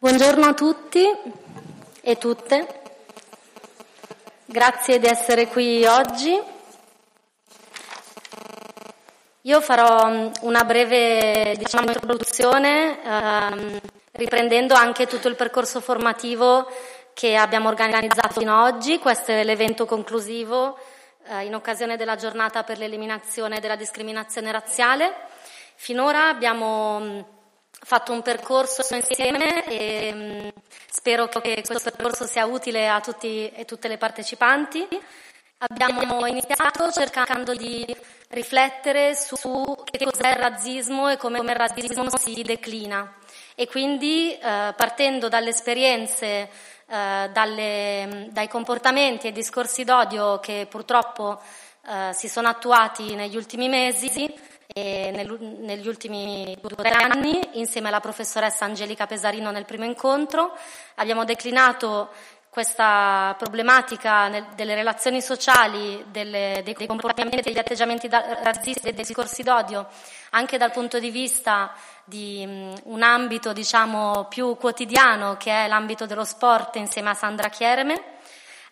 Buongiorno 0.00 0.46
a 0.46 0.54
tutti 0.54 1.04
e 2.02 2.18
tutte, 2.18 2.82
grazie 4.44 5.00
di 5.00 5.08
essere 5.08 5.48
qui 5.48 5.84
oggi. 5.86 6.40
Io 9.40 9.60
farò 9.60 10.08
mm, 10.08 10.28
una 10.42 10.62
breve 10.62 11.56
diciamo, 11.58 11.90
introduzione 11.90 13.02
ehm, 13.02 13.80
riprendendo 14.12 14.74
anche 14.74 15.08
tutto 15.08 15.26
il 15.26 15.34
percorso 15.34 15.80
formativo 15.80 16.70
che 17.12 17.34
abbiamo 17.34 17.66
organizzato 17.66 18.38
fino 18.38 18.56
ad 18.56 18.74
oggi. 18.74 19.00
Questo 19.00 19.32
è 19.32 19.42
l'evento 19.42 19.84
conclusivo 19.84 20.78
eh, 21.24 21.44
in 21.44 21.56
occasione 21.56 21.96
della 21.96 22.14
giornata 22.14 22.62
per 22.62 22.78
l'eliminazione 22.78 23.58
della 23.58 23.74
discriminazione 23.74 24.52
razziale. 24.52 25.12
Finora 25.74 26.28
abbiamo 26.28 27.00
mm, 27.00 27.20
fatto 27.80 28.12
un 28.12 28.22
percorso 28.22 28.82
insieme 28.94 29.64
e 29.66 30.12
mm, 30.14 30.48
spero 30.90 31.28
che 31.28 31.62
questo 31.64 31.90
percorso 31.90 32.26
sia 32.26 32.46
utile 32.46 32.88
a 32.88 33.00
tutti 33.00 33.50
e 33.50 33.64
tutte 33.64 33.88
le 33.88 33.98
partecipanti. 33.98 34.86
Abbiamo 35.58 36.24
iniziato 36.26 36.90
cercando 36.92 37.54
di 37.54 37.84
riflettere 38.28 39.16
su 39.16 39.38
che 39.84 40.04
cos'è 40.04 40.30
il 40.30 40.36
razzismo 40.36 41.08
e 41.08 41.16
come 41.16 41.38
il 41.38 41.48
razzismo 41.48 42.08
si 42.16 42.42
declina 42.42 43.16
e 43.56 43.66
quindi 43.66 44.34
eh, 44.34 44.72
partendo 44.76 45.28
dalle 45.28 45.48
esperienze, 45.48 46.48
eh, 46.86 47.28
dalle, 47.32 48.28
dai 48.30 48.46
comportamenti 48.46 49.26
e 49.26 49.32
discorsi 49.32 49.82
d'odio 49.82 50.38
che 50.38 50.68
purtroppo 50.70 51.40
eh, 51.88 52.12
si 52.12 52.28
sono 52.28 52.46
attuati 52.46 53.16
negli 53.16 53.34
ultimi 53.34 53.68
mesi, 53.68 54.32
negli 54.74 55.88
ultimi 55.88 56.56
due 56.60 56.88
anni, 56.90 57.40
insieme 57.54 57.88
alla 57.88 58.00
professoressa 58.00 58.66
Angelica 58.66 59.06
Pesarino 59.06 59.50
nel 59.50 59.64
primo 59.64 59.84
incontro, 59.84 60.54
abbiamo 60.96 61.24
declinato 61.24 62.10
questa 62.50 63.34
problematica 63.38 64.46
delle 64.54 64.74
relazioni 64.74 65.20
sociali, 65.20 66.04
delle, 66.10 66.62
dei, 66.64 66.74
comportamenti 66.86 67.38
e 67.38 67.42
degli 67.42 67.58
atteggiamenti 67.58 68.08
razzisti 68.08 68.88
e 68.88 68.92
dei 68.92 69.04
discorsi 69.04 69.42
d'odio, 69.42 69.86
anche 70.30 70.58
dal 70.58 70.72
punto 70.72 70.98
di 70.98 71.10
vista 71.10 71.72
di 72.04 72.44
un 72.84 73.02
ambito 73.02 73.52
diciamo, 73.52 74.26
più 74.28 74.56
quotidiano 74.56 75.36
che 75.36 75.50
è 75.50 75.68
l'ambito 75.68 76.06
dello 76.06 76.24
sport 76.24 76.76
insieme 76.76 77.10
a 77.10 77.14
Sandra 77.14 77.48
Chiereme 77.48 78.16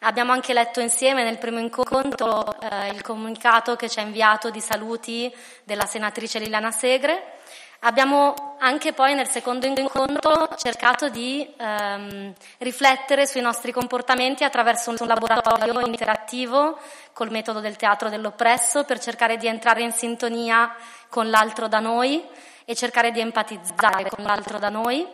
Abbiamo 0.00 0.32
anche 0.32 0.52
letto 0.52 0.80
insieme 0.80 1.24
nel 1.24 1.38
primo 1.38 1.58
incontro 1.58 2.60
eh, 2.60 2.88
il 2.88 3.00
comunicato 3.00 3.76
che 3.76 3.88
ci 3.88 3.98
ha 3.98 4.02
inviato 4.02 4.50
di 4.50 4.60
saluti 4.60 5.34
della 5.64 5.86
senatrice 5.86 6.38
Liliana 6.38 6.70
Segre. 6.70 7.34
Abbiamo 7.80 8.56
anche 8.58 8.92
poi 8.92 9.14
nel 9.14 9.28
secondo 9.28 9.66
incontro 9.66 10.48
cercato 10.56 11.08
di 11.08 11.46
ehm, 11.56 12.32
riflettere 12.58 13.26
sui 13.26 13.40
nostri 13.40 13.72
comportamenti 13.72 14.44
attraverso 14.44 14.90
un 14.90 14.96
laboratorio 15.06 15.80
interattivo 15.86 16.78
col 17.12 17.30
metodo 17.30 17.60
del 17.60 17.76
teatro 17.76 18.08
dell'oppresso 18.08 18.84
per 18.84 18.98
cercare 18.98 19.36
di 19.36 19.46
entrare 19.46 19.82
in 19.82 19.92
sintonia 19.92 20.74
con 21.08 21.30
l'altro 21.30 21.68
da 21.68 21.80
noi 21.80 22.22
e 22.64 22.74
cercare 22.74 23.12
di 23.12 23.20
empatizzare 23.20 24.10
con 24.10 24.24
l'altro 24.24 24.58
da 24.58 24.68
noi 24.68 25.06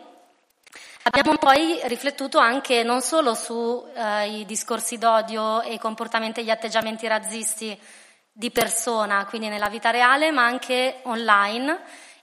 Abbiamo 1.05 1.37
poi 1.37 1.81
riflettuto 1.83 2.37
anche 2.37 2.81
non 2.83 3.01
solo 3.01 3.33
sui 3.35 3.81
eh, 3.93 4.43
discorsi 4.45 4.97
d'odio 4.97 5.61
e 5.61 5.73
i 5.73 5.79
comportamenti 5.79 6.39
e 6.39 6.43
gli 6.43 6.49
atteggiamenti 6.49 7.07
razzisti 7.07 7.77
di 8.31 8.51
persona, 8.51 9.25
quindi 9.25 9.49
nella 9.49 9.67
vita 9.67 9.89
reale, 9.89 10.31
ma 10.31 10.45
anche 10.45 11.01
online 11.03 11.77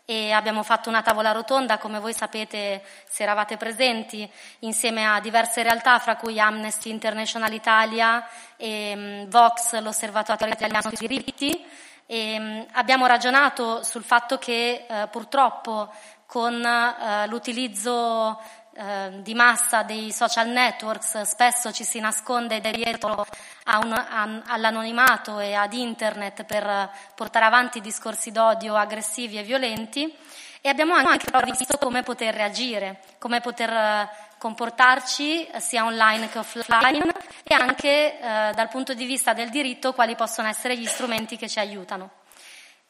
e 0.06 0.32
abbiamo 0.32 0.62
fatto 0.62 0.88
una 0.88 1.02
tavola 1.02 1.30
rotonda, 1.30 1.78
come 1.78 2.00
voi 2.00 2.14
sapete 2.14 2.82
se 3.08 3.22
eravate 3.22 3.56
presenti, 3.56 4.28
insieme 4.60 5.06
a 5.06 5.20
diverse 5.20 5.62
realtà, 5.62 5.98
fra 5.98 6.16
cui 6.16 6.40
Amnesty 6.40 6.90
International 6.90 7.52
Italia 7.52 8.26
e 8.56 8.94
um, 8.96 9.28
Vox, 9.28 9.78
l'Osservatorio 9.78 10.52
Italiano 10.52 10.90
sui 10.92 11.06
diritti. 11.06 11.64
E, 12.06 12.36
um, 12.38 12.66
abbiamo 12.72 13.06
ragionato 13.06 13.84
sul 13.84 14.02
fatto 14.02 14.36
che 14.38 14.84
uh, 14.88 15.08
purtroppo 15.10 15.92
con 16.26 16.54
uh, 16.54 17.28
l'utilizzo 17.28 18.40
Ehm, 18.82 19.22
di 19.22 19.34
massa 19.34 19.82
dei 19.82 20.10
social 20.10 20.48
networks 20.48 21.20
spesso 21.20 21.70
ci 21.70 21.84
si 21.84 22.00
nasconde 22.00 22.62
dietro 22.62 23.26
un, 23.82 23.92
a, 23.92 24.42
all'anonimato 24.46 25.38
e 25.38 25.52
ad 25.52 25.74
internet 25.74 26.44
per 26.44 26.88
portare 27.14 27.44
avanti 27.44 27.82
discorsi 27.82 28.32
d'odio 28.32 28.76
aggressivi 28.76 29.36
e 29.36 29.42
violenti 29.42 30.10
e 30.62 30.68
abbiamo 30.70 30.94
anche 30.94 31.26
visto 31.44 31.76
come 31.76 32.02
poter 32.02 32.34
reagire, 32.34 33.00
come 33.18 33.42
poter 33.42 33.70
eh, 33.70 34.08
comportarci 34.38 35.50
sia 35.58 35.84
online 35.84 36.30
che 36.30 36.38
offline 36.38 37.12
e 37.42 37.54
anche 37.54 38.18
eh, 38.18 38.52
dal 38.54 38.68
punto 38.70 38.94
di 38.94 39.04
vista 39.04 39.34
del 39.34 39.50
diritto 39.50 39.92
quali 39.92 40.14
possono 40.14 40.48
essere 40.48 40.78
gli 40.78 40.86
strumenti 40.86 41.36
che 41.36 41.50
ci 41.50 41.58
aiutano. 41.58 42.19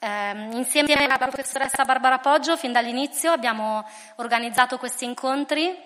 Eh, 0.02 0.48
insieme 0.52 0.94
alla 0.94 1.18
professoressa 1.18 1.84
Barbara 1.84 2.20
Poggio, 2.20 2.56
fin 2.56 2.72
dall'inizio 2.72 3.32
abbiamo 3.32 3.86
organizzato 4.16 4.78
questi 4.78 5.04
incontri 5.04 5.76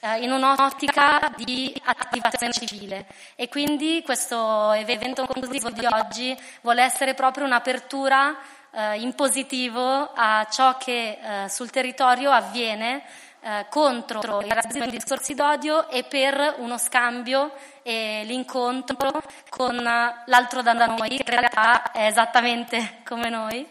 eh, 0.00 0.22
in 0.22 0.32
un'ottica 0.32 1.30
di 1.36 1.78
attivazione 1.84 2.54
civile. 2.54 3.04
E 3.36 3.50
quindi 3.50 4.00
questo 4.02 4.72
evento 4.72 5.26
conclusivo 5.26 5.68
di 5.68 5.84
oggi 5.84 6.34
vuole 6.62 6.82
essere 6.82 7.12
proprio 7.12 7.44
un'apertura 7.44 8.38
eh, 8.70 9.00
in 9.02 9.14
positivo 9.14 10.12
a 10.14 10.46
ciò 10.50 10.78
che 10.78 11.18
eh, 11.20 11.48
sul 11.50 11.68
territorio 11.68 12.30
avviene 12.30 13.02
eh, 13.40 13.66
contro 13.70 14.40
il 14.40 14.50
razzismo 14.50 14.84
e 14.84 14.88
i 14.88 14.90
discorsi 14.90 15.34
d'odio 15.34 15.88
e 15.88 16.04
per 16.04 16.56
uno 16.58 16.76
scambio 16.78 17.52
e 17.82 18.22
l'incontro 18.24 19.22
con 19.48 19.76
l'altro 19.76 20.62
da 20.62 20.72
noi, 20.72 21.08
che 21.08 21.32
in 21.32 21.40
realtà 21.40 21.92
è 21.92 22.06
esattamente 22.06 23.00
come 23.06 23.28
noi. 23.28 23.66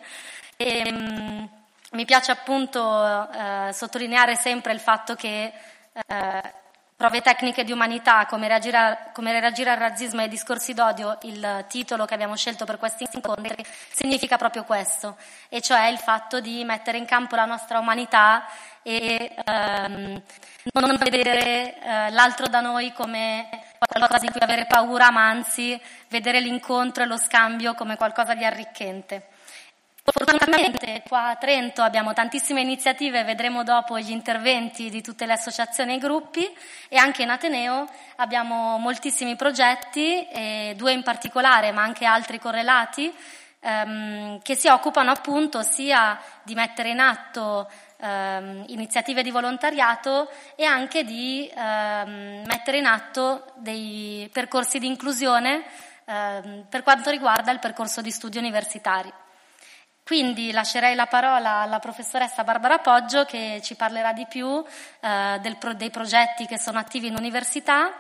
E, 0.56 0.92
mh, 0.92 1.50
mi 1.92 2.06
piace 2.06 2.32
appunto 2.32 3.30
eh, 3.32 3.72
sottolineare 3.72 4.36
sempre 4.36 4.74
il 4.74 4.80
fatto 4.80 5.16
che 5.16 5.54
eh, 6.08 6.54
prove 6.98 7.22
tecniche 7.22 7.64
di 7.64 7.72
umanità, 7.72 8.26
come 8.26 8.48
reagire, 8.48 8.78
a, 8.78 8.98
come 9.14 9.32
reagire, 9.40 9.70
al 9.70 9.78
razzismo 9.78 10.20
e 10.20 10.24
ai 10.24 10.30
discorsi 10.30 10.74
d'odio, 10.74 11.20
il 11.22 11.66
titolo 11.70 12.06
che 12.06 12.16
abbiamo 12.16 12.36
scelto 12.36 12.66
per 12.66 12.80
questi 12.80 13.08
incontri, 13.12 13.64
significa 13.94 14.36
proprio 14.36 14.64
questo, 14.64 15.16
e 15.48 15.62
cioè 15.62 15.86
il 15.90 16.00
fatto 16.00 16.40
di 16.40 16.64
mettere 16.64 16.98
in 16.98 17.06
campo 17.06 17.36
la 17.36 17.46
nostra 17.46 17.78
umanità 17.78 18.48
e 18.88 19.36
ehm, 19.44 20.22
non 20.72 20.96
vedere 20.98 21.76
eh, 21.78 22.10
l'altro 22.12 22.48
da 22.48 22.62
noi 22.62 22.94
come 22.94 23.50
qualcosa 23.78 24.18
di 24.18 24.30
cui 24.32 24.40
avere 24.40 24.66
paura, 24.66 25.12
ma 25.12 25.28
anzi 25.28 25.78
vedere 26.08 26.40
l'incontro 26.40 27.04
e 27.04 27.06
lo 27.06 27.18
scambio 27.18 27.74
come 27.74 27.98
qualcosa 27.98 28.34
di 28.34 28.46
arricchente. 28.46 29.28
Fortunatamente 30.02 31.04
qua 31.06 31.28
a 31.28 31.36
Trento 31.36 31.82
abbiamo 31.82 32.14
tantissime 32.14 32.62
iniziative, 32.62 33.26
vedremo 33.26 33.66
dopo 33.66 34.00
gli 34.00 34.12
interventi 34.12 34.90
di 34.90 35.02
tutte 35.02 35.26
le 35.26 35.34
associazioni 35.34 35.96
e 35.96 35.98
gruppi 35.98 36.48
e 36.88 36.96
anche 36.96 37.24
in 37.24 37.30
Ateneo 37.30 37.86
abbiamo 38.16 38.78
moltissimi 38.78 39.36
progetti, 39.36 40.26
due 40.78 40.94
in 40.94 41.04
particolare 41.04 41.74
ma 41.74 41.82
anche 41.82 42.06
altri 42.06 42.40
correlati, 42.40 43.14
ehm, 43.60 44.42
che 44.42 44.56
si 44.56 44.70
occupano 44.70 45.12
appunto 45.12 45.62
sia 45.62 46.18
di 46.42 46.56
mettere 46.56 46.90
in 46.90 47.02
atto 47.02 47.70
ehm, 47.98 48.66
iniziative 48.68 49.24
di 49.24 49.32
volontariato 49.32 50.30
e 50.56 50.64
anche 50.64 51.04
di 51.04 51.50
ehm, 51.54 52.44
mettere 52.46 52.78
in 52.78 52.86
atto 52.86 53.46
dei 53.56 54.30
percorsi 54.32 54.80
di 54.80 54.88
inclusione 54.88 55.64
ehm, 56.06 56.66
per 56.70 56.84
quanto 56.84 57.10
riguarda 57.10 57.52
il 57.52 57.60
percorso 57.60 58.02
di 58.02 58.12
studi 58.12 58.38
universitari. 58.38 59.12
Quindi 60.08 60.54
lascerei 60.54 60.96
la 60.96 61.06
parola 61.06 61.64
alla 61.64 61.80
professoressa 61.80 62.46
Barbara 62.46 62.80
Poggio 62.80 63.26
che 63.26 63.60
ci 63.62 63.76
parlerà 63.76 64.14
di 64.14 64.26
più 64.26 64.64
eh, 65.02 65.38
del, 65.42 65.58
dei 65.76 65.90
progetti 65.90 66.46
che 66.46 66.58
sono 66.58 66.80
attivi 66.80 67.08
in 67.08 67.16
università 67.18 67.92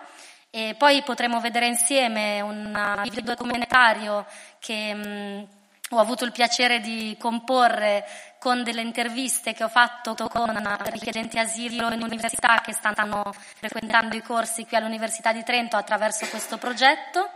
e 0.49 0.75
poi 0.77 1.03
potremo 1.03 1.41
vedere 1.41 1.67
insieme 1.67 2.39
un 2.39 3.01
video 3.03 3.21
documentario 3.21 4.25
che 4.59 4.93
mh, 4.93 5.07
mm, 5.07 5.43
ho 5.89 5.99
avuto 5.99 6.23
il 6.23 6.31
piacere 6.31 6.79
di 6.79 7.15
comporre 7.19 8.05
con 8.47 8.63
delle 8.63 8.79
interviste 8.79 9.51
che 9.51 9.65
ho 9.65 9.67
fatto 9.67 10.15
con 10.29 10.79
richiedenti 10.85 11.37
asilo 11.37 11.91
in 11.91 12.01
università 12.01 12.61
che 12.63 12.71
stanno 12.71 13.33
frequentando 13.57 14.15
i 14.15 14.21
corsi 14.21 14.65
qui 14.65 14.77
all'Università 14.77 15.33
di 15.33 15.43
Trento 15.43 15.75
attraverso 15.75 16.25
questo 16.27 16.57
progetto 16.57 17.29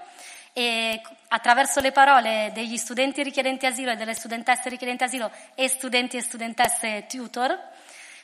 e 0.54 1.02
attraverso 1.28 1.82
le 1.82 1.92
parole 1.92 2.52
degli 2.54 2.78
studenti 2.78 3.24
richiedenti 3.24 3.66
asilo 3.66 3.92
e 3.92 3.98
delle 3.98 4.14
studentesse 4.14 4.70
richiedenti 4.70 5.04
asilo 5.04 5.30
e 5.54 5.68
studenti 5.68 6.16
e 6.16 6.22
studentesse 6.22 7.06
tutor, 7.10 7.60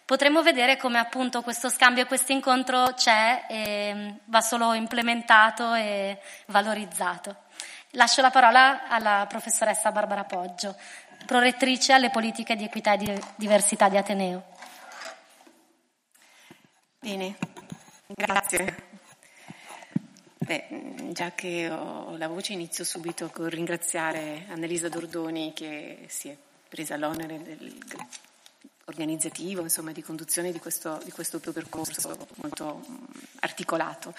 potremo 0.05 0.41
vedere 0.41 0.77
come 0.77 0.97
appunto 0.97 1.41
questo 1.41 1.67
scambio 1.67 2.03
e 2.03 2.07
questo 2.07 2.31
incontro 2.31 2.93
c'è 2.93 3.47
e 3.49 4.13
va 4.23 4.39
solo 4.39 4.71
implementato 4.71 5.73
e 5.73 6.21
valorizzato. 6.45 7.35
Lascio 7.91 8.21
la 8.21 8.29
parola 8.29 8.87
alla 8.87 9.25
professoressa 9.27 9.91
Barbara 9.91 10.25
Poggio, 10.25 10.75
prorettrice 11.25 11.93
alle 11.93 12.09
politiche 12.09 12.55
di 12.55 12.63
equità 12.63 12.93
e 12.93 12.97
di 12.97 13.21
diversità 13.35 13.89
di 13.89 13.97
Ateneo. 13.97 14.45
Bene, 16.99 17.37
grazie. 18.07 18.85
Beh, 20.37 21.09
già 21.11 21.31
che 21.31 21.69
ho 21.69 22.15
la 22.17 22.27
voce 22.27 22.53
inizio 22.53 22.83
subito 22.83 23.29
con 23.29 23.49
ringraziare 23.49 24.45
Annalisa 24.49 24.87
Dordoni 24.87 25.51
che 25.53 26.05
si 26.07 26.29
è 26.29 26.37
presa 26.69 26.95
l'onere 26.95 27.41
del 27.41 27.77
organizzativo, 28.87 29.61
insomma, 29.61 29.91
di 29.91 30.01
conduzione 30.01 30.51
di 30.51 30.59
questo, 30.59 30.99
di 31.03 31.11
questo 31.11 31.39
percorso 31.39 32.27
molto 32.35 32.81
articolato. 33.41 34.13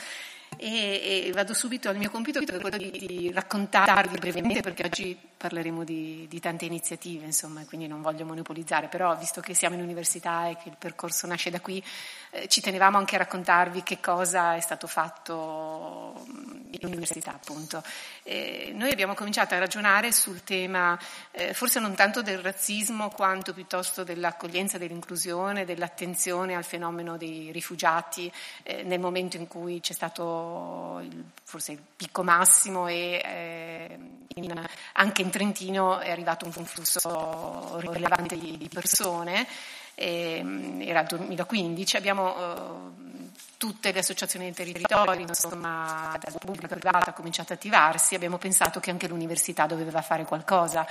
E, 0.56 1.24
e, 1.26 1.32
vado 1.32 1.54
subito 1.54 1.88
al 1.88 1.96
mio 1.96 2.10
compito, 2.10 2.40
che 2.40 2.56
è 2.56 2.60
quello 2.60 2.76
di, 2.76 2.90
di 2.90 3.32
raccontarvi 3.32 4.18
brevemente, 4.18 4.60
perché 4.60 4.84
oggi 4.84 5.18
parleremo 5.38 5.84
di, 5.84 6.26
di, 6.28 6.40
tante 6.40 6.64
iniziative, 6.66 7.24
insomma, 7.24 7.64
quindi 7.64 7.86
non 7.86 8.02
voglio 8.02 8.26
monopolizzare, 8.26 8.88
però 8.88 9.16
visto 9.16 9.40
che 9.40 9.54
siamo 9.54 9.76
in 9.76 9.82
università 9.82 10.48
e 10.48 10.56
che 10.56 10.68
il 10.68 10.76
percorso 10.76 11.26
nasce 11.26 11.48
da 11.48 11.60
qui, 11.60 11.82
eh, 12.30 12.48
ci 12.48 12.60
tenevamo 12.60 12.98
anche 12.98 13.14
a 13.14 13.18
raccontarvi 13.18 13.82
che 13.82 14.00
cosa 14.00 14.56
è 14.56 14.60
stato 14.60 14.86
fatto 14.86 16.26
in 16.70 16.80
università, 16.82 17.32
appunto. 17.32 17.82
Eh, 18.24 18.72
noi 18.74 18.90
abbiamo 18.90 19.14
cominciato 19.14 19.54
a 19.54 19.58
ragionare 19.58 20.12
sul 20.12 20.42
tema, 20.42 20.98
eh, 21.30 21.54
forse 21.54 21.80
non 21.80 21.94
tanto 21.94 22.20
del 22.20 22.38
razzismo, 22.38 23.08
quanto 23.10 23.54
piuttosto 23.54 24.04
dell'accoglienza, 24.04 24.76
dell'inclusione, 24.76 25.64
dell'attenzione 25.64 26.54
al 26.54 26.64
fenomeno 26.64 27.16
dei 27.16 27.52
rifugiati 27.52 28.30
eh, 28.64 28.82
nel 28.82 29.00
momento 29.00 29.36
in 29.36 29.46
cui 29.46 29.80
c'è 29.80 29.92
stato 29.92 31.00
il, 31.02 31.24
forse 31.44 31.72
il 31.72 31.80
picco 31.96 32.22
massimo 32.22 32.88
e 32.88 33.20
eh, 33.24 33.98
in, 34.34 34.68
anche 34.94 35.22
in 35.22 35.27
Trentino 35.30 35.98
è 35.98 36.10
arrivato 36.10 36.46
un 36.46 36.52
flusso 36.52 37.78
rilevante 37.80 38.38
di, 38.38 38.68
persone, 38.72 39.46
eh, 39.94 40.44
era 40.80 41.00
il 41.00 41.06
2015, 41.06 41.96
abbiamo 41.96 42.36
eh, 42.36 43.28
tutte 43.58 43.90
le 43.90 43.98
associazioni 43.98 44.44
del 44.44 44.54
territorio, 44.54 45.26
insomma, 45.26 46.16
dalla 46.20 46.38
pubblica 46.38 46.68
privata 46.68 47.10
ha 47.10 47.12
cominciato 47.12 47.52
ad 47.52 47.58
attivarsi, 47.58 48.14
abbiamo 48.14 48.38
pensato 48.38 48.78
che 48.78 48.90
anche 48.90 49.08
l'università 49.08 49.66
doveva 49.66 50.00
fare 50.00 50.24
qualcosa. 50.24 50.86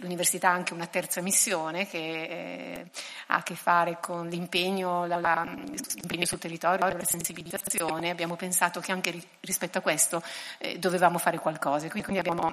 L'università 0.00 0.48
ha 0.48 0.52
anche 0.52 0.72
una 0.72 0.86
terza 0.86 1.20
missione 1.20 1.86
che 1.86 1.98
eh, 1.98 2.90
ha 3.28 3.36
a 3.36 3.42
che 3.42 3.54
fare 3.54 3.98
con 4.00 4.28
l'impegno, 4.28 5.06
la, 5.06 5.20
la, 5.20 5.44
l'impegno, 5.44 6.24
sul 6.24 6.38
territorio, 6.38 6.88
la 6.88 7.04
sensibilizzazione. 7.04 8.08
Abbiamo 8.08 8.34
pensato 8.34 8.80
che 8.80 8.92
anche 8.92 9.22
rispetto 9.40 9.78
a 9.78 9.82
questo 9.82 10.22
eh, 10.58 10.78
dovevamo 10.78 11.18
fare 11.18 11.38
qualcosa. 11.38 11.86
Quindi 11.88 12.18
abbiamo 12.18 12.50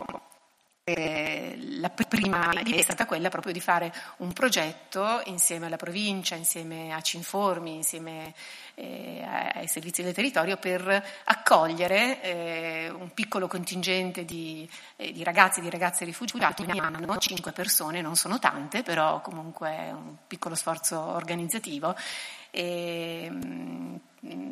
la 0.85 1.89
prima 1.89 2.51
idea 2.59 2.75
è 2.75 2.81
stata 2.81 3.05
quella 3.05 3.29
proprio 3.29 3.53
di 3.53 3.61
fare 3.61 3.93
un 4.17 4.33
progetto 4.33 5.21
insieme 5.27 5.67
alla 5.67 5.77
provincia, 5.77 6.35
insieme 6.35 6.93
a 6.93 6.99
Cinformi, 6.99 7.75
insieme 7.75 8.33
eh, 8.75 9.23
ai 9.23 9.67
servizi 9.69 10.03
del 10.03 10.13
territorio 10.13 10.57
per 10.57 11.21
accogliere 11.23 12.21
eh, 12.21 12.89
un 12.89 13.13
piccolo 13.13 13.47
contingente 13.47 14.25
di, 14.25 14.69
eh, 14.97 15.13
di, 15.13 15.23
ragazzi 15.23 15.59
e 15.59 15.63
di 15.63 15.69
ragazze 15.69 16.03
rifugiati 16.03 16.63
ogni 16.63 16.79
anno, 16.79 17.15
cinque 17.17 17.53
persone, 17.53 18.01
non 18.01 18.17
sono 18.17 18.37
tante, 18.37 18.83
però 18.83 19.21
comunque 19.21 19.89
un 19.89 20.17
piccolo 20.27 20.55
sforzo 20.55 20.99
organizzativo. 20.99 21.95
E, 22.51 23.23
ehm, 23.23 23.99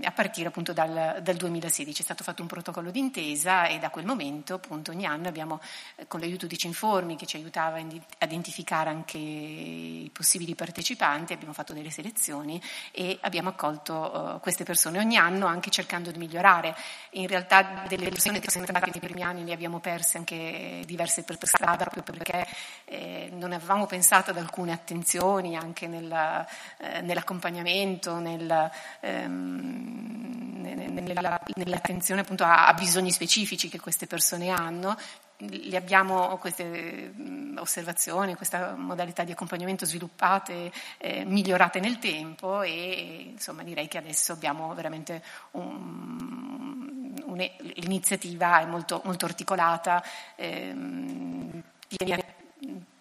a 0.03 0.11
partire 0.11 0.49
appunto 0.49 0.73
dal, 0.73 1.19
dal, 1.21 1.35
2016 1.35 2.01
è 2.01 2.03
stato 2.03 2.23
fatto 2.23 2.41
un 2.41 2.47
protocollo 2.47 2.91
d'intesa 2.91 3.67
e 3.67 3.79
da 3.79 3.89
quel 3.89 4.05
momento 4.05 4.55
appunto 4.55 4.91
ogni 4.91 5.05
anno 5.05 5.29
abbiamo 5.29 5.61
eh, 5.95 6.07
con 6.07 6.19
l'aiuto 6.19 6.45
di 6.45 6.57
Cinformi 6.57 7.15
che 7.15 7.25
ci 7.25 7.37
aiutava 7.37 7.77
a 7.77 8.25
identificare 8.25 8.89
anche 8.89 9.17
i 9.17 10.09
possibili 10.11 10.55
partecipanti 10.55 11.31
abbiamo 11.31 11.53
fatto 11.53 11.71
delle 11.71 11.89
selezioni 11.89 12.61
e 12.91 13.17
abbiamo 13.21 13.49
accolto 13.49 13.93
uh, 14.35 14.39
queste 14.41 14.65
persone 14.65 14.99
ogni 14.99 15.15
anno 15.15 15.45
anche 15.45 15.69
cercando 15.69 16.11
di 16.11 16.17
migliorare. 16.17 16.75
In 17.11 17.27
realtà 17.27 17.85
delle 17.87 18.09
persone 18.09 18.39
che 18.39 18.51
sono 18.51 18.65
entrate 18.65 18.91
nei 18.91 18.99
primi 18.99 19.23
anni 19.23 19.43
ne 19.43 19.53
abbiamo 19.53 19.79
perse 19.79 20.17
anche 20.17 20.83
diverse 20.85 21.23
per 21.23 21.37
strada 21.41 21.85
proprio 21.85 22.03
perché 22.03 22.45
eh, 22.85 23.29
non 23.31 23.53
avevamo 23.53 23.85
pensato 23.85 24.31
ad 24.31 24.37
alcune 24.37 24.73
attenzioni 24.73 25.55
anche 25.55 25.87
nella, 25.87 26.45
eh, 26.77 27.01
nell'accompagnamento 27.01 28.19
nel, 28.19 28.69
ehm, 28.99 29.60
nella, 29.61 31.41
nell'attenzione 31.55 32.21
appunto 32.21 32.43
a, 32.43 32.67
a 32.67 32.73
bisogni 32.73 33.11
specifici 33.11 33.69
che 33.69 33.79
queste 33.79 34.07
persone 34.07 34.49
hanno, 34.49 34.97
le 35.37 35.77
abbiamo 35.77 36.37
queste 36.37 37.13
osservazioni, 37.57 38.35
questa 38.35 38.75
modalità 38.75 39.23
di 39.23 39.31
accompagnamento 39.31 39.85
sviluppate, 39.85 40.71
eh, 40.97 41.25
migliorate 41.25 41.79
nel 41.79 41.97
tempo 41.97 42.61
e 42.61 43.31
insomma 43.31 43.63
direi 43.63 43.87
che 43.87 43.97
adesso 43.97 44.33
abbiamo 44.33 44.73
veramente 44.75 45.23
un, 45.51 47.13
un'iniziativa 47.25 48.61
è 48.61 48.65
molto, 48.65 49.01
molto 49.03 49.25
articolata, 49.25 50.03
ehm, 50.35 51.63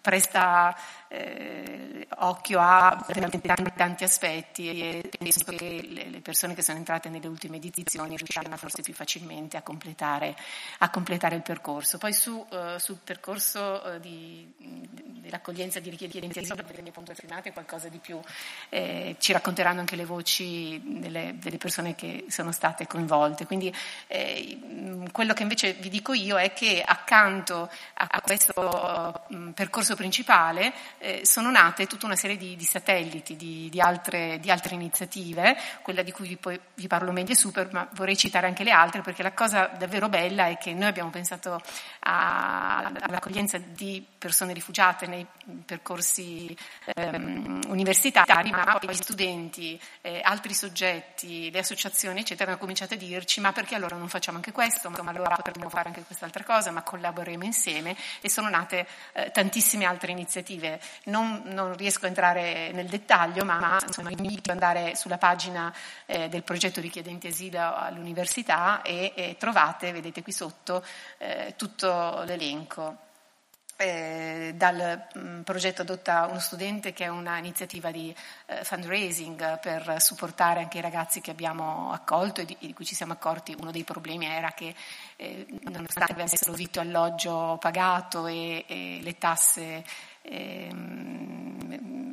presta 0.01 0.75
eh, 1.07 2.07
occhio 2.17 2.59
a 2.59 3.05
tanti, 3.07 3.73
tanti, 3.75 4.03
aspetti 4.03 4.69
e 4.69 5.11
penso 5.17 5.43
che 5.43 5.87
le, 5.87 6.09
le, 6.09 6.21
persone 6.21 6.55
che 6.55 6.63
sono 6.63 6.77
entrate 6.77 7.09
nelle 7.09 7.27
ultime 7.27 7.57
edizioni 7.57 8.17
riusciranno 8.17 8.57
forse 8.57 8.81
più 8.81 8.93
facilmente 8.93 9.57
a 9.57 9.61
completare, 9.61 10.35
a 10.79 10.89
completare 10.89 11.35
il 11.35 11.43
percorso. 11.43 11.97
Poi 11.97 12.13
su, 12.13 12.45
uh, 12.49 12.77
sul 12.77 12.97
percorso 13.03 13.81
uh, 13.83 13.99
di, 13.99 14.51
dell'accoglienza 15.31 15.79
di 15.79 15.89
richiedenti 15.89 16.39
asilo 16.39 16.61
delle 16.61 16.81
mie 16.81 16.91
punto 16.91 17.13
firmate 17.13 17.53
qualcosa 17.53 17.87
di 17.87 17.99
più, 17.99 18.19
eh, 18.69 19.15
ci 19.19 19.31
racconteranno 19.31 19.79
anche 19.79 19.95
le 19.95 20.03
voci 20.03 20.79
delle, 20.83 21.35
delle, 21.37 21.57
persone 21.57 21.95
che 21.95 22.25
sono 22.27 22.51
state 22.51 22.85
coinvolte. 22.85 23.45
Quindi 23.45 23.73
eh, 24.07 25.07
quello 25.11 25.33
che 25.33 25.43
invece 25.43 25.73
vi 25.73 25.89
dico 25.89 26.13
io 26.13 26.37
è 26.37 26.51
che 26.51 26.83
accanto 26.85 27.69
a, 27.93 28.21
questo 28.21 29.23
uh, 29.29 29.53
percorso 29.53 29.95
principale 29.95 30.73
eh, 30.97 31.21
sono 31.23 31.49
nate 31.49 31.87
tutta 31.87 32.05
una 32.05 32.15
serie 32.15 32.35
di, 32.35 32.55
di 32.55 32.65
satelliti, 32.65 33.35
di, 33.35 33.69
di, 33.69 33.79
altre, 33.79 34.39
di, 34.39 34.51
altre, 34.51 34.75
iniziative, 34.75 35.57
quella 35.81 36.01
di 36.01 36.11
cui 36.11 36.27
vi, 36.27 36.37
poi, 36.37 36.59
vi 36.75 36.87
parlo 36.87 37.11
meglio 37.11 37.35
super, 37.35 37.71
ma 37.71 37.87
vorrei 37.93 38.17
citare 38.17 38.47
anche 38.47 38.63
le 38.63 38.71
altre 38.71 39.01
perché 39.01 39.23
la 39.23 39.33
cosa 39.33 39.67
davvero 39.77 40.09
bella 40.09 40.47
è 40.47 40.57
che 40.57 40.73
noi 40.73 40.89
abbiamo 40.89 41.09
pensato 41.09 41.61
a, 41.99 42.91
all'accoglienza 42.99 43.57
di 43.57 44.05
persone 44.17 44.53
rifugiate 44.53 45.07
nei 45.07 45.20
percorsi 45.65 46.55
ehm, 46.95 47.61
universitari, 47.67 48.49
ma 48.51 48.77
poi 48.79 48.89
gli 48.89 48.95
studenti, 48.95 49.79
eh, 50.01 50.21
altri 50.23 50.53
soggetti, 50.53 51.51
le 51.51 51.59
associazioni, 51.59 52.21
eccetera, 52.21 52.51
hanno 52.51 52.59
cominciato 52.59 52.93
a 52.93 52.97
dirci 52.97 53.39
ma 53.41 53.51
perché 53.51 53.75
allora 53.75 53.95
non 53.95 54.07
facciamo 54.07 54.37
anche 54.37 54.51
questo, 54.51 54.89
ma 54.89 55.11
allora 55.11 55.35
potremmo 55.35 55.69
fare 55.69 55.89
anche 55.89 56.03
quest'altra 56.03 56.43
cosa, 56.43 56.71
ma 56.71 56.83
collaboriamo 56.83 57.43
insieme. 57.43 57.95
E 58.21 58.29
sono 58.29 58.49
nate 58.49 58.87
eh, 59.13 59.31
tantissime 59.31 59.85
altre 59.85 60.11
iniziative. 60.11 60.79
Non, 61.05 61.41
non, 61.45 61.75
riesco 61.75 62.05
a 62.05 62.09
entrare 62.09 62.71
nel 62.71 62.87
dettaglio, 62.87 63.43
ma, 63.45 63.59
ma 63.59 63.79
insomma, 63.85 64.09
vi 64.09 64.15
invito 64.17 64.51
ad 64.51 64.61
andare 64.61 64.95
sulla 64.95 65.17
pagina 65.17 65.73
eh, 66.05 66.29
del 66.29 66.43
progetto 66.43 66.81
richiedenti 66.81 67.27
asilo 67.27 67.75
all'università 67.75 68.81
e, 68.81 69.13
e 69.15 69.35
trovate, 69.37 69.91
vedete 69.91 70.21
qui 70.21 70.31
sotto, 70.31 70.83
eh, 71.17 71.53
tutto 71.57 72.23
l'elenco. 72.25 73.09
Eh, 73.81 74.53
dal 74.55 75.07
mh, 75.11 75.19
mm, 75.19 75.41
progetto 75.41 75.81
Adotta 75.81 76.27
uno 76.29 76.39
studente 76.39 76.93
che 76.93 77.05
è 77.05 77.07
un'iniziativa 77.07 77.89
di 77.89 78.13
eh, 78.45 78.63
fundraising 78.63 79.59
per 79.59 79.95
supportare 79.99 80.59
anche 80.59 80.77
i 80.77 80.81
ragazzi 80.81 81.19
che 81.19 81.31
abbiamo 81.31 81.91
accolto 81.91 82.41
e 82.41 82.45
di, 82.45 82.55
di 82.59 82.73
cui 82.75 82.85
ci 82.85 82.93
siamo 82.93 83.13
accorti. 83.13 83.55
Uno 83.59 83.71
dei 83.71 83.83
problemi 83.83 84.27
era 84.27 84.51
che 84.51 84.75
eh, 85.15 85.47
nonostante 85.63 86.13
avessero 86.13 86.53
vitto 86.53 86.79
alloggio 86.79 87.57
pagato 87.59 88.27
e, 88.27 88.65
e 88.67 88.99
le 89.01 89.17
tasse 89.17 89.83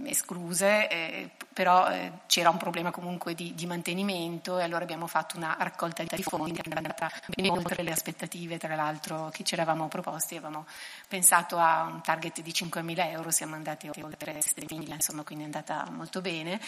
escluse, 0.09 0.89
eh, 0.89 1.31
però 1.53 1.91
eh, 1.91 2.13
c'era 2.27 2.51
un 2.51 2.57
problema 2.57 2.91
comunque 2.91 3.35
di, 3.35 3.55
di, 3.55 3.67
mantenimento 3.67 4.59
e 4.59 4.63
allora 4.63 4.85
abbiamo 4.85 5.07
fatto 5.07 5.37
una 5.37 5.57
raccolta 5.59 6.03
di 6.03 6.23
fondi 6.23 6.53
che 6.53 6.71
è 6.71 6.77
andata 6.77 7.11
ben 7.27 7.51
oltre 7.51 7.83
le 7.83 7.91
aspettative, 7.91 8.59
tra 8.59 8.75
l'altro 8.75 9.29
che 9.33 9.45
ci 9.45 9.55
eravamo 9.55 9.89
proposti, 9.89 10.37
avevamo 10.37 10.67
pensato 11.07 11.59
a 11.59 11.83
un 11.83 12.01
target 12.01 12.41
di 12.41 12.51
5.000 12.51 13.11
euro, 13.11 13.31
siamo 13.31 13.55
andati 13.55 13.89
oltre 14.01 14.39
7.000, 14.39 14.93
insomma 14.93 15.23
quindi 15.23 15.45
è 15.45 15.47
andata 15.47 15.89
molto 15.91 16.21
bene, 16.21 16.61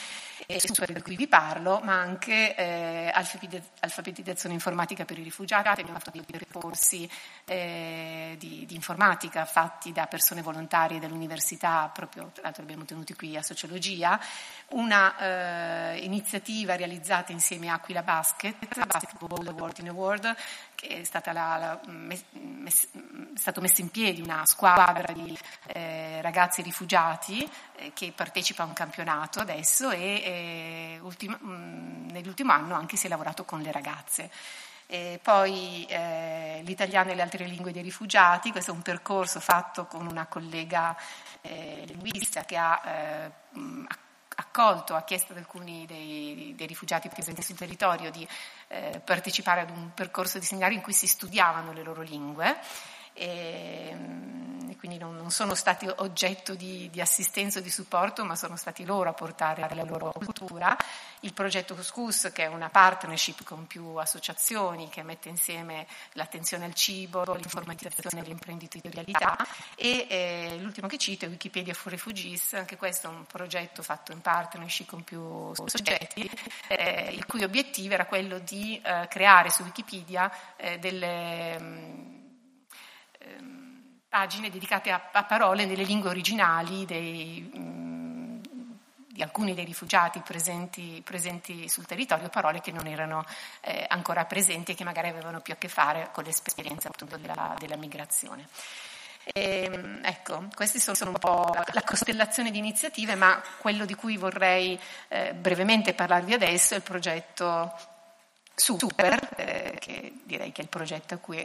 e 0.46 0.60
di 0.60 1.02
cui 1.02 1.16
vi 1.16 1.28
parlo, 1.28 1.80
ma 1.82 1.94
anche 2.00 2.54
eh, 2.56 3.12
alfabetizzazione 3.14 4.54
informatica 4.54 5.04
per 5.04 5.18
i 5.18 5.22
rifugiati, 5.22 5.68
abbiamo 5.68 5.98
fatto 5.98 6.10
dei 6.10 6.24
percorsi 6.26 7.08
eh, 7.44 8.34
di, 8.38 8.64
di 8.66 8.74
informatica 8.74 9.44
fatti 9.44 9.92
da 9.92 10.06
persone 10.06 10.42
volontarie 10.42 10.98
dell'università, 10.98 11.29
proprio 11.92 12.30
tra 12.32 12.42
l'altro 12.44 12.62
abbiamo 12.62 12.84
tenuti 12.84 13.14
qui 13.14 13.36
a 13.36 13.42
sociologia, 13.42 14.20
una 14.70 15.16
eh, 15.94 15.98
iniziativa 16.04 16.76
realizzata 16.76 17.32
insieme 17.32 17.68
a 17.68 17.74
Aquila 17.74 18.02
Basket, 18.02 18.56
Basketball 18.86 19.46
Award 19.46 19.78
in 19.78 19.88
Award, 19.88 20.34
che 20.74 21.00
è, 21.00 21.04
stata 21.04 21.32
la, 21.32 21.56
la, 21.56 21.80
mes, 21.86 22.24
mes, 22.32 22.88
stato 23.34 23.60
messo 23.60 23.80
in 23.80 23.90
piedi 23.90 24.20
una 24.20 24.44
squadra 24.46 25.12
di 25.12 25.36
eh, 25.66 26.20
ragazzi 26.22 26.62
rifugiati 26.62 27.48
eh, 27.76 27.92
che 27.94 28.12
partecipa 28.14 28.62
a 28.62 28.66
un 28.66 28.72
campionato 28.72 29.40
adesso 29.40 29.90
e 29.90 29.98
eh, 30.00 30.98
ultima, 31.02 31.36
mh, 31.36 32.08
nell'ultimo 32.10 32.52
anno 32.52 32.74
anche 32.74 32.96
si 32.96 33.06
è 33.06 33.08
lavorato 33.08 33.44
con 33.44 33.60
le 33.60 33.72
ragazze. 33.72 34.30
E 34.92 35.20
poi 35.22 35.86
eh, 35.88 36.62
l'italiano 36.64 37.12
e 37.12 37.14
le 37.14 37.22
altre 37.22 37.44
lingue 37.44 37.70
dei 37.70 37.80
rifugiati, 37.80 38.50
questo 38.50 38.72
è 38.72 38.74
un 38.74 38.82
percorso 38.82 39.38
fatto 39.38 39.86
con 39.86 40.04
una 40.04 40.26
collega 40.26 40.96
eh, 41.42 41.84
linguista 41.86 42.44
che 42.44 42.56
ha 42.56 42.82
eh, 42.84 43.30
accolto, 44.34 44.96
ha 44.96 45.04
chiesto 45.04 45.30
ad 45.30 45.38
alcuni 45.38 45.86
dei, 45.86 46.54
dei 46.56 46.66
rifugiati 46.66 47.08
presenti 47.08 47.40
sul 47.40 47.56
territorio 47.56 48.10
di 48.10 48.26
eh, 48.66 49.00
partecipare 49.04 49.60
ad 49.60 49.70
un 49.70 49.94
percorso 49.94 50.40
di 50.40 50.44
seminario 50.44 50.76
in 50.76 50.82
cui 50.82 50.92
si 50.92 51.06
studiavano 51.06 51.72
le 51.72 51.84
loro 51.84 52.02
lingue. 52.02 52.58
E, 53.12 53.96
quindi 54.80 54.96
non, 54.96 55.14
non, 55.14 55.30
sono 55.30 55.54
stati 55.54 55.86
oggetto 55.96 56.54
di, 56.54 56.88
di, 56.90 57.02
assistenza 57.02 57.58
o 57.58 57.62
di 57.62 57.68
supporto, 57.68 58.24
ma 58.24 58.34
sono 58.34 58.56
stati 58.56 58.86
loro 58.86 59.10
a 59.10 59.12
portare 59.12 59.68
la 59.74 59.84
loro 59.84 60.10
cultura. 60.10 60.74
Il 61.20 61.34
progetto 61.34 61.74
Cuscus, 61.74 62.30
che 62.32 62.44
è 62.44 62.46
una 62.46 62.70
partnership 62.70 63.44
con 63.44 63.66
più 63.66 63.96
associazioni 63.96 64.88
che 64.88 65.02
mette 65.02 65.28
insieme 65.28 65.86
l'attenzione 66.12 66.64
al 66.64 66.72
cibo, 66.72 67.34
l'informatizzazione 67.34 68.24
e 68.24 68.26
l'imprenditorialità 68.26 69.36
e 69.74 70.06
eh, 70.08 70.56
l'ultimo 70.58 70.88
che 70.88 70.96
cito 70.96 71.26
è 71.26 71.28
Wikipedia 71.28 71.74
for 71.74 71.92
Refugees, 71.92 72.54
anche 72.54 72.78
questo 72.78 73.06
è 73.06 73.10
un 73.10 73.26
progetto 73.26 73.82
fatto 73.82 74.12
in 74.12 74.22
partnership 74.22 74.88
con 74.88 75.04
più 75.04 75.52
soggetti, 75.54 76.28
eh, 76.68 77.10
il 77.12 77.26
cui 77.26 77.42
obiettivo 77.42 77.92
era 77.92 78.06
quello 78.06 78.38
di 78.38 78.80
eh, 78.82 79.06
creare 79.10 79.50
su 79.50 79.62
Wikipedia 79.62 80.56
eh, 80.56 80.78
delle... 80.78 81.58
Mh, 81.58 82.18
Ehm, 83.22 83.49
pagine 84.10 84.50
dedicate 84.50 84.90
a, 84.90 85.08
a, 85.12 85.22
parole 85.22 85.64
nelle 85.64 85.84
lingue 85.84 86.10
originali 86.10 86.84
dei, 86.84 87.48
mm, 87.56 88.40
di 89.06 89.22
alcuni 89.22 89.54
dei 89.54 89.64
rifugiati 89.64 90.18
presenti, 90.18 91.00
presenti, 91.04 91.68
sul 91.68 91.86
territorio, 91.86 92.28
parole 92.28 92.60
che 92.60 92.72
non 92.72 92.88
erano 92.88 93.24
eh, 93.60 93.86
ancora 93.88 94.24
presenti 94.24 94.72
e 94.72 94.74
che 94.74 94.82
magari 94.82 95.08
avevano 95.08 95.40
più 95.40 95.52
a 95.52 95.56
che 95.56 95.68
fare 95.68 96.08
con 96.12 96.24
l'esperienza 96.24 96.88
appunto 96.88 97.16
della, 97.16 97.54
della 97.56 97.76
migrazione. 97.76 98.48
E, 99.22 99.70
ehm, 99.72 100.00
ecco, 100.02 100.48
queste 100.56 100.80
sono 100.80 101.10
un 101.10 101.18
po' 101.18 101.54
la 101.72 101.82
costellazione 101.82 102.50
di 102.50 102.58
iniziative, 102.58 103.14
ma 103.14 103.40
quello 103.58 103.84
di 103.84 103.94
cui 103.94 104.16
vorrei 104.16 104.78
eh, 105.06 105.34
brevemente 105.34 105.94
parlarvi 105.94 106.32
adesso 106.32 106.74
è 106.74 106.78
il 106.78 106.82
progetto 106.82 107.72
Super, 108.54 109.28
eh, 109.36 109.76
che 109.78 110.12
direi 110.24 110.50
che 110.52 110.60
è 110.60 110.64
il 110.64 110.68
progetto 110.68 111.14
a 111.14 111.18
cui 111.18 111.40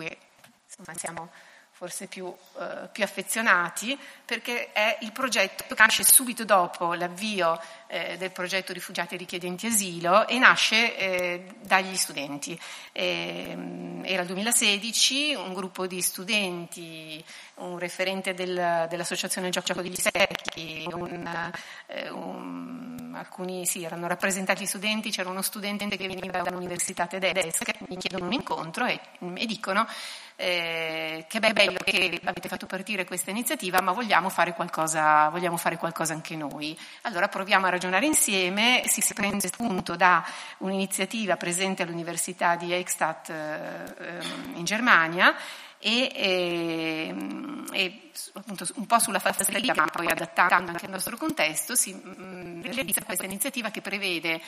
insomma, 0.66 0.98
siamo 0.98 1.30
forse 1.78 2.08
più, 2.08 2.34
eh, 2.58 2.88
più, 2.90 3.04
affezionati, 3.04 4.00
perché 4.24 4.72
è 4.72 4.98
il 5.02 5.12
progetto 5.12 5.66
che 5.68 5.76
nasce 5.78 6.06
subito 6.06 6.46
dopo 6.46 6.94
l'avvio 6.94 7.62
eh, 7.88 8.16
del 8.18 8.32
progetto 8.32 8.72
Rifugiati 8.72 9.16
e 9.16 9.18
richiedenti 9.18 9.68
asilo 9.68 10.26
e 10.26 10.40
nasce 10.40 10.98
eh, 10.98 11.46
dagli 11.60 11.98
studenti. 11.98 12.58
Ehm, 12.94 14.04
era 14.06 14.22
il 14.22 14.28
2016, 14.28 15.36
un 15.36 15.54
gruppo 15.54 15.86
di 15.86 16.02
studenti, 16.02 17.22
un 17.56 17.78
referente 17.78 18.34
del, 18.34 18.88
dell'associazione 18.90 19.50
Gioco 19.50 19.82
degli 19.82 19.96
Secchi, 19.96 20.88
un, 20.90 21.52
eh, 21.88 22.10
un, 22.10 22.95
alcuni 23.18 23.66
sì, 23.66 23.84
erano 23.84 24.08
rappresentati 24.08 24.66
studenti, 24.66 25.12
c'era 25.12 25.30
uno 25.30 25.42
studente 25.42 25.98
che 25.98 26.08
veniva 26.08 26.42
dall'università 26.42 27.08
tedesca 27.08 27.66
che 27.66 27.78
mi 27.88 27.98
chiedono 27.98 28.26
un 28.26 28.34
incontro 28.34 28.86
e, 28.86 29.00
e 29.36 29.46
dicono 29.46 29.88
eh, 30.36 31.26
che 31.28 31.40
bello 31.40 31.78
che 31.84 32.20
avete 32.24 32.50
fatto 32.50 32.66
partire 32.66 33.06
questa 33.06 33.32
iniziativa, 33.32 33.82
ma 33.82 33.92
vogliamo 33.92 34.30
fare, 34.30 34.54
qualcosa, 34.54 35.30
vogliamo 35.30 35.58
fare 35.58 35.78
qualcosa 35.78 36.14
anche 36.14 36.36
noi. 36.36 36.78
Allora 37.04 37.28
proviamo 37.28 37.66
a 37.66 37.70
ragionare 37.70 38.06
insieme, 38.06 38.84
si 38.86 39.02
prende 39.14 39.48
spunto 39.48 39.96
da 39.96 40.26
un'iniziativa 40.60 41.38
presente 41.38 41.84
all'Università 41.84 42.56
di 42.56 42.74
Eichstatt 42.74 43.30
eh, 43.30 44.20
in 44.56 44.64
Germania 44.66 45.36
e, 45.80 46.12
e, 46.14 47.08
ehm, 47.10 47.68
e 47.72 48.12
appunto, 48.34 48.68
un 48.76 48.86
po' 48.86 49.00
sulla 49.00 49.20
falsariga, 49.20 49.74
ma 49.76 49.86
poi 49.86 50.08
adattando 50.08 50.72
anche 50.72 50.86
al 50.86 50.92
nostro 50.92 51.18
contesto, 51.18 51.76
si 51.76 51.94
mh, 51.94 52.16
mm, 52.18 52.62
realizza 52.64 53.04
questa 53.04 53.26
iniziativa 53.26 53.70
che 53.70 53.82
prevede 53.82 54.42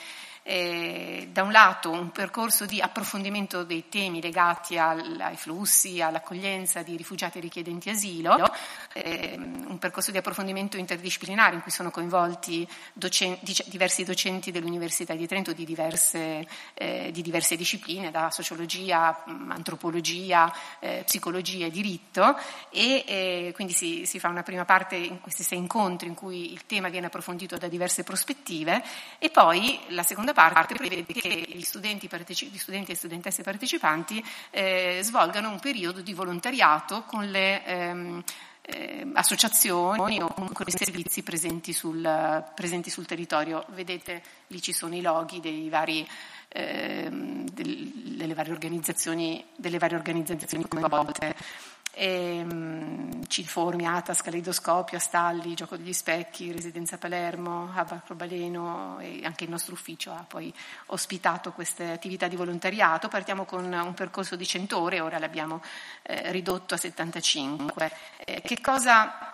eh, 0.48 1.28
da 1.30 1.42
un 1.42 1.52
lato 1.52 1.90
un 1.90 2.10
percorso 2.10 2.64
di 2.64 2.80
approfondimento 2.80 3.64
dei 3.64 3.90
temi 3.90 4.22
legati 4.22 4.78
al, 4.78 5.18
ai 5.20 5.36
flussi, 5.36 6.00
all'accoglienza 6.00 6.80
di 6.80 6.96
rifugiati 6.96 7.36
e 7.36 7.42
richiedenti 7.42 7.90
asilo, 7.90 8.50
eh, 8.94 9.34
un 9.36 9.76
percorso 9.78 10.10
di 10.10 10.16
approfondimento 10.16 10.78
interdisciplinare 10.78 11.56
in 11.56 11.60
cui 11.60 11.70
sono 11.70 11.90
coinvolti 11.90 12.66
docenti, 12.94 13.54
diversi 13.66 14.04
docenti 14.04 14.50
dell'Università 14.50 15.14
di 15.14 15.26
Trento 15.26 15.52
di 15.52 15.66
diverse, 15.66 16.46
eh, 16.72 17.10
di 17.12 17.20
diverse 17.20 17.54
discipline, 17.54 18.10
da 18.10 18.30
sociologia, 18.30 19.24
antropologia, 19.48 20.50
eh, 20.78 21.02
psicologia 21.04 21.66
e 21.66 21.70
diritto. 21.70 22.34
E 22.70 23.04
eh, 23.06 23.52
quindi 23.54 23.74
si, 23.74 24.06
si, 24.06 24.18
fa 24.18 24.28
una 24.28 24.42
prima 24.42 24.64
parte 24.64 24.96
in 24.96 25.20
questi 25.20 25.42
sei 25.42 25.58
incontri 25.58 26.08
in 26.08 26.14
cui 26.14 26.52
il 26.52 26.64
tema 26.64 26.88
viene 26.88 27.06
approfondito 27.06 27.58
da 27.58 27.68
diverse 27.68 28.02
prospettive. 28.02 28.82
E 29.18 29.28
poi 29.28 29.78
la 29.88 30.02
seconda 30.02 30.36
parte 30.38 30.74
prevede 30.76 31.12
che 31.12 31.46
gli 31.48 31.62
studenti, 31.62 32.06
parteci- 32.06 32.46
gli 32.46 32.58
studenti 32.58 32.92
e 32.92 32.94
studentesse 32.94 33.42
partecipanti 33.42 34.24
eh, 34.50 35.00
svolgano 35.02 35.50
un 35.50 35.58
periodo 35.58 36.00
di 36.00 36.14
volontariato 36.14 37.02
con 37.02 37.28
le 37.28 37.64
ehm, 37.64 38.22
eh, 38.62 39.10
associazioni 39.14 40.22
o 40.22 40.28
comunque 40.28 40.64
i 40.68 40.70
servizi 40.70 41.24
presenti 41.24 41.72
sul, 41.72 42.44
presenti 42.54 42.88
sul, 42.88 43.06
territorio. 43.06 43.64
Vedete 43.70 44.22
lì 44.46 44.62
ci 44.62 44.72
sono 44.72 44.94
i 44.94 45.00
loghi 45.00 45.68
vari, 45.68 46.06
eh, 46.50 47.08
del, 47.10 47.92
delle 48.16 48.34
varie 48.34 48.52
organizzazioni, 48.52 49.44
delle 49.56 49.78
varie 49.78 49.96
organizzazioni 49.96 50.68
coinvolte 50.68 51.34
e, 51.92 52.44
um, 52.48 53.26
Ciformi, 53.26 53.86
Atas, 53.86 54.22
Caleidoscopio, 54.22 54.96
Astalli, 54.96 55.54
Gioco 55.54 55.76
degli 55.76 55.92
Specchi, 55.92 56.52
Residenza 56.52 56.98
Palermo, 56.98 57.70
Abba 57.74 58.02
Baleno 58.14 58.98
e 59.00 59.20
anche 59.24 59.44
il 59.44 59.50
nostro 59.50 59.74
ufficio 59.74 60.12
ha 60.12 60.24
poi 60.26 60.52
ospitato 60.86 61.52
queste 61.52 61.90
attività 61.90 62.28
di 62.28 62.36
volontariato. 62.36 63.08
Partiamo 63.08 63.44
con 63.44 63.64
un 63.64 63.94
percorso 63.94 64.36
di 64.36 64.46
100 64.46 64.78
ore, 64.78 65.00
ora 65.00 65.18
l'abbiamo 65.18 65.62
eh, 66.02 66.30
ridotto 66.32 66.74
a 66.74 66.78
75. 66.78 67.90
Eh, 68.24 68.42
che 68.42 68.60
cosa 68.60 69.32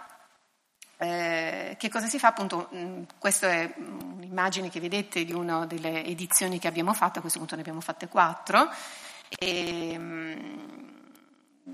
eh, 0.97 1.77
che 1.79 1.89
cosa 1.89 2.07
si 2.07 2.19
fa? 2.19 2.29
Appunto, 2.29 2.71
mm, 2.75 3.03
questa 3.19 3.49
è 3.49 3.75
un'immagine 3.77 4.71
che 4.71 4.81
vedete 4.81 5.25
di 5.25 5.33
una 5.33 5.67
delle 5.67 6.05
edizioni 6.05 6.59
che 6.59 6.69
abbiamo 6.69 6.95
fatto, 6.95 7.19
a 7.19 7.21
questo 7.21 7.39
punto 7.39 7.57
ne 7.57 7.61
abbiamo 7.63 7.81
fatte 7.81 8.09
quattro. 8.09 8.71
E, 9.29 9.99
mh, 9.99 10.03
mm, 10.03 10.94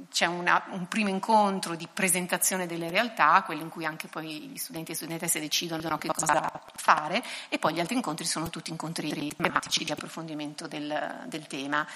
c'è 0.08 0.26
una, 0.26 0.64
un 0.70 0.86
primo 0.86 1.08
incontro 1.08 1.74
di 1.74 1.88
presentazione 1.92 2.66
delle 2.66 2.90
realtà, 2.90 3.42
quello 3.44 3.62
in 3.62 3.68
cui 3.68 3.84
anche 3.84 4.06
poi 4.06 4.48
gli 4.48 4.56
studenti 4.56 4.92
e 4.92 4.94
studentesse 4.94 5.40
decidono 5.40 5.98
che 5.98 6.08
cosa 6.08 6.62
fare, 6.76 7.22
e 7.48 7.58
poi 7.58 7.74
gli 7.74 7.80
altri 7.80 7.96
incontri 7.96 8.24
sono 8.24 8.50
tutti 8.50 8.70
incontri 8.70 9.32
tematici 9.36 9.84
di 9.84 9.92
approfondimento 9.92 10.66
del, 10.68 11.24
del 11.26 11.46
tema. 11.46 11.86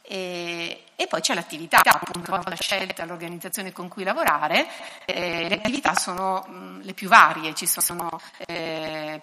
E, 0.00 0.84
e, 0.96 1.06
poi 1.06 1.20
c'è 1.20 1.34
l'attività, 1.34 1.80
appunto, 1.82 2.30
la 2.30 2.56
scelta, 2.56 3.04
l'organizzazione 3.04 3.72
con 3.72 3.88
cui 3.88 4.04
lavorare. 4.04 4.66
Eh, 5.04 5.48
le 5.48 5.56
attività 5.56 5.94
sono 5.94 6.44
mh, 6.46 6.82
le 6.82 6.94
più 6.94 7.08
varie, 7.08 7.54
ci 7.54 7.66
sono 7.66 8.20
eh, 8.46 9.20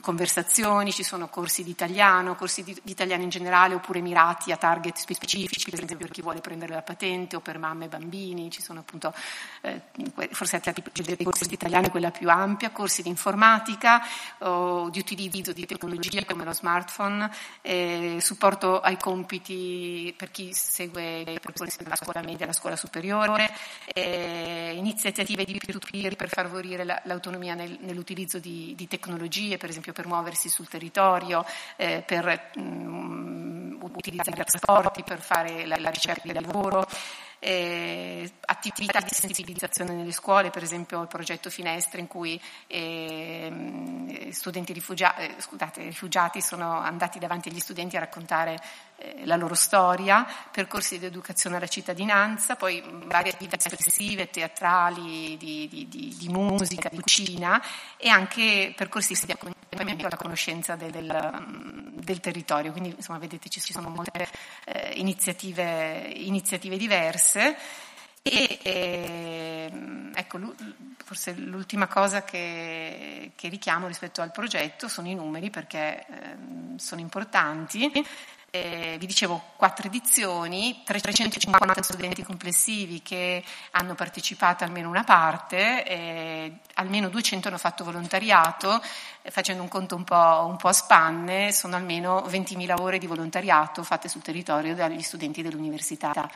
conversazioni, 0.00 0.92
ci 0.92 1.02
sono 1.02 1.28
corsi 1.28 1.64
di 1.64 1.70
italiano, 1.70 2.34
corsi 2.34 2.62
di, 2.62 2.78
di, 2.82 2.92
italiano 2.92 3.22
in 3.22 3.28
generale 3.28 3.74
oppure 3.74 4.00
mirati 4.00 4.52
a 4.52 4.56
target 4.56 4.96
specifici, 4.96 5.70
per 5.70 5.82
esempio 5.82 6.06
per 6.06 6.14
chi 6.14 6.22
vuole 6.22 6.40
prendere 6.40 6.74
la 6.74 6.82
patente 6.82 7.36
o 7.36 7.40
per 7.40 7.58
mamme 7.58 7.86
e 7.86 7.88
bambini, 7.88 8.50
ci 8.50 8.62
sono 8.62 8.80
appunto, 8.80 9.12
eh, 9.62 9.80
forse 10.30 10.60
tipologia 10.60 11.14
dei 11.14 11.24
corsi 11.24 11.46
di 11.46 11.54
italiano 11.54 11.90
quella 11.90 12.10
più 12.10 12.28
ampia, 12.28 12.70
corsi 12.70 13.02
di 13.02 13.08
informatica 13.08 14.02
o 14.38 14.88
di 14.90 14.98
utilizzo 14.98 15.52
di 15.52 15.66
tecnologie 15.66 16.24
come 16.24 16.44
lo 16.44 16.52
smartphone, 16.52 17.30
eh, 17.62 18.18
supporto 18.20 18.80
ai 18.80 18.96
compiti 18.96 20.14
per 20.16 20.30
chi 20.30 20.52
segue 20.52 21.13
i 21.20 21.40
percorsi 21.40 21.82
della 21.82 21.96
scuola 21.96 22.22
media 22.22 22.44
e 22.44 22.46
la 22.46 22.52
scuola 22.52 22.76
superiore, 22.76 23.50
eh, 23.92 24.72
iniziative 24.74 25.44
di 25.44 25.58
peer-to-peer 25.58 26.16
per 26.16 26.28
favorire 26.28 26.84
la, 26.84 27.00
l'autonomia 27.04 27.54
nel, 27.54 27.78
nell'utilizzo 27.80 28.38
di, 28.38 28.74
di, 28.76 28.86
tecnologie, 28.86 29.56
per 29.56 29.70
esempio 29.70 29.92
per 29.92 30.06
muoversi 30.06 30.48
sul 30.48 30.68
territorio, 30.68 31.44
eh, 31.76 32.02
per 32.06 32.50
mh, 32.54 32.60
mm, 32.60 33.82
utilizzare 33.82 34.30
i 34.30 34.44
trasporti, 34.44 35.02
per 35.02 35.20
fare 35.20 35.66
la, 35.66 35.76
la 35.78 35.90
ricerca 35.90 36.32
del 36.32 36.42
lavoro. 36.42 36.86
Eh, 37.44 38.32
attività 38.46 39.00
di 39.00 39.10
sensibilizzazione 39.12 39.92
nelle 39.92 40.12
scuole, 40.12 40.48
per 40.48 40.62
esempio 40.62 41.02
il 41.02 41.08
progetto 41.08 41.50
Finestre 41.50 42.00
in 42.00 42.06
cui 42.06 42.40
eh, 42.66 44.30
studenti 44.30 44.72
rifugia- 44.72 45.14
eh, 45.16 45.34
scusate, 45.36 45.82
rifugiati 45.82 46.40
sono 46.40 46.78
andati 46.78 47.18
davanti 47.18 47.50
agli 47.50 47.58
studenti 47.60 47.96
a 47.96 48.00
raccontare 48.00 48.58
eh, 48.96 49.26
la 49.26 49.36
loro 49.36 49.54
storia, 49.54 50.26
percorsi 50.50 50.98
di 50.98 51.04
educazione 51.04 51.56
alla 51.56 51.66
cittadinanza, 51.66 52.56
poi 52.56 52.82
varie 53.04 53.32
attività 53.32 53.56
espressive, 53.56 54.30
teatrali, 54.30 55.36
di, 55.36 55.68
di, 55.68 55.86
di, 55.86 56.16
di 56.18 56.28
musica, 56.30 56.88
di 56.88 56.96
cucina 56.96 57.62
e 57.98 58.08
anche 58.08 58.72
percorsi 58.74 59.12
di 59.12 59.32
accompagnamento 59.32 59.63
alla 59.80 60.16
conoscenza 60.16 60.76
del, 60.76 60.90
del, 60.90 61.92
del 61.94 62.20
territorio. 62.20 62.72
Quindi 62.72 62.94
insomma 62.96 63.18
vedete 63.18 63.48
ci 63.48 63.60
sono 63.60 63.88
molte 63.88 64.28
eh, 64.64 64.92
iniziative, 64.96 66.12
iniziative 66.14 66.76
diverse. 66.76 67.56
E, 68.26 68.58
e, 68.62 69.70
ecco, 70.14 70.54
forse 71.04 71.34
l'ultima 71.34 71.86
cosa 71.86 72.24
che, 72.24 73.32
che, 73.36 73.48
richiamo 73.48 73.86
rispetto 73.86 74.22
al 74.22 74.32
progetto 74.32 74.88
sono 74.88 75.08
i 75.08 75.14
numeri 75.14 75.50
perché 75.50 76.06
eh, 76.06 76.36
sono 76.76 77.02
importanti 77.02 77.90
eh, 78.54 78.94
vi 79.00 79.06
dicevo 79.06 79.42
quattro 79.56 79.88
edizioni, 79.88 80.82
350 80.84 81.82
studenti 81.82 82.22
complessivi 82.22 83.02
che 83.02 83.42
hanno 83.72 83.96
partecipato 83.96 84.62
almeno 84.62 84.88
una 84.88 85.02
parte, 85.02 85.84
eh, 85.84 86.58
almeno 86.74 87.08
200 87.08 87.48
hanno 87.48 87.58
fatto 87.58 87.82
volontariato, 87.82 88.80
eh, 89.22 89.30
facendo 89.32 89.60
un 89.60 89.68
conto 89.68 89.96
un 89.96 90.04
po', 90.04 90.46
un 90.46 90.56
po', 90.56 90.68
a 90.68 90.72
spanne, 90.72 91.50
sono 91.50 91.74
almeno 91.74 92.20
20.000 92.28 92.80
ore 92.80 92.98
di 92.98 93.08
volontariato 93.08 93.82
fatte 93.82 94.08
sul 94.08 94.22
territorio 94.22 94.76
dagli 94.76 95.02
studenti 95.02 95.42
dell'Università, 95.42 96.30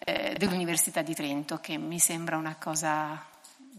eh, 0.00 0.34
dell'Università 0.36 1.02
di 1.02 1.14
Trento, 1.14 1.58
che 1.60 1.78
mi 1.78 2.00
sembra 2.00 2.36
una 2.36 2.56
cosa 2.58 3.29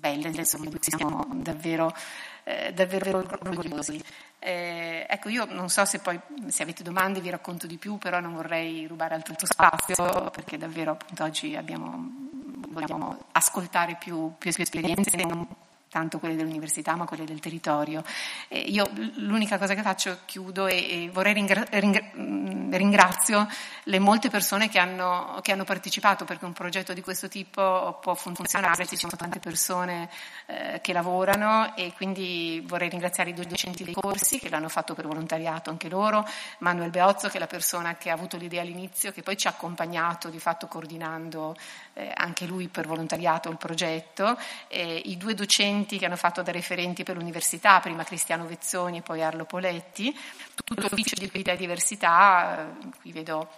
bella, 0.02 0.28
insomma, 0.28 0.72
siamo 0.80 1.28
davvero, 1.36 1.94
eh, 2.44 2.74
davvero 2.74 3.20
orgogliosi. 3.20 4.04
Eh, 4.40 5.06
ecco, 5.08 5.30
io 5.30 5.46
non 5.46 5.70
so 5.70 5.86
se 5.86 6.00
poi 6.00 6.20
se 6.48 6.64
avete 6.64 6.82
domande 6.82 7.22
vi 7.22 7.30
racconto 7.30 7.68
di 7.68 7.78
più, 7.78 7.98
però 8.00 8.20
non 8.20 8.34
vorrei 8.34 8.88
rubare 8.88 9.14
altro 9.14 9.36
spazio 9.38 10.32
perché 10.32 10.58
davvero 10.58 10.94
appunto 10.94 11.24
oggi 11.24 11.56
abbiamo, 11.56 12.12
vogliamo 12.70 13.26
ascoltare 13.34 13.96
più, 14.00 14.34
più 14.40 14.52
esperienze 14.58 15.18
non 15.18 15.48
tanto 15.92 16.20
quelle 16.20 16.38
dell'università 16.38 16.96
ma 16.96 17.04
quelle 17.04 17.26
del 17.26 17.42
territorio. 17.42 18.02
Eh, 18.48 18.60
io 18.60 18.90
l'unica 19.18 19.58
cosa 19.58 19.74
che 19.74 19.82
faccio, 19.82 20.20
chiudo 20.24 20.68
e, 20.68 20.76
e 20.76 21.10
vorrei 21.12 21.34
ringra- 21.34 21.68
mm, 22.18 22.74
ringrazio 22.74 23.46
le 23.84 24.00
molte 24.00 24.30
persone 24.30 24.70
che 24.70 24.80
hanno, 24.80 25.40
che 25.42 25.52
hanno, 25.52 25.66
partecipato 25.66 26.24
perché 26.24 26.46
un 26.46 26.54
progetto 26.54 26.94
di 26.94 27.02
questo 27.02 27.28
tipo 27.28 28.00
può 28.02 28.16
funzionare, 28.16 28.88
ci 28.88 28.96
sono 28.96 29.12
tante 29.18 29.40
persone 29.40 30.10
eh, 30.46 30.80
che 30.82 30.94
lavorano 30.94 31.76
e 31.76 31.92
quindi 31.94 32.64
vorrei 32.66 32.88
ringraziare 32.88 33.32
i 33.32 33.34
docenti 33.34 33.84
dei 33.84 33.94
corsi 33.94 34.40
che 34.40 34.50
l'hanno 34.50 34.70
fatto 34.70 34.94
per 34.94 35.08
volontariato 35.08 35.70
anche 35.70 35.90
loro, 35.90 36.26
Manuel 36.60 36.90
Beozzo 36.90 37.28
che 37.28 37.36
è 37.36 37.40
la 37.40 37.48
persona 37.48 37.98
che 37.98 38.10
ha 38.10 38.14
avuto 38.14 38.38
l'idea 38.38 38.62
all'inizio, 38.62 39.12
che 39.12 39.24
poi 39.24 39.36
ci 39.36 39.48
ha 39.48 39.50
accompagnato 39.50 40.30
di 40.30 40.40
fatto 40.40 40.68
coordinando 40.68 41.54
eh, 41.94 42.12
anche 42.16 42.46
lui 42.46 42.70
per 42.70 42.88
volontariato 42.88 43.50
il 43.50 43.58
progetto, 43.58 44.38
i 44.70 45.18
due 45.18 45.34
docenti 45.34 45.80
docenti 45.82 45.98
che 45.98 46.06
hanno 46.06 46.16
fatto 46.16 46.42
da 46.42 46.52
referenti 46.52 47.04
per 47.04 47.16
l'università, 47.16 47.80
prima 47.80 48.04
Cristiano 48.04 48.46
Vezzoni 48.46 48.98
e 48.98 49.02
poi 49.02 49.24
Arlo 49.24 49.46
Poletti, 49.46 50.16
tutto 50.54 50.82
l'ufficio 50.82 51.16
di 51.16 51.26
equità 51.26 51.52
e 51.52 51.58
diversità, 51.58 52.70
eh, 52.70 52.90
qui 53.02 53.12
vedo 53.12 53.50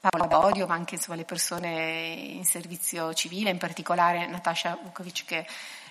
Paola 0.00 0.26
Bodio, 0.26 0.66
ma 0.66 0.74
anche 0.74 0.96
insomma, 0.96 1.16
le 1.16 1.24
persone 1.24 2.14
in 2.14 2.44
servizio 2.44 3.12
civile, 3.14 3.50
in 3.50 3.58
particolare 3.58 4.26
Natasha 4.26 4.78
Vukovic 4.82 5.24
che, 5.24 5.46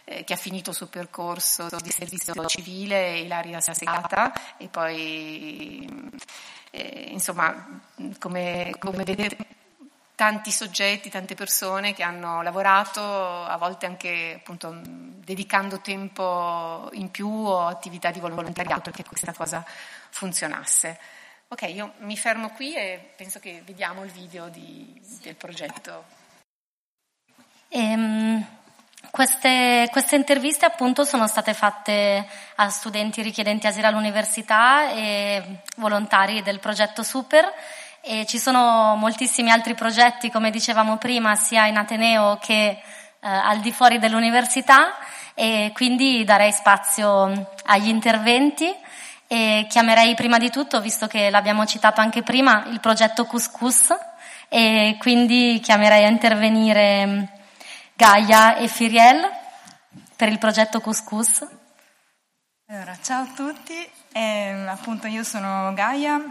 eh, 0.05 0.23
che 0.23 0.33
ha 0.33 0.37
finito 0.37 0.71
il 0.71 0.75
suo 0.75 0.87
percorso 0.87 1.67
di 1.81 1.89
servizio 1.89 2.33
civile, 2.45 3.19
Ilaria 3.19 3.59
Segata 3.59 4.57
e 4.57 4.67
poi 4.67 6.11
eh, 6.71 7.07
insomma 7.11 7.81
come, 8.19 8.73
come 8.79 9.03
vedete 9.03 9.37
tanti 10.15 10.51
soggetti, 10.51 11.09
tante 11.09 11.35
persone 11.35 11.93
che 11.93 12.03
hanno 12.03 12.41
lavorato, 12.41 13.01
a 13.01 13.57
volte 13.57 13.85
anche 13.85 14.35
appunto 14.37 14.79
dedicando 14.83 15.79
tempo 15.79 16.89
in 16.93 17.09
più 17.09 17.29
o 17.29 17.67
attività 17.67 18.11
di 18.11 18.19
volontariato 18.19 18.91
perché 18.91 19.03
questa 19.03 19.33
cosa 19.33 19.65
funzionasse. 20.09 20.99
Ok, 21.47 21.61
io 21.63 21.93
mi 21.99 22.17
fermo 22.17 22.49
qui 22.49 22.75
e 22.75 23.11
penso 23.15 23.39
che 23.39 23.61
vediamo 23.65 24.03
il 24.03 24.11
video 24.11 24.49
di, 24.49 24.99
del 25.21 25.35
progetto. 25.35 26.05
Ehm, 27.69 28.45
queste, 29.11 29.87
queste, 29.91 30.15
interviste 30.15 30.65
appunto 30.65 31.03
sono 31.03 31.27
state 31.27 31.53
fatte 31.53 32.27
a 32.55 32.69
studenti 32.69 33.21
richiedenti 33.21 33.67
asilo 33.67 33.87
all'università 33.87 34.91
e 34.91 35.61
volontari 35.77 36.41
del 36.41 36.59
progetto 36.59 37.03
Super 37.03 37.51
e 38.05 38.25
ci 38.25 38.37
sono 38.37 38.95
moltissimi 38.97 39.49
altri 39.49 39.75
progetti, 39.75 40.29
come 40.29 40.51
dicevamo 40.51 40.97
prima, 40.97 41.35
sia 41.35 41.67
in 41.67 41.77
Ateneo 41.77 42.37
che 42.37 42.67
eh, 42.67 42.81
al 43.21 43.61
di 43.61 43.71
fuori 43.71 43.97
dell'università. 43.97 44.93
E 45.33 45.71
quindi 45.73 46.25
darei 46.25 46.51
spazio 46.51 47.53
agli 47.63 47.87
interventi. 47.87 48.75
E 49.25 49.67
chiamerei 49.69 50.15
prima 50.15 50.37
di 50.37 50.49
tutto, 50.49 50.81
visto 50.81 51.07
che 51.07 51.29
l'abbiamo 51.29 51.65
citato 51.65 52.01
anche 52.01 52.23
prima, 52.23 52.65
il 52.67 52.81
progetto 52.81 53.25
Couscous. 53.25 53.95
E 54.49 54.97
quindi 54.99 55.61
chiamerei 55.63 56.03
a 56.03 56.09
intervenire 56.09 57.29
Gaia 57.93 58.57
e 58.57 58.67
Firiel 58.67 59.31
per 60.17 60.27
il 60.27 60.39
progetto 60.39 60.81
Couscous. 60.81 61.47
Allora, 62.67 62.97
ciao 63.01 63.23
a 63.23 63.31
tutti, 63.33 63.89
eh, 64.11 64.65
appunto 64.67 65.07
io 65.07 65.23
sono 65.23 65.73
Gaia, 65.73 66.21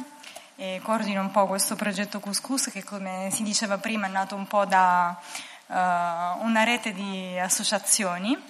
e 0.63 0.81
coordino 0.81 1.21
un 1.21 1.33
po' 1.33 1.49
questo 1.49 1.75
progetto 1.75 2.21
Couscous 2.21 2.71
che 2.71 2.85
come 2.85 3.31
si 3.33 3.43
diceva 3.43 3.79
prima 3.79 4.07
è 4.07 4.11
nato 4.11 4.37
un 4.37 4.47
po' 4.47 4.65
da 4.65 5.21
uh, 5.67 5.75
una 5.75 6.63
rete 6.63 6.93
di 6.93 7.37
associazioni 7.37 8.41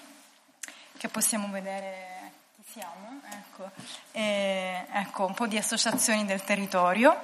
che 0.98 1.08
possiamo 1.08 1.48
vedere 1.50 2.32
chi 2.54 2.70
siamo, 2.70 3.18
ecco, 3.30 3.70
e, 4.12 4.84
ecco 4.92 5.24
un 5.24 5.32
po' 5.32 5.46
di 5.46 5.56
associazioni 5.56 6.26
del 6.26 6.44
territorio 6.44 7.18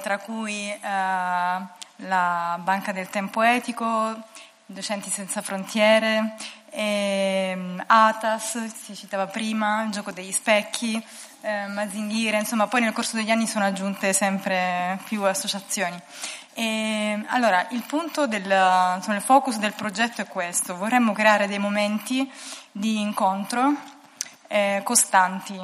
tra 0.00 0.16
cui 0.16 0.72
uh, 0.72 0.86
la 0.86 2.58
Banca 2.62 2.92
del 2.92 3.10
Tempo 3.10 3.42
Etico, 3.42 4.16
Docenti 4.64 5.10
Senza 5.10 5.42
Frontiere, 5.42 6.34
e, 6.78 7.54
um, 7.56 7.82
ATAS, 7.84 8.66
si 8.66 8.94
citava 8.94 9.26
prima, 9.26 9.82
il 9.82 9.90
gioco 9.90 10.12
degli 10.12 10.30
specchi, 10.30 11.04
eh, 11.40 11.66
Mazinghire, 11.66 12.38
insomma 12.38 12.68
poi 12.68 12.82
nel 12.82 12.92
corso 12.92 13.16
degli 13.16 13.32
anni 13.32 13.48
sono 13.48 13.64
aggiunte 13.64 14.12
sempre 14.12 14.96
più 15.04 15.24
associazioni. 15.24 16.00
E, 16.54 17.20
allora, 17.30 17.66
il 17.70 17.82
punto 17.82 18.28
del, 18.28 18.44
insomma, 18.44 19.16
il 19.16 19.22
focus 19.22 19.58
del 19.58 19.72
progetto 19.72 20.20
è 20.20 20.28
questo, 20.28 20.76
vorremmo 20.76 21.12
creare 21.12 21.48
dei 21.48 21.58
momenti 21.58 22.30
di 22.70 23.00
incontro 23.00 23.74
eh, 24.46 24.80
costanti 24.84 25.58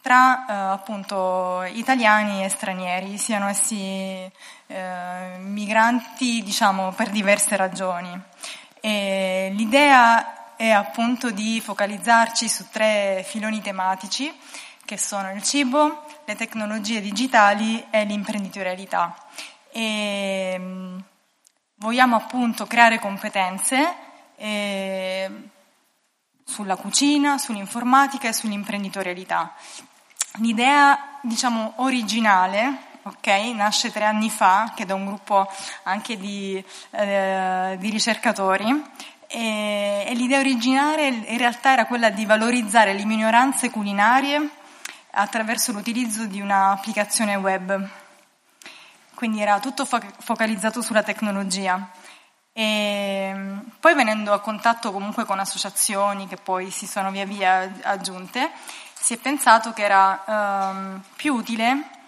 tra 0.00 0.46
eh, 0.46 0.52
appunto 0.74 1.64
italiani 1.72 2.44
e 2.44 2.48
stranieri, 2.48 3.18
siano 3.18 3.48
essi 3.48 4.30
eh, 4.68 5.36
migranti 5.38 6.40
diciamo 6.44 6.92
per 6.92 7.10
diverse 7.10 7.56
ragioni. 7.56 8.16
E 8.80 9.50
l'idea 9.54 10.41
è 10.62 10.70
appunto 10.70 11.32
di 11.32 11.60
focalizzarci 11.60 12.48
su 12.48 12.66
tre 12.70 13.24
filoni 13.26 13.60
tematici 13.60 14.32
che 14.84 14.96
sono 14.96 15.32
il 15.32 15.42
cibo, 15.42 16.04
le 16.24 16.36
tecnologie 16.36 17.00
digitali 17.00 17.84
e 17.90 18.04
l'imprenditorialità. 18.04 19.12
E, 19.72 20.54
mm, 20.56 20.98
vogliamo 21.78 22.14
appunto 22.14 22.68
creare 22.68 23.00
competenze 23.00 24.10
sulla 26.44 26.76
cucina, 26.76 27.38
sull'informatica 27.38 28.28
e 28.28 28.32
sull'imprenditorialità. 28.32 29.54
L'idea, 30.36 31.18
diciamo, 31.22 31.72
originale 31.78 32.90
ok? 33.02 33.26
Nasce 33.54 33.90
tre 33.90 34.04
anni 34.04 34.30
fa, 34.30 34.72
che 34.74 34.86
da 34.86 34.94
un 34.94 35.06
gruppo 35.06 35.48
anche 35.84 36.16
di, 36.16 36.62
eh, 36.90 37.76
di 37.78 37.90
ricercatori. 37.90 38.82
E, 39.32 40.04
e, 40.06 40.14
l'idea 40.14 40.40
originale 40.40 41.06
in 41.06 41.38
realtà 41.38 41.72
era 41.72 41.86
quella 41.86 42.10
di 42.10 42.26
valorizzare 42.26 42.92
le 42.92 43.04
minoranze 43.06 43.70
culinarie 43.70 44.46
attraverso 45.12 45.72
l'utilizzo 45.72 46.26
di 46.26 46.40
un'applicazione 46.40 47.36
web. 47.36 47.88
Quindi 49.14 49.40
era 49.40 49.58
tutto 49.58 49.84
fo- 49.84 50.00
focalizzato 50.18 50.82
sulla 50.82 51.02
tecnologia. 51.02 51.88
E 52.52 53.34
poi 53.80 53.94
venendo 53.94 54.32
a 54.32 54.40
contatto 54.40 54.92
comunque 54.92 55.24
con 55.24 55.38
associazioni 55.38 56.28
che 56.28 56.36
poi 56.36 56.70
si 56.70 56.86
sono 56.86 57.10
via 57.10 57.24
via 57.24 57.72
aggiunte, 57.82 58.50
si 58.92 59.14
è 59.14 59.16
pensato 59.16 59.72
che 59.72 59.82
era 59.82 60.22
um, 60.26 61.02
più 61.16 61.34
utile, 61.34 62.00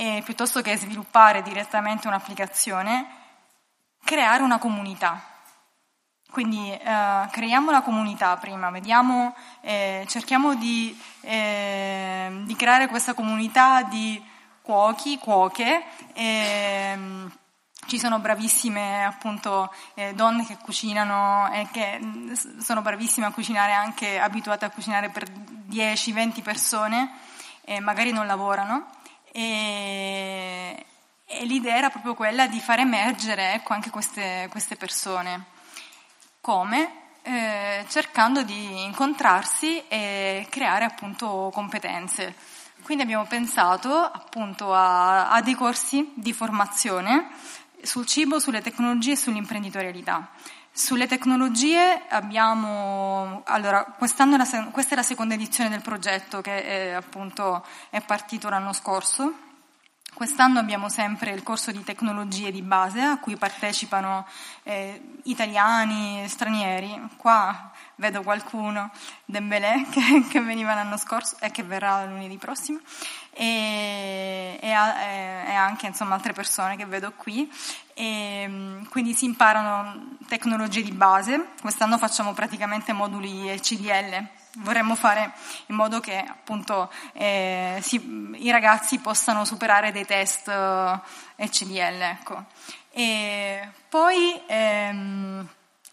e 0.00 0.22
piuttosto 0.24 0.62
che 0.62 0.76
sviluppare 0.76 1.42
direttamente 1.42 2.06
un'applicazione, 2.06 3.04
creare 4.04 4.44
una 4.44 4.58
comunità. 4.58 5.20
Quindi 6.30 6.70
eh, 6.70 7.28
creiamo 7.30 7.70
la 7.70 7.80
comunità 7.80 8.36
prima, 8.36 8.70
vediamo, 8.70 9.34
eh, 9.62 10.04
cerchiamo 10.08 10.54
di, 10.54 10.96
eh, 11.22 12.42
di, 12.42 12.54
creare 12.54 12.86
questa 12.86 13.14
comunità 13.14 13.82
di 13.82 14.22
cuochi, 14.60 15.18
cuoche. 15.18 15.82
Ehm, 16.12 17.32
ci 17.86 17.98
sono 17.98 18.18
bravissime 18.18 19.04
appunto 19.06 19.72
eh, 19.94 20.12
donne 20.12 20.44
che 20.44 20.58
cucinano 20.58 21.50
e 21.50 21.66
che 21.72 21.98
mm, 21.98 22.32
sono 22.60 22.82
bravissime 22.82 23.26
a 23.26 23.32
cucinare 23.32 23.72
anche 23.72 24.18
abituate 24.18 24.66
a 24.66 24.70
cucinare 24.70 25.08
per 25.08 25.26
10-20 25.30 26.42
persone 26.42 27.10
e 27.64 27.80
magari 27.80 28.12
non 28.12 28.26
lavorano. 28.26 28.90
E, 29.32 30.84
e, 31.24 31.44
l'idea 31.46 31.76
era 31.76 31.88
proprio 31.88 32.14
quella 32.14 32.46
di 32.46 32.60
far 32.60 32.80
emergere 32.80 33.54
ecco, 33.54 33.72
anche 33.72 33.88
queste, 33.88 34.48
queste 34.50 34.76
persone. 34.76 35.56
Come? 36.48 36.92
Eh, 37.20 37.84
cercando 37.88 38.42
di 38.42 38.82
incontrarsi 38.82 39.86
e 39.86 40.46
creare 40.48 40.86
appunto 40.86 41.50
competenze. 41.52 42.34
Quindi 42.80 43.02
abbiamo 43.02 43.26
pensato 43.26 43.94
appunto 43.94 44.72
a, 44.72 45.28
a 45.28 45.42
dei 45.42 45.52
corsi 45.52 46.10
di 46.14 46.32
formazione 46.32 47.28
sul 47.82 48.06
cibo, 48.06 48.38
sulle 48.38 48.62
tecnologie 48.62 49.12
e 49.12 49.16
sull'imprenditorialità. 49.16 50.30
Sulle 50.72 51.06
tecnologie 51.06 52.04
abbiamo, 52.08 53.42
allora, 53.44 53.84
quest'anno 53.84 54.38
la, 54.38 54.68
questa 54.70 54.94
è 54.94 54.96
la 54.96 55.02
seconda 55.02 55.34
edizione 55.34 55.68
del 55.68 55.82
progetto 55.82 56.40
che 56.40 56.64
è, 56.64 56.92
appunto 56.92 57.62
è 57.90 58.00
partito 58.00 58.48
l'anno 58.48 58.72
scorso, 58.72 59.47
Quest'anno 60.18 60.58
abbiamo 60.58 60.88
sempre 60.88 61.30
il 61.30 61.44
corso 61.44 61.70
di 61.70 61.84
tecnologie 61.84 62.50
di 62.50 62.60
base 62.60 63.00
a 63.00 63.20
cui 63.20 63.36
partecipano 63.36 64.26
eh, 64.64 65.00
italiani, 65.26 66.26
stranieri. 66.26 67.00
Qua 67.16 67.70
vedo 67.94 68.22
qualcuno, 68.24 68.90
Dembélé, 69.24 69.86
che, 69.94 70.24
che, 70.28 70.40
veniva 70.40 70.74
l'anno 70.74 70.96
scorso 70.96 71.36
e 71.38 71.52
che 71.52 71.62
verrà 71.62 72.04
lunedì 72.04 72.36
prossimo, 72.36 72.80
e, 73.38 74.58
e, 74.60 74.68
e 74.68 75.54
anche 75.54 75.86
insomma, 75.86 76.14
altre 76.14 76.32
persone 76.32 76.76
che 76.76 76.86
vedo 76.86 77.12
qui. 77.12 77.50
E, 77.94 78.80
quindi 78.90 79.14
si 79.14 79.26
imparano 79.26 80.16
tecnologie 80.26 80.82
di 80.82 80.92
base. 80.92 81.50
Quest'anno 81.60 81.98
facciamo 81.98 82.32
praticamente 82.32 82.92
moduli 82.92 83.56
CDL 83.60 84.28
vorremmo 84.60 84.96
fare 84.96 85.32
in 85.66 85.76
modo 85.76 86.00
che 86.00 86.16
appunto 86.16 86.90
eh, 87.12 87.78
si, 87.80 88.34
i 88.38 88.50
ragazzi 88.50 88.98
possano 88.98 89.44
superare 89.44 89.92
dei 89.92 90.04
test 90.04 90.48
eh, 90.48 91.00
ECDL. 91.36 92.02
Ecco. 92.02 92.44
E 92.90 93.68
poi 93.88 94.40
ehm, 94.48 95.48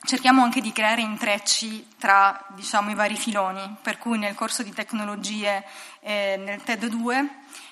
cerchiamo 0.05 0.43
anche 0.43 0.61
di 0.61 0.71
creare 0.71 1.01
intrecci 1.01 1.87
tra 1.97 2.45
diciamo, 2.55 2.91
i 2.91 2.95
vari 2.95 3.15
filoni, 3.15 3.75
per 3.81 3.97
cui 3.97 4.17
nel 4.17 4.35
corso 4.35 4.63
di 4.63 4.73
tecnologie 4.73 5.63
eh, 5.99 6.39
nel 6.43 6.63
TED 6.63 6.87
2 6.87 7.29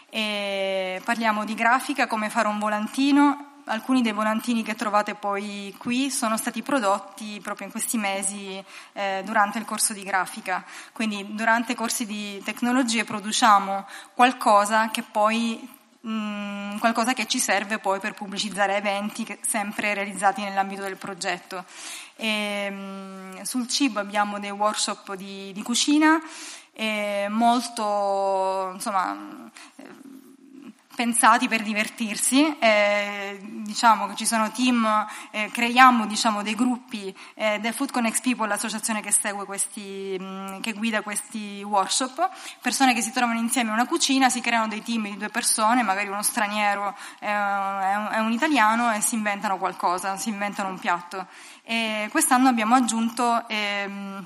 eh, 0.09 1.01
parliamo 1.03 1.45
di 1.45 1.55
grafica, 1.55 2.07
come 2.07 2.29
fare 2.29 2.47
un 2.47 2.59
volantino 2.59 3.51
alcuni 3.65 4.01
dei 4.01 4.11
volantini 4.11 4.63
che 4.63 4.75
trovate 4.75 5.15
poi 5.15 5.73
qui 5.77 6.09
sono 6.09 6.37
stati 6.37 6.61
prodotti 6.61 7.39
proprio 7.41 7.67
in 7.67 7.71
questi 7.71 7.97
mesi 7.97 8.63
eh, 8.93 9.21
durante 9.23 9.57
il 9.57 9.65
corso 9.65 9.93
di 9.93 10.03
grafica. 10.03 10.63
Quindi 10.91 11.33
durante 11.33 11.73
i 11.73 11.75
corsi 11.75 12.05
di 12.05 12.41
tecnologie 12.43 13.03
produciamo 13.03 13.85
qualcosa 14.13 14.89
che 14.89 15.03
poi 15.03 15.72
mh, 16.03 16.11
mm, 16.11 16.77
qualcosa 16.77 17.13
che 17.13 17.27
ci 17.27 17.39
serve 17.39 17.79
poi 17.79 17.99
per 17.99 18.13
pubblicizzare 18.13 18.75
eventi 18.77 19.23
che, 19.23 19.39
sempre 19.45 19.93
realizzati 19.93 20.41
nell'ambito 20.41 20.81
del 20.83 20.97
progetto. 20.97 21.65
E, 22.15 22.69
mh, 22.69 22.75
mm, 22.75 23.41
sul 23.41 23.67
cibo 23.67 23.99
abbiamo 23.99 24.39
dei 24.39 24.51
workshop 24.51 25.15
di, 25.15 25.51
di 25.53 25.61
cucina 25.61 26.21
molto 27.29 28.71
insomma 28.73 29.51
pensati 30.95 31.47
per 31.47 31.63
divertirsi, 31.63 32.57
eh, 32.59 33.39
diciamo 33.41 34.07
che 34.07 34.15
ci 34.15 34.25
sono 34.25 34.51
team, 34.51 35.05
eh, 35.31 35.49
creiamo 35.51 36.05
diciamo, 36.05 36.43
dei 36.43 36.55
gruppi, 36.55 37.15
eh, 37.35 37.59
The 37.61 37.71
Food 37.71 37.91
Connects 37.91 38.21
People, 38.21 38.47
l'associazione 38.47 39.01
che 39.01 39.11
segue 39.11 39.45
questi, 39.45 40.17
mh, 40.19 40.23
mm, 40.23 40.59
che 40.61 40.73
guida 40.73 41.01
questi 41.01 41.63
workshop, 41.63 42.29
persone 42.61 42.93
che 42.93 43.01
si 43.01 43.11
trovano 43.11 43.39
insieme 43.39 43.69
in 43.69 43.75
una 43.75 43.87
cucina, 43.87 44.29
si 44.29 44.41
creano 44.41 44.67
dei 44.67 44.83
team 44.83 45.03
di 45.03 45.17
due 45.17 45.29
persone, 45.29 45.83
magari 45.83 46.09
uno 46.09 46.23
straniero 46.23 46.95
e 47.19 47.27
un, 47.27 48.25
un, 48.25 48.31
italiano 48.31 48.91
e 48.93 49.01
si 49.01 49.15
inventano 49.15 49.57
qualcosa, 49.57 50.17
si 50.17 50.29
inventano 50.29 50.69
un 50.69 50.79
piatto. 50.79 51.27
E 51.63 52.07
quest'anno 52.11 52.49
abbiamo 52.49 52.75
aggiunto 52.75 53.47
ehm, 53.47 54.25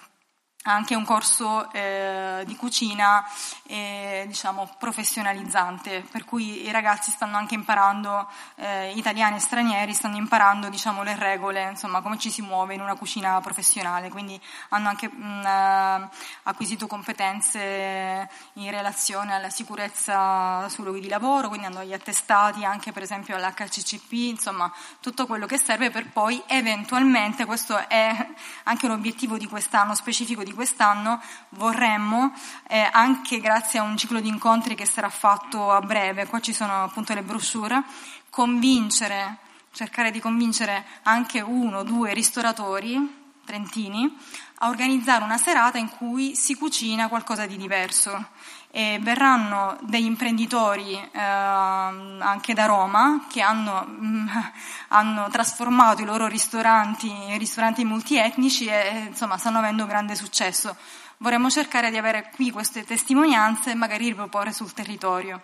anche 0.72 0.96
un 0.96 1.06
corso 1.06 1.72
eh, 1.72 2.44
di 2.46 2.56
cucina 2.56 3.26
eh, 3.68 4.26
diciamo, 4.28 4.70
professionalizzante, 4.78 6.06
per 6.12 6.26
cui 6.26 6.66
i 6.66 6.72
ragazzi 6.72 7.12
stanno 7.12 7.38
anche 7.38 7.56
imparando, 7.56 8.28
eh, 8.56 8.92
italiani 8.96 9.38
e 9.38 9.40
stranieri, 9.40 9.94
stanno 9.94 10.18
imparando 10.18 10.70
diciamo, 10.70 11.04
le 11.04 11.16
regole, 11.16 11.70
insomma, 11.70 12.02
come 12.02 12.18
ci 12.18 12.30
si 12.30 12.42
muove 12.42 12.74
in 12.74 12.82
una 12.82 12.96
cucina 12.96 13.40
professionale, 13.42 14.10
quindi 14.10 14.40
hanno 14.70 14.90
anche 14.90 15.10
mh, 15.10 15.46
eh, 15.46 16.10
acquisito 16.44 16.88
competenze 16.88 18.30
in 18.54 18.70
relazione 18.72 19.34
alla 19.34 19.50
sicurezza 19.50 20.68
sui 20.70 20.84
luoghi 20.84 21.00
di 21.00 21.08
lavoro, 21.08 21.48
quindi 21.48 21.68
hanno 21.68 21.84
gli 21.84 21.94
attestati 21.94 22.66
anche 22.66 22.92
per 22.92 23.04
esempio 23.04 23.36
all'HCCP, 23.36 24.12
insomma 24.12 24.72
tutto 25.00 25.26
quello 25.26 25.46
che 25.46 25.58
serve 25.58 25.92
per 25.92 26.10
poi 26.12 26.42
eventualmente, 26.48 27.46
questo 27.46 27.88
è 27.88 28.28
anche 28.64 28.86
un 28.86 28.92
obiettivo 28.92 29.38
di 29.38 29.48
quest'anno 29.48 29.96
specifico 29.96 30.44
di 30.44 30.56
quest'anno 30.58 31.22
vorremmo, 31.50 32.34
eh, 32.68 32.90
anche 32.92 33.40
grazie 33.40 33.78
a 33.78 33.84
un 33.84 33.96
ciclo 33.96 34.20
di 34.20 34.28
incontri 34.28 34.74
che 34.74 34.88
sarà 34.88 35.10
fatto 35.10 35.72
a 35.72 35.80
breve, 35.82 36.26
qua 36.26 36.40
ci 36.40 36.52
sono 36.52 36.84
appunto 36.84 37.14
le 37.14 37.22
brochure, 37.22 37.84
convincere, 38.32 39.38
cercare 39.72 40.10
di 40.10 40.20
convincere 40.20 40.84
anche 41.04 41.42
uno 41.42 41.78
o 41.78 41.84
due 41.84 42.14
ristoratori 42.16 43.26
trentini 43.46 44.18
a 44.56 44.70
organizzare 44.70 45.24
una 45.24 45.38
serata 45.38 45.78
in 45.78 45.90
cui 45.90 46.36
si 46.36 46.56
cucina 46.56 47.08
qualcosa 47.08 47.46
di 47.46 47.56
diverso. 47.56 48.30
E 48.78 49.00
verranno 49.02 49.76
degli 49.82 50.06
imprenditori 50.06 50.94
eh, 50.94 51.20
anche 51.20 52.54
da 52.54 52.68
Roma 52.68 53.26
che 53.28 53.42
hanno, 53.42 53.84
mh, 53.88 54.52
hanno, 54.94 55.30
trasformato 55.32 56.04
i 56.04 56.06
loro 56.06 56.28
ristoranti 56.28 57.10
in 57.10 57.40
ristoranti 57.40 57.84
multietnici 57.84 58.68
e 58.68 59.08
insomma 59.08 59.40
stanno 59.40 59.58
avendo 59.58 59.88
grande 59.88 60.14
successo. 60.14 60.76
Vorremmo 61.18 61.50
cercare 61.50 61.90
di 61.90 61.98
avere 61.98 62.30
qui 62.36 62.52
queste 62.52 62.84
testimonianze 62.84 63.72
e 63.72 63.74
magari 63.74 64.10
riproporre 64.10 64.54
sul 64.54 64.72
territorio 64.74 65.42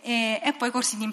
e, 0.00 0.40
e 0.42 0.52
poi 0.52 0.72
corsi 0.72 0.96
di 0.96 1.04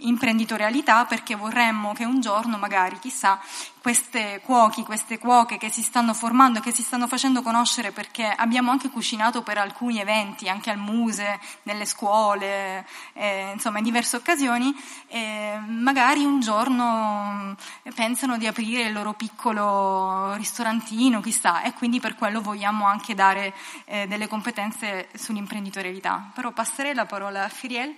imprenditorialità 0.00 1.04
perché 1.04 1.34
vorremmo 1.34 1.92
che 1.92 2.04
un 2.04 2.20
giorno, 2.20 2.58
magari, 2.58 2.98
chissà, 2.98 3.40
queste 3.80 4.40
cuochi, 4.44 4.82
queste 4.82 5.18
cuoche 5.18 5.56
che 5.56 5.70
si 5.70 5.82
stanno 5.82 6.12
formando, 6.12 6.60
che 6.60 6.72
si 6.72 6.82
stanno 6.82 7.06
facendo 7.06 7.42
conoscere 7.42 7.90
perché 7.90 8.26
abbiamo 8.26 8.70
anche 8.70 8.90
cucinato 8.90 9.42
per 9.42 9.58
alcuni 9.58 9.98
eventi, 9.98 10.48
anche 10.48 10.70
al 10.70 10.78
Muse, 10.78 11.40
nelle 11.62 11.86
scuole, 11.86 12.86
eh, 13.14 13.52
insomma 13.52 13.78
in 13.78 13.84
diverse 13.84 14.16
occasioni, 14.16 14.74
eh, 15.08 15.58
magari 15.66 16.24
un 16.24 16.40
giorno 16.40 17.56
pensano 17.94 18.36
di 18.36 18.46
aprire 18.46 18.82
il 18.84 18.92
loro 18.92 19.14
piccolo 19.14 20.34
ristorantino, 20.34 21.20
chissà, 21.20 21.62
e 21.62 21.72
quindi 21.72 22.00
per 22.00 22.14
quello 22.14 22.40
vogliamo 22.40 22.86
anche 22.86 23.14
dare 23.14 23.54
eh, 23.86 24.06
delle 24.06 24.28
competenze 24.28 25.08
sull'imprenditorialità. 25.14 26.30
Però 26.34 26.50
passerei 26.52 26.94
la 26.94 27.06
parola 27.06 27.44
a 27.44 27.48
Firiel 27.48 27.94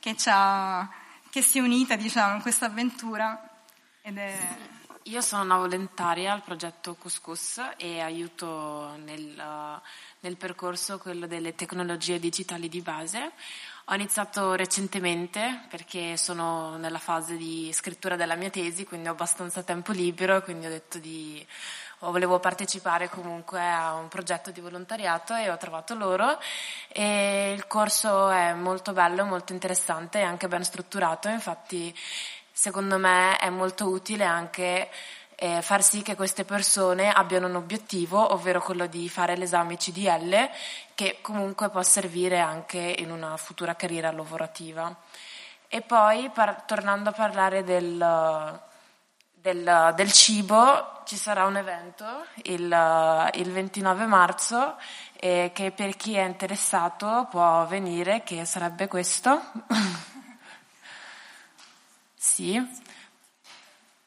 che, 0.00 0.14
che 1.34 1.42
si 1.42 1.58
è 1.58 1.60
unita 1.60 1.96
diciamo, 1.96 2.36
in 2.36 2.42
questa 2.42 2.66
avventura. 2.66 3.50
È... 4.00 4.56
Io 5.02 5.20
sono 5.20 5.42
una 5.42 5.56
volontaria 5.56 6.32
al 6.32 6.44
progetto 6.44 6.94
Couscous 6.94 7.60
e 7.76 7.98
aiuto 7.98 8.94
nel, 9.04 9.80
nel 10.20 10.36
percorso 10.36 10.98
quello 10.98 11.26
delle 11.26 11.56
tecnologie 11.56 12.20
digitali 12.20 12.68
di 12.68 12.80
base. 12.82 13.32
Ho 13.86 13.94
iniziato 13.94 14.54
recentemente 14.54 15.66
perché 15.68 16.16
sono 16.16 16.76
nella 16.76 17.00
fase 17.00 17.36
di 17.36 17.68
scrittura 17.72 18.14
della 18.14 18.36
mia 18.36 18.50
tesi, 18.50 18.84
quindi 18.84 19.08
ho 19.08 19.10
abbastanza 19.10 19.64
tempo 19.64 19.90
libero 19.90 20.40
quindi 20.40 20.66
ho 20.66 20.70
detto 20.70 20.98
di 20.98 21.44
volevo 22.10 22.38
partecipare 22.38 23.08
comunque 23.08 23.60
a 23.60 23.94
un 23.94 24.08
progetto 24.08 24.50
di 24.50 24.60
volontariato 24.60 25.34
e 25.34 25.50
ho 25.50 25.56
trovato 25.56 25.94
loro 25.94 26.38
e 26.88 27.52
il 27.52 27.66
corso 27.66 28.28
è 28.30 28.52
molto 28.52 28.92
bello, 28.92 29.24
molto 29.24 29.52
interessante 29.52 30.20
e 30.20 30.22
anche 30.22 30.48
ben 30.48 30.64
strutturato, 30.64 31.28
infatti 31.28 31.94
secondo 32.52 32.98
me 32.98 33.36
è 33.38 33.50
molto 33.50 33.88
utile 33.88 34.24
anche 34.24 34.88
eh, 35.36 35.62
far 35.62 35.82
sì 35.82 36.02
che 36.02 36.14
queste 36.14 36.44
persone 36.44 37.10
abbiano 37.10 37.48
un 37.48 37.56
obiettivo, 37.56 38.32
ovvero 38.32 38.62
quello 38.62 38.86
di 38.86 39.08
fare 39.08 39.36
l'esame 39.36 39.76
CDL, 39.76 40.48
che 40.94 41.18
comunque 41.20 41.70
può 41.70 41.82
servire 41.82 42.38
anche 42.38 42.94
in 42.98 43.10
una 43.10 43.36
futura 43.36 43.74
carriera 43.74 44.12
lavorativa. 44.12 44.94
E 45.68 45.80
poi, 45.82 46.30
par- 46.30 46.62
tornando 46.62 47.10
a 47.10 47.12
parlare 47.12 47.64
del, 47.64 48.60
del, 49.44 49.92
del 49.94 50.10
cibo 50.10 51.02
ci 51.04 51.16
sarà 51.16 51.44
un 51.44 51.58
evento 51.58 52.24
il, 52.44 53.30
il 53.34 53.52
29 53.52 54.06
marzo 54.06 54.78
eh, 55.16 55.50
che 55.52 55.70
per 55.70 55.96
chi 55.96 56.14
è 56.14 56.24
interessato 56.24 57.26
può 57.28 57.66
venire, 57.66 58.22
che 58.22 58.46
sarebbe 58.46 58.88
questo. 58.88 59.42
sì, 62.16 62.58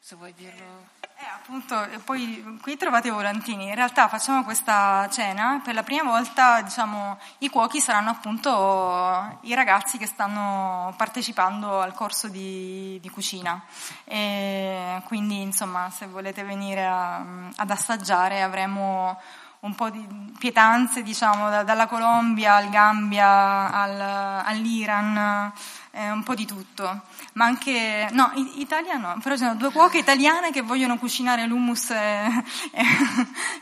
se 0.00 0.16
vuoi 0.16 0.34
dirlo. 0.34 0.96
Eh, 1.20 1.24
appunto, 1.34 1.84
poi 2.04 2.58
qui 2.62 2.76
trovate 2.76 3.08
i 3.08 3.10
volantini. 3.10 3.66
In 3.66 3.74
realtà 3.74 4.06
facciamo 4.06 4.44
questa 4.44 5.08
cena, 5.10 5.60
per 5.64 5.74
la 5.74 5.82
prima 5.82 6.04
volta 6.04 6.60
diciamo, 6.60 7.18
i 7.38 7.48
cuochi 7.48 7.80
saranno 7.80 8.10
appunto 8.10 9.40
i 9.40 9.52
ragazzi 9.52 9.98
che 9.98 10.06
stanno 10.06 10.94
partecipando 10.96 11.80
al 11.80 11.92
corso 11.92 12.28
di, 12.28 13.00
di 13.02 13.10
cucina. 13.10 13.60
E 14.04 15.02
quindi 15.06 15.40
insomma 15.40 15.90
se 15.90 16.06
volete 16.06 16.44
venire 16.44 16.86
a, 16.86 17.16
ad 17.56 17.68
assaggiare 17.68 18.42
avremo 18.42 19.18
un 19.60 19.74
po' 19.74 19.90
di 19.90 20.06
pietanze, 20.38 21.02
diciamo, 21.02 21.50
da, 21.50 21.64
dalla 21.64 21.88
Colombia 21.88 22.54
al 22.54 22.70
Gambia 22.70 23.72
al, 23.72 24.00
all'Iran, 24.44 25.52
eh, 25.98 26.10
un 26.12 26.22
po' 26.22 26.34
di 26.34 26.46
tutto. 26.46 27.02
Ma 27.32 27.44
anche, 27.44 28.08
no, 28.12 28.30
Italia 28.54 28.96
no, 28.96 29.18
però 29.20 29.34
ci 29.34 29.42
sono 29.42 29.56
due 29.56 29.72
cuoche 29.72 29.98
italiane 29.98 30.52
che 30.52 30.62
vogliono 30.62 30.96
cucinare 30.96 31.46
l'hummus 31.46 31.90
e, 31.90 32.44
e, 32.70 32.84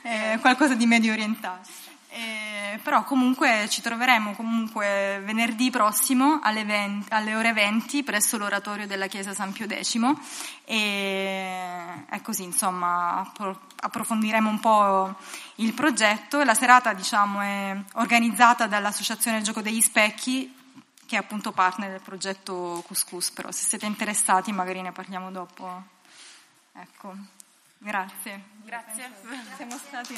e 0.03 0.38
qualcosa 0.40 0.75
di 0.75 0.85
medio 0.85 1.12
orientale. 1.12 1.61
Eh, 2.09 2.79
però 2.83 3.05
comunque 3.05 3.66
ci 3.68 3.83
troveremo 3.83 4.33
comunque 4.35 5.20
venerdì 5.25 5.68
prossimo 5.68 6.40
alle, 6.42 6.64
20, 6.64 7.12
alle, 7.12 7.35
ore 7.35 7.53
20 7.53 8.03
presso 8.05 8.38
l'oratorio 8.38 8.87
della 8.87 9.07
chiesa 9.07 9.35
San 9.35 9.53
Pio 9.53 9.66
X 9.66 10.01
e 10.64 12.07
è 12.09 12.22
così 12.22 12.44
insomma 12.44 13.31
approfondiremo 13.81 14.49
un 14.49 14.61
po' 14.61 15.14
il 15.57 15.75
progetto 15.75 16.42
la 16.42 16.55
serata 16.55 16.94
diciamo 16.94 17.40
è 17.40 17.77
organizzata 17.94 18.66
dall'associazione 18.66 19.42
Gioco 19.42 19.61
degli 19.61 19.83
Specchi 19.83 20.56
che 21.07 21.16
è 21.16 21.19
appunto 21.19 21.53
partner 21.53 21.90
del 21.90 22.01
progetto 22.01 22.83
Couscous 22.87 23.31
però 23.31 23.51
se 23.51 23.64
siete 23.64 23.87
interessati 23.87 24.53
magari 24.53 24.83
ne 24.83 24.92
parliamo 24.92 25.31
dopo. 25.31 25.83
Ecco. 26.73 27.14
Grazie. 27.79 28.42
Grazie. 28.64 29.11
Siamo 29.57 29.77
stati 29.77 30.14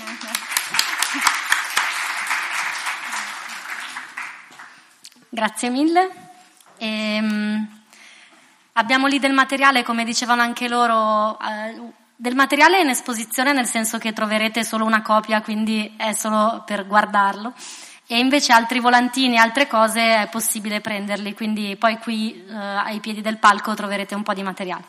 Grazie 5.29 5.69
mille. 5.69 6.11
E, 6.79 7.19
um, 7.21 7.81
abbiamo 8.73 9.07
lì 9.07 9.19
del 9.19 9.33
materiale, 9.33 9.83
come 9.83 10.05
dicevano 10.05 10.43
anche 10.43 10.69
loro, 10.69 11.37
uh, 11.39 11.93
del 12.17 12.35
materiale 12.35 12.81
in 12.81 12.89
esposizione 12.89 13.53
nel 13.53 13.67
senso 13.67 13.99
che 13.99 14.13
troverete 14.13 14.65
solo 14.65 14.85
una 14.85 15.03
copia, 15.03 15.43
quindi 15.43 15.95
è 15.97 16.13
solo 16.13 16.63
per 16.65 16.87
guardarlo. 16.87 17.53
E 18.11 18.19
invece 18.19 18.55
altri 18.55 18.81
volantini 18.81 19.35
e 19.35 19.39
altre 19.39 19.67
cose 19.67 20.23
è 20.23 20.29
possibile 20.31 20.81
prenderli, 20.81 21.35
quindi 21.35 21.77
poi 21.77 21.99
qui 21.99 22.43
uh, 22.49 22.55
ai 22.55 23.01
piedi 23.01 23.21
del 23.21 23.37
palco 23.37 23.75
troverete 23.75 24.15
un 24.15 24.23
po' 24.23 24.33
di 24.33 24.43
materiale. 24.43 24.85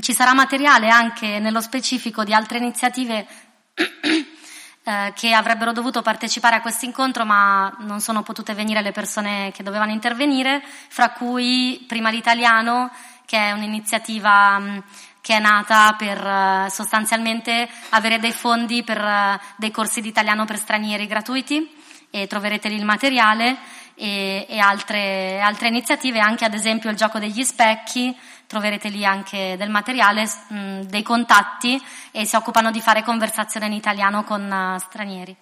Ci 0.00 0.12
sarà 0.12 0.34
materiale 0.34 0.88
anche 0.88 1.38
nello 1.38 1.60
specifico 1.60 2.24
di 2.24 2.34
altre 2.34 2.58
iniziative 2.58 3.24
eh, 4.82 5.12
che 5.14 5.32
avrebbero 5.32 5.70
dovuto 5.70 6.02
partecipare 6.02 6.56
a 6.56 6.60
questo 6.60 6.86
incontro 6.86 7.24
ma 7.24 7.72
non 7.82 8.00
sono 8.00 8.24
potute 8.24 8.52
venire 8.52 8.82
le 8.82 8.90
persone 8.90 9.52
che 9.52 9.62
dovevano 9.62 9.92
intervenire, 9.92 10.60
fra 10.88 11.10
cui 11.10 11.84
Prima 11.86 12.10
l'Italiano, 12.10 12.90
che 13.26 13.38
è 13.38 13.52
un'iniziativa 13.52 14.58
mh, 14.58 14.82
che 15.20 15.36
è 15.36 15.38
nata 15.38 15.94
per 15.96 16.20
uh, 16.20 16.68
sostanzialmente 16.68 17.68
avere 17.90 18.18
dei 18.18 18.32
fondi 18.32 18.82
per 18.82 19.00
uh, 19.00 19.38
dei 19.54 19.70
corsi 19.70 20.00
di 20.00 20.08
italiano 20.08 20.44
per 20.46 20.58
stranieri 20.58 21.06
gratuiti 21.06 21.82
e 22.14 22.28
troverete 22.28 22.68
lì 22.68 22.76
il 22.76 22.84
materiale 22.84 23.56
e, 23.96 24.46
e 24.48 24.58
altre, 24.60 25.40
altre, 25.40 25.66
iniziative, 25.66 26.20
anche 26.20 26.44
ad 26.44 26.54
esempio 26.54 26.88
il 26.88 26.96
gioco 26.96 27.18
degli 27.18 27.42
specchi, 27.42 28.16
troverete 28.46 28.88
lì 28.88 29.04
anche 29.04 29.56
del 29.58 29.68
materiale, 29.68 30.22
mh, 30.22 30.82
dei 30.82 31.02
contatti 31.02 31.82
e 32.12 32.24
si 32.24 32.36
occupano 32.36 32.70
di 32.70 32.80
fare 32.80 33.02
conversazione 33.02 33.66
in 33.66 33.72
italiano 33.72 34.22
con 34.22 34.48
uh, 34.48 34.78
stranieri. 34.78 35.34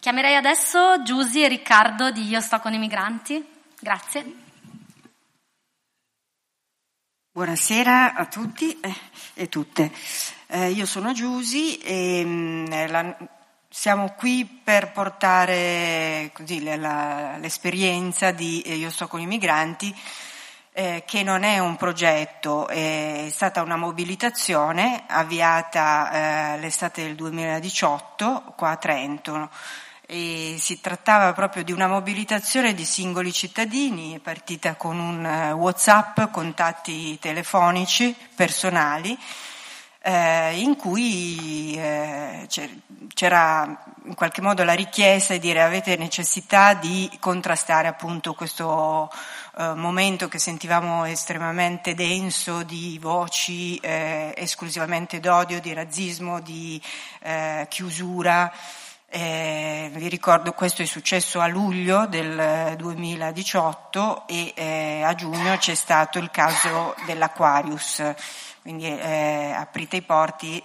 Chiamerei 0.00 0.34
adesso 0.34 1.04
Giusy 1.04 1.44
e 1.44 1.48
Riccardo 1.48 2.10
di 2.10 2.26
Io 2.26 2.40
sto 2.40 2.58
con 2.58 2.72
i 2.72 2.78
migranti. 2.78 3.40
Grazie. 3.78 4.34
Buonasera 7.30 8.14
a 8.14 8.26
tutti 8.26 8.80
e 9.34 9.48
tutte. 9.48 9.92
Eh, 10.48 10.70
io 10.70 10.84
sono 10.84 11.12
Giusy 11.12 11.76
e 11.76 12.24
mh, 12.24 12.90
la, 12.90 13.16
siamo 13.74 14.12
qui 14.18 14.44
per 14.44 14.92
portare 14.92 16.30
così, 16.34 16.62
la, 16.62 17.38
l'esperienza 17.38 18.30
di 18.30 18.60
eh, 18.60 18.74
Io 18.74 18.90
sto 18.90 19.08
con 19.08 19.18
i 19.18 19.26
migranti, 19.26 19.96
eh, 20.72 21.04
che 21.06 21.22
non 21.22 21.42
è 21.42 21.58
un 21.58 21.76
progetto, 21.76 22.68
è 22.68 23.28
stata 23.30 23.62
una 23.62 23.76
mobilitazione 23.76 25.04
avviata 25.08 26.54
eh, 26.54 26.58
l'estate 26.60 27.02
del 27.02 27.14
2018 27.14 28.52
qua 28.56 28.70
a 28.70 28.76
Trento. 28.76 29.48
E 30.06 30.56
si 30.58 30.78
trattava 30.82 31.32
proprio 31.32 31.64
di 31.64 31.72
una 31.72 31.86
mobilitazione 31.86 32.74
di 32.74 32.84
singoli 32.84 33.32
cittadini, 33.32 34.14
è 34.14 34.18
partita 34.18 34.74
con 34.74 34.98
un 34.98 35.24
uh, 35.24 35.54
WhatsApp, 35.54 36.30
contatti 36.30 37.18
telefonici 37.18 38.14
personali 38.34 39.18
eh, 40.02 40.58
in 40.60 40.76
cui 40.76 41.74
eh, 41.76 42.46
c'era 43.14 43.84
in 44.04 44.14
qualche 44.14 44.40
modo 44.40 44.64
la 44.64 44.72
richiesta 44.72 45.32
di 45.34 45.38
dire 45.38 45.62
avete 45.62 45.96
necessità 45.96 46.74
di 46.74 47.08
contrastare 47.20 47.86
appunto 47.86 48.34
questo 48.34 49.08
eh, 49.56 49.74
momento 49.74 50.26
che 50.26 50.40
sentivamo 50.40 51.04
estremamente 51.04 51.94
denso 51.94 52.64
di 52.64 52.98
voci 53.00 53.76
eh, 53.76 54.34
esclusivamente 54.36 55.20
d'odio, 55.20 55.60
di 55.60 55.72
razzismo, 55.72 56.40
di 56.40 56.82
eh, 57.20 57.66
chiusura. 57.68 58.52
Eh, 59.14 59.90
vi 59.92 60.08
ricordo 60.08 60.52
questo 60.52 60.80
è 60.80 60.86
successo 60.86 61.38
a 61.38 61.46
luglio 61.46 62.06
del 62.06 62.74
2018 62.78 64.26
e 64.26 64.52
eh, 64.56 65.02
a 65.04 65.14
giugno 65.14 65.58
c'è 65.58 65.74
stato 65.74 66.18
il 66.18 66.30
caso 66.30 66.94
dell'Aquarius 67.04 68.02
quindi 68.62 68.86
eh, 68.86 69.52
aprite 69.54 69.96
i 69.96 70.02
porti 70.02 70.62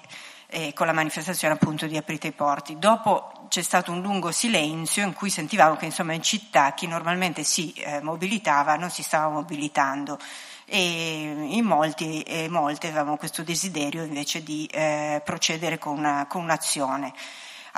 eh, 0.49 0.71
con 0.73 0.85
la 0.85 0.93
manifestazione 0.93 1.55
appunto 1.55 1.87
di 1.87 1.97
aprite 1.97 2.27
i 2.27 2.31
porti. 2.31 2.77
Dopo 2.79 3.31
c'è 3.49 3.61
stato 3.61 3.91
un 3.91 4.01
lungo 4.01 4.31
silenzio 4.31 5.03
in 5.03 5.13
cui 5.13 5.29
sentivamo 5.29 5.75
che 5.75 5.85
insomma 5.85 6.13
in 6.13 6.21
città 6.21 6.73
chi 6.73 6.87
normalmente 6.87 7.43
si 7.43 7.73
eh, 7.73 8.01
mobilitava 8.01 8.75
non 8.75 8.89
si 8.89 9.03
stava 9.03 9.29
mobilitando 9.29 10.19
e 10.65 11.47
in 11.49 11.63
molti 11.63 12.21
e 12.23 12.49
molte 12.49 12.87
avevamo 12.87 13.17
questo 13.17 13.41
desiderio 13.41 14.03
invece 14.03 14.43
di 14.43 14.65
eh, 14.71 15.21
procedere 15.23 15.77
con, 15.77 15.97
una, 15.97 16.25
con 16.27 16.43
un'azione. 16.43 17.13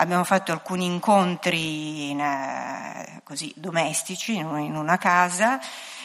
Abbiamo 0.02 0.24
fatto 0.24 0.54
alcuni 0.54 0.86
incontri 0.86 2.12
in, 2.12 2.22
eh, 2.22 3.22
così, 3.26 3.52
domestici 3.58 4.36
in 4.38 4.48
una 4.48 4.98
casa 4.98 5.60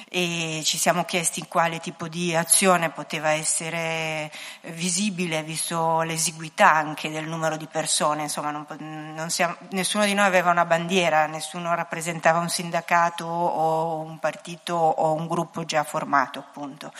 e 0.09 0.63
ci 0.65 0.79
siamo 0.79 1.05
chiesti 1.05 1.47
quale 1.47 1.79
tipo 1.79 2.09
di 2.09 2.35
azione 2.35 2.91
poteva 2.91 3.31
essere 3.31 4.33
visibile 4.73 5.45
visto 5.45 6.03
l'esiguità 6.03 6.73
anche 6.73 7.09
del 7.09 7.29
numero 7.29 7.57
di 7.57 7.69
persone, 7.69 8.23
insomma 8.23 8.51
non, 8.51 8.67
non 9.15 9.31
siamo, 9.31 9.57
nessuno 9.71 10.05
di 10.05 10.15
noi 10.15 10.27
aveva 10.27 10.51
una 10.51 10.65
bandiera, 10.65 11.27
nessuno 11.27 11.73
rappresentava 11.75 12.41
un 12.41 12.49
sindacato 12.49 13.25
o 13.27 14.01
un 14.01 14.19
partito 14.19 14.75
o 14.75 15.13
un 15.15 15.29
gruppo 15.29 15.65
già 15.65 15.85
formato 15.85 16.41
appunto. 16.41 16.93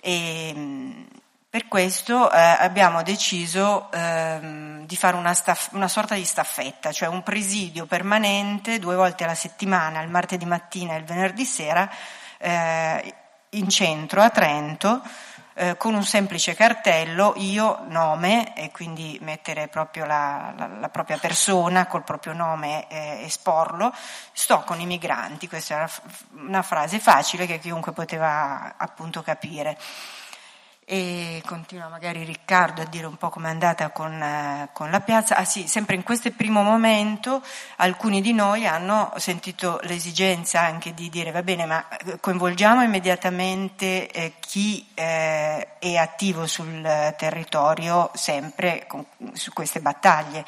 E, 0.00 1.06
per 1.54 1.68
questo 1.68 2.32
eh, 2.32 2.36
abbiamo 2.36 3.04
deciso 3.04 3.88
ehm, 3.92 4.86
di 4.86 4.96
fare 4.96 5.16
una, 5.16 5.32
staff- 5.34 5.72
una, 5.74 5.86
sorta 5.86 6.16
di 6.16 6.24
staffetta, 6.24 6.90
cioè 6.90 7.06
un 7.06 7.22
presidio 7.22 7.86
permanente 7.86 8.80
due 8.80 8.96
volte 8.96 9.22
alla 9.22 9.36
settimana, 9.36 10.02
il 10.02 10.10
martedì 10.10 10.46
mattina 10.46 10.94
e 10.94 10.98
il 10.98 11.04
venerdì 11.04 11.44
sera, 11.44 11.88
eh, 12.38 13.14
in 13.50 13.68
centro 13.68 14.20
a 14.20 14.30
Trento 14.30 15.00
eh, 15.54 15.76
con 15.76 15.94
un 15.94 16.02
semplice 16.02 16.56
cartello 16.56 17.34
io 17.36 17.84
nome 17.86 18.56
e 18.56 18.72
quindi 18.72 19.16
mettere 19.22 19.68
proprio 19.68 20.06
la, 20.06 20.52
la, 20.56 20.66
la 20.66 20.88
propria 20.88 21.18
persona 21.18 21.86
col 21.86 22.02
proprio 22.02 22.32
nome 22.32 22.88
eh, 22.88 23.22
esporlo. 23.22 23.94
Sto 24.32 24.64
con 24.66 24.80
i 24.80 24.86
migranti 24.86 25.46
questa 25.46 25.74
era 25.74 25.90
una 26.32 26.62
frase 26.62 26.98
facile 26.98 27.46
che 27.46 27.60
chiunque 27.60 27.92
poteva 27.92 28.74
appunto 28.76 29.22
capire 29.22 29.78
e 30.86 31.42
continua 31.46 31.88
magari 31.88 32.24
Riccardo 32.24 32.82
a 32.82 32.84
dire 32.84 33.06
un 33.06 33.16
po' 33.16 33.30
com'è 33.30 33.48
andata 33.48 33.88
con, 33.90 34.12
eh, 34.12 34.68
con, 34.72 34.90
la 34.90 35.00
piazza. 35.00 35.36
Ah 35.36 35.44
sì, 35.44 35.66
sempre 35.66 35.94
in 35.94 36.02
questo 36.02 36.30
primo 36.32 36.62
momento 36.62 37.42
alcuni 37.76 38.20
di 38.20 38.34
noi 38.34 38.66
hanno 38.66 39.12
sentito 39.16 39.80
l'esigenza 39.84 40.60
anche 40.60 40.92
di 40.92 41.08
dire 41.08 41.30
va 41.30 41.42
bene, 41.42 41.64
ma 41.64 41.86
eh, 41.88 42.20
coinvolgiamo 42.20 42.82
immediatamente 42.82 44.10
eh, 44.10 44.34
chi 44.40 44.86
eh, 44.92 45.78
è 45.78 45.96
attivo 45.96 46.46
sul 46.46 46.82
territorio 47.16 48.10
sempre 48.12 48.84
con, 48.86 49.04
su 49.32 49.52
queste 49.52 49.80
battaglie. 49.80 50.44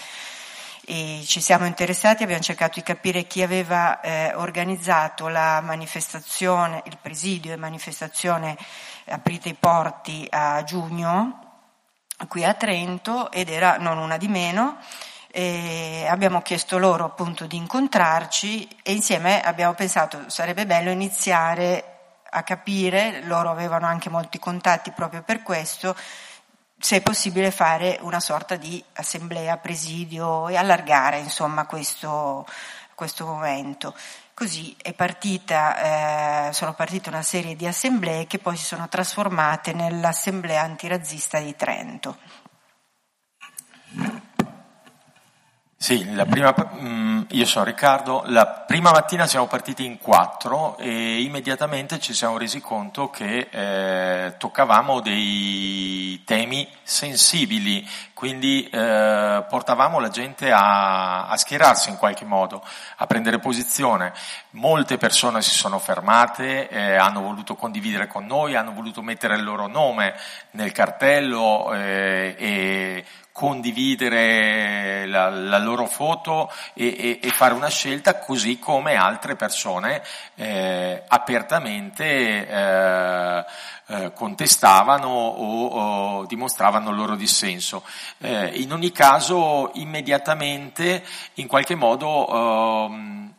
E 0.89 1.23
ci 1.27 1.41
siamo 1.41 1.67
interessati, 1.67 2.23
abbiamo 2.23 2.43
cercato 2.43 2.75
di 2.75 2.85
capire 2.85 3.27
chi 3.27 3.43
aveva 3.43 4.01
eh, 4.01 4.33
organizzato 4.37 5.27
la 5.27 5.61
manifestazione, 5.61 6.83
il 6.85 6.97
presidio 7.01 7.53
e 7.53 7.57
manifestazione 7.57 8.57
aprite 9.09 9.49
i 9.51 9.55
porti 9.55 10.27
a 10.31 10.63
giugno 10.65 11.41
qui 12.29 12.45
a 12.45 12.55
Trento 12.55 13.31
ed 13.31 13.51
era 13.51 13.77
non 13.77 13.99
una 13.99 14.17
di 14.17 14.29
meno. 14.29 14.79
E 15.31 16.07
abbiamo 16.09 16.41
chiesto 16.41 16.79
loro 16.79 17.05
appunto 17.05 17.47
di 17.47 17.57
incontrarci 17.57 18.79
e 18.83 18.93
insieme 18.93 19.43
abbiamo 19.43 19.75
pensato 19.75 20.31
sarebbe 20.31 20.65
bello 20.65 20.91
iniziare 20.91 21.97
a 22.31 22.43
capire, 22.43 23.23
loro 23.25 23.51
avevano 23.51 23.87
anche 23.87 24.09
molti 24.09 24.39
contatti 24.39 24.93
proprio 24.93 25.23
per 25.23 25.43
questo, 25.43 25.95
se 26.79 26.97
è 26.97 27.01
possibile 27.03 27.51
fare 27.51 27.99
una 28.01 28.21
sorta 28.21 28.57
di 28.57 28.83
assemblea, 28.95 29.59
presidio 29.59 30.49
e 30.49 30.57
allargare 30.57 31.19
insomma 31.19 31.67
questo, 31.67 32.47
questo 32.95 33.27
momento. 33.27 33.95
Così 34.39 34.77
partita, 34.93 36.49
eh, 36.49 36.53
sono 36.53 36.75
partite 36.75 37.09
una 37.09 37.23
serie 37.23 37.57
di 37.57 37.67
assemblee 37.67 38.27
che 38.27 38.39
poi 38.39 38.55
si 38.55 38.65
sono 38.65 38.87
trasformate 38.87 39.73
nell'assemblea 39.73 40.61
antirazzista 40.61 41.39
di 41.41 41.57
Trento. 41.57 42.19
Sì, 45.79 46.03
prima, 46.31 46.55
mm, 46.81 47.23
io 47.33 47.45
sono 47.45 47.67
Riccardo, 47.67 48.23
la 48.29 48.47
prima 48.47 48.91
mattina 48.93 49.27
siamo 49.27 49.47
partiti 49.47 49.85
in 49.85 49.99
quattro 49.99 50.79
e 50.79 51.21
immediatamente 51.21 52.01
ci 52.01 52.15
siamo 52.15 52.39
resi 52.39 52.63
conto 52.63 53.11
che 53.11 53.49
eh, 53.51 54.37
toccavamo 54.39 55.01
dei 55.01 56.23
temi 56.25 56.67
sensibili, 56.83 57.87
quindi 58.15 58.67
eh, 58.71 59.45
portavamo 59.47 60.01
la 60.01 60.09
gente 60.09 60.51
a, 60.51 61.27
a, 61.29 61.37
schierarsi 61.37 61.91
in 61.91 61.99
qualche 61.99 62.25
modo, 62.25 62.65
a 62.97 63.07
prendere 63.07 63.39
posizione. 63.39 64.15
Molte 64.53 64.97
persone 64.97 65.43
si 65.43 65.55
sono 65.55 65.79
fermate, 65.79 66.71
eh, 66.71 66.95
hanno 66.97 67.21
voluto 67.21 67.55
condividere 67.55 68.07
con 68.07 68.25
noi, 68.25 68.57
hanno 68.57 68.73
voluto 68.73 69.03
mettere 69.03 69.37
il 69.37 69.45
loro 69.45 69.67
nome 69.67 70.15
nel 70.53 70.73
cartello 70.73 71.75
eh, 71.75 72.35
e 72.39 73.05
condividere 73.37 75.05
la, 75.05 75.29
la 75.29 75.59
loro 75.59 75.85
foto 75.85 76.51
e, 76.73 76.87
e, 76.99 77.21
e, 77.23 77.29
fare 77.29 77.53
una 77.53 77.69
scelta 77.69 78.19
così 78.19 78.59
come 78.59 78.95
altre 78.95 79.37
persone 79.37 80.03
eh, 80.37 81.03
apertamente 81.07 82.49
eh, 82.49 83.45
eh, 83.89 84.13
contestavano 84.15 85.09
o, 85.09 85.67
o, 85.67 86.25
dimostravano 86.25 86.89
il 86.89 86.97
loro 86.97 87.15
dissenso. 87.15 87.85
Eh, 88.21 88.53
in 88.55 88.73
ogni 88.73 88.91
caso 88.91 89.71
immediatamente 89.75 91.05
in 91.35 91.47
qualche 91.47 91.75
modo 91.75 92.87
ehm, 92.89 93.35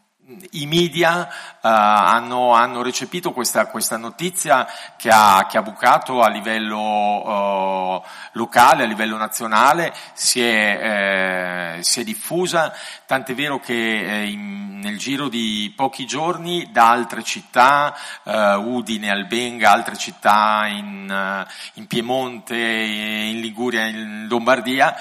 i 0.52 0.66
media 0.66 1.26
uh, 1.26 1.30
hanno, 1.62 2.52
hanno, 2.52 2.82
recepito 2.82 3.32
questa, 3.32 3.68
questa 3.68 3.96
notizia 3.96 4.68
che 4.98 5.10
ha, 5.10 5.48
che 5.50 5.58
ha, 5.58 5.62
bucato 5.62 6.22
a 6.22 6.28
livello 6.28 7.96
uh, 7.96 8.04
locale, 8.34 8.84
a 8.84 8.88
livello 8.88 9.16
nazionale, 9.16 9.94
si 10.14 10.42
è, 10.42 11.78
eh, 11.78 11.84
si 11.84 12.02
è 12.02 12.04
diffusa, 12.04 12.74
tant'è 13.06 13.34
vero 13.34 13.60
che 13.60 13.74
eh, 13.74 14.26
in, 14.26 14.80
nel 14.80 14.98
giro 14.98 15.30
di 15.30 15.72
pochi 15.74 16.06
giorni 16.06 16.72
da 16.72 16.90
altre 16.90 17.24
città, 17.24 17.96
uh, 18.24 18.32
Udine, 18.60 19.10
Albenga, 19.10 19.72
altre 19.72 19.96
città 19.96 20.68
in, 20.68 21.46
in, 21.76 21.88
Piemonte, 21.88 22.58
in 22.58 23.40
Liguria, 23.40 23.86
in 23.86 24.28
Lombardia, 24.28 24.96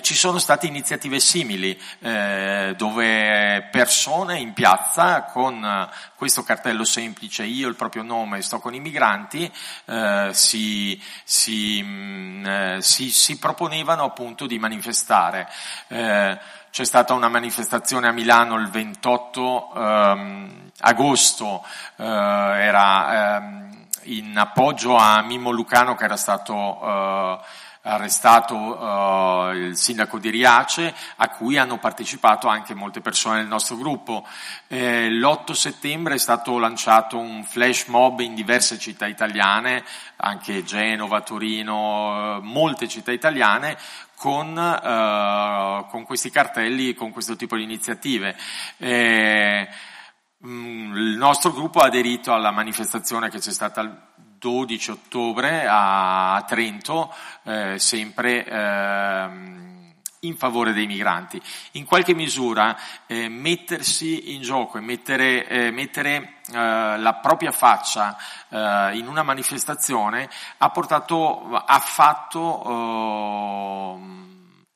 ci 0.00 0.14
sono 0.14 0.38
state 0.38 0.66
iniziative 0.66 1.20
simili, 1.20 1.78
dove 2.76 3.68
persone 3.70 4.38
in 4.38 4.52
piazza 4.52 4.69
piazza 4.70 5.24
con 5.24 5.64
eh, 5.64 5.88
questo 6.14 6.44
cartello 6.44 6.84
semplice, 6.84 7.42
io 7.42 7.68
il 7.68 7.74
proprio 7.74 8.02
nome, 8.02 8.40
sto 8.40 8.60
con 8.60 8.72
i 8.74 8.78
migranti, 8.80 9.50
eh, 9.86 10.30
si, 10.32 11.02
si, 11.24 11.82
mh, 11.82 11.88
mm, 11.88 12.46
eh, 12.46 12.78
si, 12.80 13.10
si, 13.10 13.38
proponevano 13.38 14.04
appunto 14.04 14.46
di 14.46 14.58
manifestare. 14.58 15.48
Eh, 15.88 16.38
c'è 16.70 16.84
stata 16.84 17.14
una 17.14 17.28
manifestazione 17.28 18.06
a 18.06 18.12
Milano 18.12 18.54
il 18.56 18.68
28 18.68 19.72
ehm, 19.74 20.70
agosto, 20.78 21.64
eh, 21.96 22.04
era 22.04 23.36
ehm, 23.36 23.86
in 24.04 24.38
appoggio 24.38 24.94
a 24.94 25.20
Mimmo 25.22 25.50
Lucano 25.50 25.96
che 25.96 26.04
era 26.04 26.16
stato 26.16 26.80
eh, 26.80 27.38
arrestato 27.82 28.54
uh, 28.56 29.52
il 29.52 29.76
sindaco 29.76 30.18
di 30.18 30.30
Riace, 30.30 30.94
a 31.16 31.28
cui 31.30 31.56
hanno 31.56 31.78
partecipato 31.78 32.46
anche 32.48 32.74
molte 32.74 33.00
persone 33.00 33.38
del 33.38 33.46
nostro 33.46 33.76
gruppo. 33.76 34.26
Eh, 34.66 35.10
l'8 35.10 35.52
settembre 35.52 36.14
è 36.14 36.18
stato 36.18 36.58
lanciato 36.58 37.18
un 37.18 37.42
flash 37.44 37.86
mob 37.86 38.20
in 38.20 38.34
diverse 38.34 38.78
città 38.78 39.06
italiane, 39.06 39.84
anche 40.16 40.62
Genova, 40.64 41.22
Torino, 41.22 42.36
uh, 42.36 42.42
molte 42.42 42.86
città 42.86 43.12
italiane, 43.12 43.78
con, 44.14 44.54
uh, 44.54 45.88
con, 45.88 46.04
questi 46.04 46.30
cartelli, 46.30 46.92
con 46.92 47.10
questo 47.10 47.36
tipo 47.36 47.56
di 47.56 47.62
iniziative. 47.62 48.36
Eh, 48.76 49.66
mm, 50.46 50.94
il 50.94 51.16
nostro 51.16 51.52
gruppo 51.52 51.80
ha 51.80 51.86
aderito 51.86 52.34
alla 52.34 52.50
manifestazione 52.50 53.30
che 53.30 53.38
c'è 53.38 53.52
stata 53.52 54.09
12 54.40 54.90
ottobre 54.90 55.66
a 55.68 56.42
Trento, 56.48 57.14
eh, 57.44 57.78
sempre 57.78 58.44
eh, 58.46 59.28
in 60.20 60.36
favore 60.36 60.72
dei 60.72 60.86
migranti. 60.86 61.40
In 61.72 61.84
qualche 61.84 62.14
misura 62.14 62.74
eh, 63.06 63.28
mettersi 63.28 64.34
in 64.34 64.40
gioco 64.40 64.78
e 64.78 64.80
mettere, 64.80 65.46
eh, 65.46 65.70
mettere 65.70 66.36
eh, 66.52 66.96
la 66.98 67.18
propria 67.22 67.52
faccia 67.52 68.16
eh, 68.48 68.96
in 68.96 69.06
una 69.06 69.22
manifestazione 69.22 70.28
ha 70.58 70.70
portato, 70.70 71.54
ha 71.54 71.78
fatto 71.78 72.68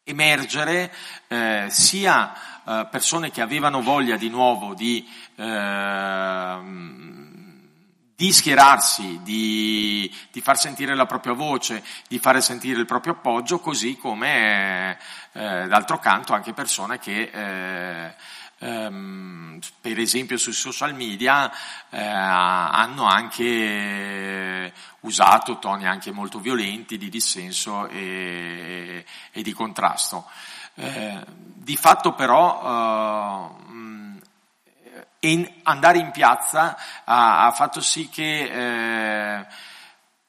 emergere 0.04 0.92
sia 1.68 2.32
persone 2.90 3.30
che 3.30 3.40
avevano 3.40 3.80
voglia 3.82 4.16
di 4.16 4.28
nuovo 4.28 4.74
di 4.74 5.08
di 8.16 8.32
schierarsi, 8.32 9.20
di, 9.22 10.12
di, 10.30 10.40
far 10.40 10.56
sentire 10.56 10.94
la 10.94 11.06
propria 11.06 11.32
voce, 11.32 11.82
di 12.06 12.18
fare 12.18 12.40
sentire 12.40 12.78
il 12.78 12.86
proprio 12.86 13.14
appoggio, 13.14 13.58
così 13.58 13.96
come 13.96 14.96
eh, 15.32 15.66
d'altro 15.66 15.98
canto 15.98 16.32
anche 16.32 16.52
persone 16.52 16.98
che 16.98 17.30
eh, 17.32 18.14
ehm, 18.58 19.58
per 19.80 19.98
esempio 19.98 20.36
sui 20.36 20.52
social 20.52 20.94
media 20.94 21.50
eh, 21.90 22.00
hanno 22.00 23.04
anche 23.04 24.72
usato 25.00 25.58
toni 25.58 25.86
anche 25.86 26.12
molto 26.12 26.38
violenti 26.38 26.96
di 26.96 27.08
dissenso 27.08 27.88
e, 27.88 29.04
e 29.32 29.42
di 29.42 29.52
contrasto. 29.52 30.24
Eh, 30.76 31.24
di 31.26 31.76
fatto 31.76 32.14
però 32.14 33.56
eh, 35.24 35.32
e 35.32 35.54
andare 35.62 35.98
in 35.98 36.10
piazza 36.10 36.76
ha, 37.04 37.46
ha 37.46 37.50
fatto 37.50 37.80
sì 37.80 38.08
che 38.08 39.38
eh, 39.40 39.46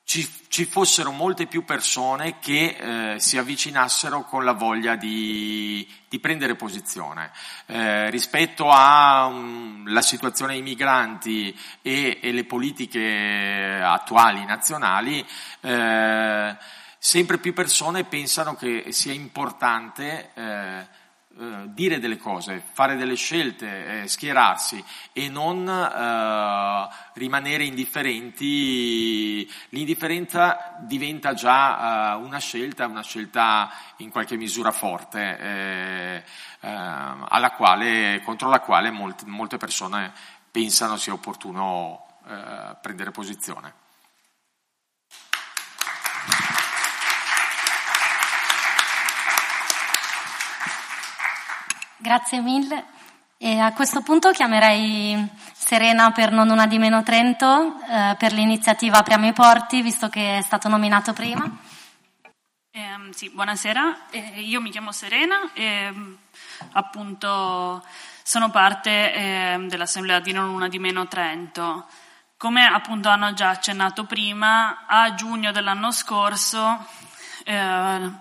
ci, 0.05 0.27
ci, 0.47 0.65
fossero 0.65 1.11
molte 1.11 1.47
più 1.47 1.65
persone 1.65 2.37
che 2.39 3.13
eh, 3.13 3.19
si 3.19 3.37
avvicinassero 3.37 4.23
con 4.23 4.45
la 4.45 4.53
voglia 4.53 4.95
di, 4.95 5.85
di 6.07 6.19
prendere 6.19 6.55
posizione. 6.55 7.31
Eh, 7.65 8.09
rispetto 8.11 8.69
alla 8.69 9.25
um, 9.25 9.99
situazione 9.99 10.53
dei 10.53 10.61
migranti 10.61 11.57
e, 11.81 12.19
e, 12.21 12.31
le 12.31 12.45
politiche 12.45 13.79
attuali 13.81 14.45
nazionali, 14.45 15.25
eh, 15.61 16.55
sempre 16.99 17.37
più 17.39 17.53
persone 17.53 18.03
pensano 18.03 18.55
che 18.55 18.91
sia 18.91 19.13
importante 19.13 20.31
eh, 21.37 21.45
eh, 21.65 21.73
dire 21.73 21.99
delle 21.99 22.17
cose, 22.17 22.63
fare 22.73 22.95
delle 22.95 23.15
scelte, 23.15 24.03
eh, 24.03 24.07
schierarsi 24.07 24.83
e 25.11 25.29
non 25.29 25.67
eh, 25.67 26.87
rimanere 27.13 27.65
indifferenti. 27.65 29.49
L'indifferenza 29.69 30.75
diventa 30.79 31.33
già 31.33 32.13
eh, 32.13 32.15
una 32.15 32.39
scelta, 32.39 32.87
una 32.87 33.03
scelta 33.03 33.69
in 33.97 34.09
qualche 34.11 34.37
misura 34.37 34.71
forte, 34.71 35.37
eh, 35.39 36.23
alla 36.61 37.51
quale, 37.51 38.21
contro 38.23 38.49
la 38.49 38.59
quale 38.59 38.89
molte, 38.89 39.25
molte 39.27 39.57
persone 39.57 40.11
pensano 40.49 40.97
sia 40.97 41.13
opportuno 41.13 42.01
prendere 42.81 43.11
posizione. 43.11 43.84
Grazie 51.97 52.41
mille. 52.41 52.85
E 53.37 53.57
a 53.59 53.71
questo 53.71 54.01
punto 54.01 54.31
chiamerei 54.31 55.29
Serena 55.53 56.11
per 56.11 56.31
Non 56.31 56.49
Una 56.49 56.67
di 56.67 56.77
Meno 56.77 57.03
Trento 57.03 57.79
eh, 57.89 58.15
per 58.17 58.33
l'iniziativa 58.33 58.97
Apriamo 58.97 59.27
i 59.27 59.33
Porti, 59.33 59.81
visto 59.81 60.09
che 60.09 60.37
è 60.37 60.41
stato 60.41 60.67
nominato 60.67 61.13
prima. 61.13 61.49
Eh, 62.71 62.81
sì, 63.11 63.29
buonasera, 63.29 64.09
eh, 64.09 64.41
io 64.41 64.59
mi 64.59 64.71
chiamo 64.71 64.91
Serena 64.91 65.53
e 65.53 65.93
appunto 66.73 67.81
sono 68.23 68.49
parte 68.49 69.13
ehm, 69.13 69.69
dell'Assemblea 69.69 70.19
di 70.19 70.33
Non 70.33 70.49
Una 70.49 70.67
di 70.67 70.79
Meno 70.79 71.07
Trento. 71.07 71.87
Come 72.35 72.65
appunto 72.65 73.07
hanno 73.07 73.33
già 73.33 73.49
accennato 73.49 74.03
prima, 74.03 74.85
a 74.85 75.13
giugno 75.13 75.53
dell'anno 75.53 75.91
scorso, 75.91 76.85
eh, 77.45 78.11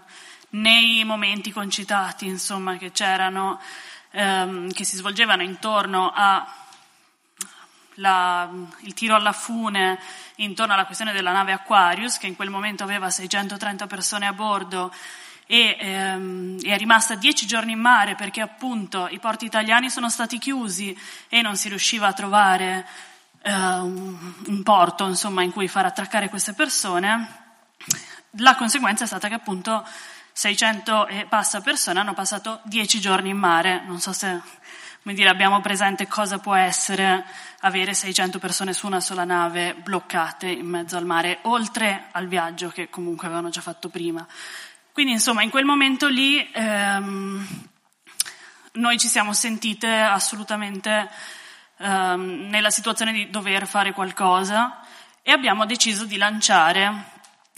nei 0.55 1.05
momenti 1.05 1.53
concitati, 1.53 2.27
insomma, 2.27 2.77
che 2.77 2.93
c'erano, 2.93 3.61
ehm, 4.11 4.73
che 4.73 4.85
si 4.85 4.97
svolgevano 4.97 5.43
intorno 5.43 6.13
al 6.15 6.45
tiro 8.95 9.15
alla 9.15 9.33
fune, 9.33 9.99
intorno 10.37 10.75
alla 10.75 10.87
questione 10.87 11.13
della 11.13 11.33
nave 11.33 11.53
Aquarius, 11.53 12.19
che 12.19 12.27
in 12.27 12.37
quel 12.37 12.51
momento 12.51 12.83
aveva 12.83 13.11
630 13.11 13.87
persone 13.87 14.27
a 14.27 14.33
bordo 14.33 14.93
e 15.47 15.77
ehm, 15.79 16.63
è 16.63 16.77
rimasta 16.79 17.17
dieci 17.17 17.47
giorni 17.47 17.73
in 17.73 17.79
mare 17.79 18.15
perché 18.15 18.41
appunto 18.41 19.09
i 19.11 19.19
porti 19.19 19.45
italiani 19.45 19.91
sono 19.91 20.09
stati 20.09 20.39
chiusi 20.39 20.99
e 21.29 21.43
non 21.43 21.57
si 21.57 21.69
riusciva 21.69 22.07
a 22.07 22.13
trovare 22.15 22.87
eh, 23.43 23.53
un 23.53 24.63
porto 24.63 25.07
insomma, 25.07 25.43
in 25.43 25.53
cui 25.53 25.69
far 25.69 25.85
attraccare 25.85 26.31
queste 26.31 26.55
persone, 26.55 27.43
la 28.39 28.57
conseguenza 28.57 29.05
è 29.05 29.07
stata 29.07 29.29
che 29.29 29.35
appunto 29.35 29.87
600 30.37 31.07
e 31.07 31.27
passa 31.29 31.61
persone 31.61 32.01
hanno 32.01 32.13
passato 32.13 32.61
10 32.65 32.99
giorni 32.99 33.29
in 33.31 33.39
mare. 33.39 33.85
Non 33.87 34.01
so 34.01 34.13
se 34.13 34.43
dire, 35.03 35.29
abbiamo 35.29 35.61
presente 35.61 36.09
cosa 36.09 36.39
può 36.39 36.57
essere 36.57 37.25
avere 37.61 37.95
600 37.95 38.41
persone 38.41 38.73
su 38.73 38.87
una 38.87 38.99
sola 38.99 39.25
nave 39.25 39.75
bloccate 39.75 40.49
in 40.49 40.67
mezzo 40.67 40.97
al 40.97 41.07
mare, 41.07 41.39
oltre 41.43 42.09
al 42.11 42.27
viaggio 42.27 42.69
che 42.69 42.91
comunque 42.91 43.27
avevano 43.27 43.49
già 43.49 43.61
fatto 43.61 43.89
prima. 43.89 44.27
Quindi 44.93 45.13
insomma 45.13 45.43
in 45.43 45.51
quel 45.51 45.65
momento 45.65 46.09
lì 46.09 46.51
ehm, 46.53 47.47
noi 48.73 48.99
ci 48.99 49.07
siamo 49.07 49.33
sentite 49.33 49.89
assolutamente 49.89 51.09
ehm, 51.77 52.49
nella 52.51 52.71
situazione 52.71 53.13
di 53.13 53.31
dover 53.31 53.69
fare 53.69 53.93
qualcosa 53.93 54.81
e 55.23 55.31
abbiamo 55.31 55.65
deciso 55.65 56.05
di 56.05 56.17
lanciare 56.17 57.13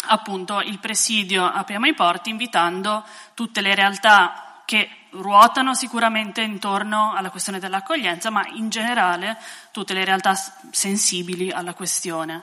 appunto 0.09 0.61
il 0.61 0.79
presidio 0.79 1.45
Apriamo 1.45 1.87
i 1.87 1.95
porti 1.95 2.31
invitando 2.31 3.05
tutte 3.35 3.61
le 3.61 3.75
realtà 3.75 4.63
che 4.65 4.89
ruotano 5.11 5.75
sicuramente 5.75 6.43
intorno 6.43 7.15
alla 7.15 7.31
questione 7.31 7.59
dell'accoglienza, 7.59 8.31
ma 8.31 8.45
in 8.49 8.69
generale 8.69 9.39
tutte 9.71 9.95
le 9.95 10.05
realtà 10.05 10.35
sensibili 10.71 11.51
alla 11.51 11.73
questione. 11.73 12.43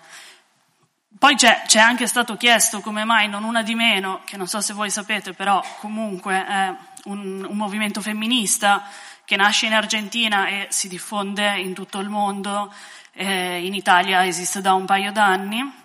Poi 1.19 1.35
c'è, 1.35 1.63
c'è, 1.67 1.79
anche 1.79 2.07
stato 2.07 2.35
chiesto 2.37 2.79
come 2.79 3.03
mai 3.03 3.29
non 3.29 3.43
una 3.43 3.61
di 3.61 3.75
meno, 3.75 4.21
che 4.25 4.35
non 4.35 4.47
so 4.47 4.61
se 4.61 4.73
voi 4.73 4.89
sapete, 4.89 5.33
però 5.33 5.63
comunque 5.79 6.45
è 6.45 6.73
un, 7.05 7.45
un 7.47 7.55
movimento 7.55 8.01
femminista 8.01 8.83
che 9.25 9.35
nasce 9.35 9.67
in 9.67 9.73
Argentina 9.73 10.47
e 10.47 10.67
si 10.69 10.87
diffonde 10.87 11.59
in 11.59 11.73
tutto 11.73 11.99
il 11.99 12.09
mondo, 12.09 12.73
eh, 13.11 13.63
in 13.63 13.73
Italia 13.73 14.25
esiste 14.25 14.59
da 14.59 14.73
un 14.73 14.85
paio 14.85 15.11
d'anni, 15.11 15.82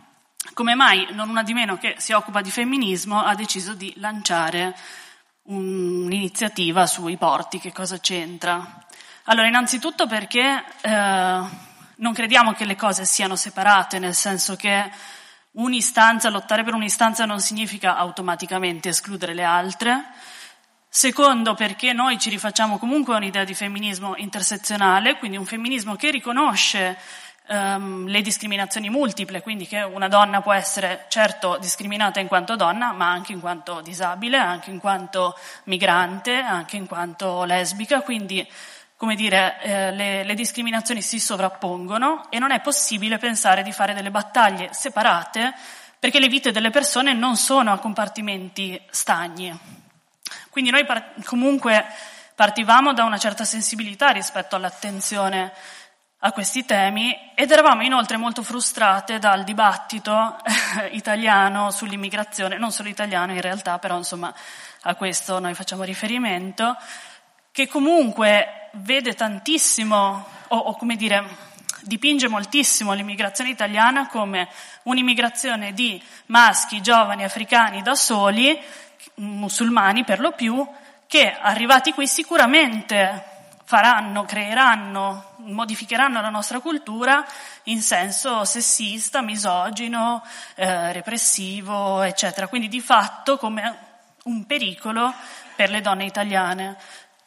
come 0.55 0.75
mai 0.75 1.07
non 1.13 1.29
una 1.29 1.43
di 1.43 1.55
meno 1.55 1.79
che 1.79 1.97
si 1.99 2.13
occupa 2.13 2.41
di 2.41 2.51
femminismo 2.51 3.23
ha 3.23 3.35
deciso 3.35 3.75
di 3.75 3.93
lanciare 3.97 4.77
un'iniziativa 5.43 6.87
sui 6.87 7.17
porti, 7.17 7.59
che 7.59 7.73
cosa 7.73 7.99
c'entra? 7.99 8.85
Allora, 9.25 9.47
innanzitutto 9.47 10.07
perché 10.07 10.65
eh, 10.81 11.41
non 11.97 12.13
crediamo 12.13 12.53
che 12.53 12.65
le 12.65 12.77
cose 12.77 13.05
siano 13.05 13.37
separate, 13.37 13.99
nel 13.99 14.15
senso 14.15 14.57
che 14.57 14.91
un'istanza, 15.53 16.31
lottare 16.31 16.65
per 16.65 16.75
un'istanza 16.75 17.25
non 17.25 17.41
significa 17.41 17.97
automaticamente 17.97 18.91
escludere 18.91 19.35
le 19.35 19.45
altre, 19.45 20.05
Secondo, 20.91 21.55
perché 21.55 21.93
noi 21.93 22.19
ci 22.19 22.31
rifacciamo 22.31 22.79
comunque 22.79 23.13
a 23.13 23.19
un'idea 23.19 23.45
di 23.45 23.53
femminismo 23.53 24.17
intersezionale, 24.17 25.19
quindi 25.19 25.37
un 25.37 25.45
femminismo 25.45 25.97
che 25.97 26.11
riconosce 26.11 26.97
um, 27.49 28.07
le 28.07 28.23
discriminazioni 28.23 28.89
multiple, 28.89 29.43
quindi 29.43 29.67
che 29.67 29.81
una 29.83 30.09
donna 30.09 30.41
può 30.41 30.53
essere 30.53 31.07
certo 31.09 31.59
discriminata 31.61 32.21
in 32.21 32.29
quanto 32.29 32.57
donna, 32.57 32.93
ma 32.93 33.11
anche 33.11 33.33
in 33.33 33.41
quanto 33.41 33.81
disabile, 33.81 34.37
anche 34.37 34.71
in 34.71 34.79
quanto 34.79 35.37
migrante, 35.65 36.35
anche 36.35 36.77
in 36.77 36.87
quanto 36.87 37.45
lesbica, 37.45 38.03
quindi 38.03 38.47
come 38.97 39.15
dire, 39.15 39.59
eh, 39.63 39.93
le, 39.93 40.25
le 40.25 40.35
discriminazioni 40.35 41.03
si 41.03 41.21
sovrappongono 41.21 42.27
e 42.31 42.41
non 42.41 42.51
è 42.51 42.61
possibile 42.61 43.17
pensare 43.17 43.63
di 43.63 43.71
fare 43.71 43.95
delle 43.95 44.11
battaglie 44.11 44.71
separate 44.73 45.55
perché 46.01 46.19
le 46.19 46.27
vite 46.27 46.51
delle 46.51 46.71
persone 46.71 47.13
non 47.13 47.37
sono 47.37 47.73
a 47.73 47.79
compartimenti 47.79 48.81
stagni. 48.91 49.57
Quindi 50.51 50.71
noi 50.71 50.85
par- 50.85 51.13
comunque 51.25 51.87
partivamo 52.35 52.93
da 52.93 53.05
una 53.05 53.19
certa 53.19 53.45
sensibilità 53.45 54.11
rispetto 54.11 54.57
all'attenzione 54.57 55.53
a 56.21 56.33
questi 56.33 56.65
temi 56.65 57.17
ed 57.37 57.53
eravamo 57.53 57.83
inoltre 57.83 58.17
molto 58.17 58.43
frustrate 58.43 59.21
dal 59.21 59.45
dibattito 59.45 60.37
eh, 60.81 60.89
italiano 60.89 61.71
sull'immigrazione, 61.71 62.59
non 62.59 62.73
solo 62.73 62.89
italiano 62.89 63.33
in 63.33 63.41
realtà, 63.41 63.79
però 63.79 63.97
insomma 63.97 64.35
a 64.83 64.95
questo 64.97 65.39
noi 65.39 65.55
facciamo 65.55 65.85
riferimento, 65.85 66.77
che 67.53 67.69
comunque 67.69 68.71
vede 68.73 69.15
tantissimo, 69.15 70.27
o, 70.49 70.57
o 70.57 70.77
come 70.77 70.97
dire, 70.97 71.25
dipinge 71.83 72.27
moltissimo 72.27 72.95
l'immigrazione 72.95 73.51
italiana 73.51 74.09
come 74.09 74.49
un'immigrazione 74.85 75.73
di 75.73 76.03
maschi, 76.27 76.81
giovani, 76.81 77.23
africani 77.23 77.81
da 77.83 77.95
soli, 77.95 78.61
musulmani 79.17 80.03
per 80.05 80.19
lo 80.19 80.33
più, 80.33 80.67
che 81.07 81.37
arrivati 81.41 81.93
qui 81.93 82.09
sicuramente 82.09 83.38
faranno, 83.69 84.25
creeranno, 84.25 85.35
modificheranno 85.41 86.23
la 86.23 86.31
nostra 86.31 86.59
cultura 86.59 87.23
in 87.65 87.83
senso 87.83 88.47
sessista, 88.47 89.21
misogino, 89.21 90.25
eh, 90.55 90.91
repressivo, 90.95 92.01
eccetera. 92.01 92.49
Quindi 92.49 92.69
di 92.69 92.81
fatto 92.81 93.37
come 93.37 93.79
un 94.25 94.47
pericolo 94.47 95.13
per 95.55 95.69
le 95.69 95.83
donne 95.83 96.07
italiane. 96.07 96.79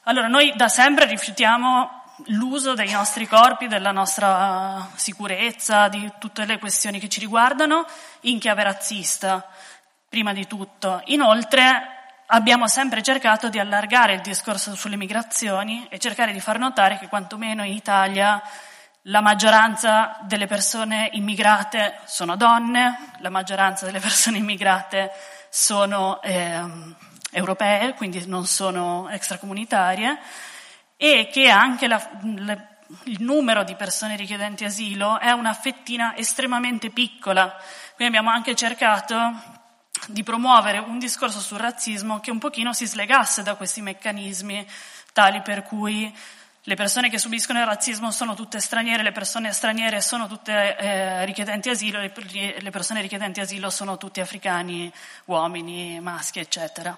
Allora 0.05 0.27
noi 0.27 0.51
da 0.55 0.67
sempre 0.67 1.05
rifiutiamo 1.05 2.05
l'uso 2.29 2.73
dei 2.73 2.89
nostri 2.89 3.27
corpi, 3.27 3.67
della 3.67 3.91
nostra 3.91 4.89
sicurezza, 4.95 5.89
di 5.89 6.11
tutte 6.17 6.45
le 6.45 6.57
questioni 6.57 6.97
che 6.97 7.07
ci 7.07 7.19
riguardano 7.19 7.85
in 8.21 8.39
chiave 8.39 8.63
razzista 8.63 9.47
prima 10.09 10.33
di 10.33 10.47
tutto. 10.47 11.03
Inoltre 11.05 12.00
abbiamo 12.33 12.67
sempre 12.67 13.01
cercato 13.01 13.49
di 13.49 13.59
allargare 13.59 14.13
il 14.13 14.21
discorso 14.21 14.73
sulle 14.75 14.95
migrazioni 14.95 15.87
e 15.89 15.99
cercare 15.99 16.31
di 16.31 16.39
far 16.39 16.59
notare 16.59 16.97
che 16.97 17.07
quantomeno 17.07 17.63
in 17.63 17.73
Italia 17.73 18.41
la 19.05 19.21
maggioranza 19.21 20.17
delle 20.21 20.47
persone 20.47 21.09
immigrate 21.13 21.99
sono 22.05 22.37
donne, 22.37 23.13
la 23.19 23.29
maggioranza 23.29 23.85
delle 23.85 23.99
persone 24.01 24.37
immigrate 24.37 25.11
sono 25.49 26.21
eh, 26.21 26.61
europee, 27.31 27.93
quindi 27.95 28.25
non 28.27 28.45
sono 28.45 29.09
extracomunitarie, 29.09 30.17
e 30.95 31.29
che 31.31 31.49
anche 31.49 31.87
la, 31.87 32.01
le, 32.21 32.77
il 33.05 33.21
numero 33.21 33.63
di 33.63 33.75
persone 33.75 34.15
richiedenti 34.15 34.63
asilo 34.63 35.19
è 35.19 35.31
una 35.31 35.53
fettina 35.53 36.15
estremamente 36.15 36.91
piccola. 36.91 37.53
Quindi 37.95 38.15
abbiamo 38.15 38.33
anche 38.33 38.55
cercato 38.55 39.59
di 40.07 40.23
promuovere 40.23 40.79
un 40.79 40.99
discorso 40.99 41.39
sul 41.39 41.59
razzismo 41.59 42.19
che 42.19 42.31
un 42.31 42.39
pochino 42.39 42.73
si 42.73 42.85
slegasse 42.85 43.43
da 43.43 43.55
questi 43.55 43.81
meccanismi 43.81 44.67
tali 45.13 45.41
per 45.41 45.63
cui 45.63 46.13
le 46.65 46.75
persone 46.75 47.09
che 47.09 47.17
subiscono 47.17 47.59
il 47.59 47.65
razzismo 47.65 48.11
sono 48.11 48.35
tutte 48.35 48.59
straniere, 48.59 49.01
le 49.01 49.11
persone 49.11 49.51
straniere 49.51 49.99
sono 49.99 50.27
tutte 50.27 50.77
eh, 50.77 51.25
richiedenti 51.25 51.69
asilo, 51.69 51.99
le, 51.99 52.69
persone 52.69 53.01
richiedenti 53.01 53.39
asilo 53.39 53.71
sono 53.71 53.97
tutti 53.97 54.19
africani, 54.19 54.91
uomini, 55.25 55.99
maschi, 55.99 56.39
eccetera. 56.39 56.95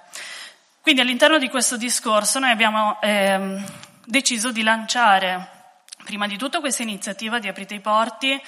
Quindi 0.81 0.99
all'interno 0.99 1.37
di 1.37 1.47
questo 1.47 1.77
discorso 1.77 2.39
noi 2.39 2.51
abbiamo 2.51 3.01
eh, 3.01 3.63
deciso 4.03 4.51
di 4.51 4.63
lanciare 4.63 5.47
prima 6.03 6.27
di 6.27 6.37
tutto 6.37 6.59
questa 6.59 6.83
iniziativa 6.83 7.39
di 7.39 7.47
Aprite 7.47 7.75
i 7.75 7.79
Porti, 7.79 8.41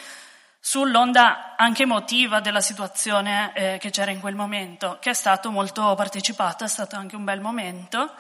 sull'onda 0.68 1.54
anche 1.56 1.84
emotiva 1.84 2.40
della 2.40 2.60
situazione 2.60 3.52
eh, 3.54 3.78
che 3.80 3.92
c'era 3.92 4.10
in 4.10 4.20
quel 4.20 4.34
momento, 4.34 4.98
che 5.00 5.12
è 5.12 5.14
stato 5.14 5.52
molto 5.52 5.94
partecipata, 5.94 6.66
è 6.66 6.68
stato 6.68 6.96
anche 6.96 7.16
un 7.16 7.24
bel 7.24 7.40
momento. 7.40 8.16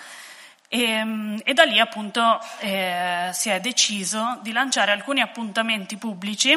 E, 0.68 0.80
ehm, 0.80 1.42
e 1.44 1.54
da 1.56 1.64
lì 1.64 1.80
appunto 1.80 2.40
eh, 2.60 3.32
si 3.34 3.50
è 3.50 3.60
deciso 3.60 4.38
di 4.44 4.52
lanciare 4.52 4.92
alcuni 4.92 5.22
appuntamenti 5.22 5.98
pubblici 5.98 6.56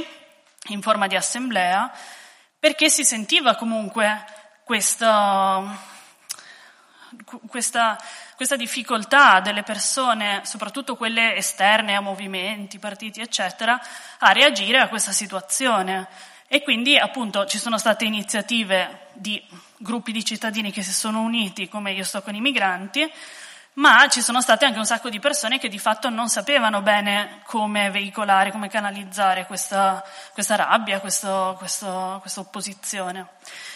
in 0.67 0.83
forma 0.83 1.07
di 1.07 1.17
assemblea 1.17 1.91
perché 2.59 2.91
si 2.91 3.03
sentiva 3.03 3.55
comunque 3.55 4.25
questo, 4.65 5.07
questa, 7.47 7.99
questa, 8.39 8.55
difficoltà 8.55 9.41
delle 9.41 9.65
persone, 9.65 10.43
soprattutto 10.45 10.95
quelle 10.95 11.35
esterne 11.35 11.97
a 11.97 12.01
movimenti, 12.01 12.79
partiti, 12.79 13.21
eccetera, 13.21 13.81
a 14.19 14.31
reagire 14.31 14.79
a 14.79 14.87
questa 14.87 15.11
situazione. 15.11 16.07
E 16.47 16.63
quindi 16.63 16.97
appunto 16.97 17.47
ci 17.47 17.59
sono 17.59 17.79
state 17.79 18.05
iniziative 18.05 19.09
di 19.15 19.45
gruppi 19.79 20.13
di 20.13 20.25
cittadini 20.25 20.71
che 20.71 20.85
si 20.85 20.93
sono 20.93 21.23
uniti, 21.23 21.69
come 21.69 21.91
io 21.91 22.05
sto 22.05 22.23
con 22.23 22.37
i 22.37 22.41
migranti, 22.41 23.11
ma 23.73 24.07
ci 24.07 24.23
sono 24.23 24.41
state 24.41 24.67
anche 24.67 24.79
un 24.79 24.87
sacco 24.87 25.11
di 25.11 25.19
persone 25.19 25.59
che 25.59 25.69
di 25.69 25.81
fatto 25.81 26.09
non 26.09 26.29
sapevano 26.29 26.81
bene 26.81 27.41
come 27.45 27.91
veicolare, 27.91 28.53
come 28.53 28.69
canalizzare 28.69 29.47
questa, 29.47 30.01
questa 30.33 30.55
rabbia, 30.55 31.01
questo, 31.01 31.57
questo, 31.59 32.19
questa 32.21 32.39
opposizione. 32.39 33.31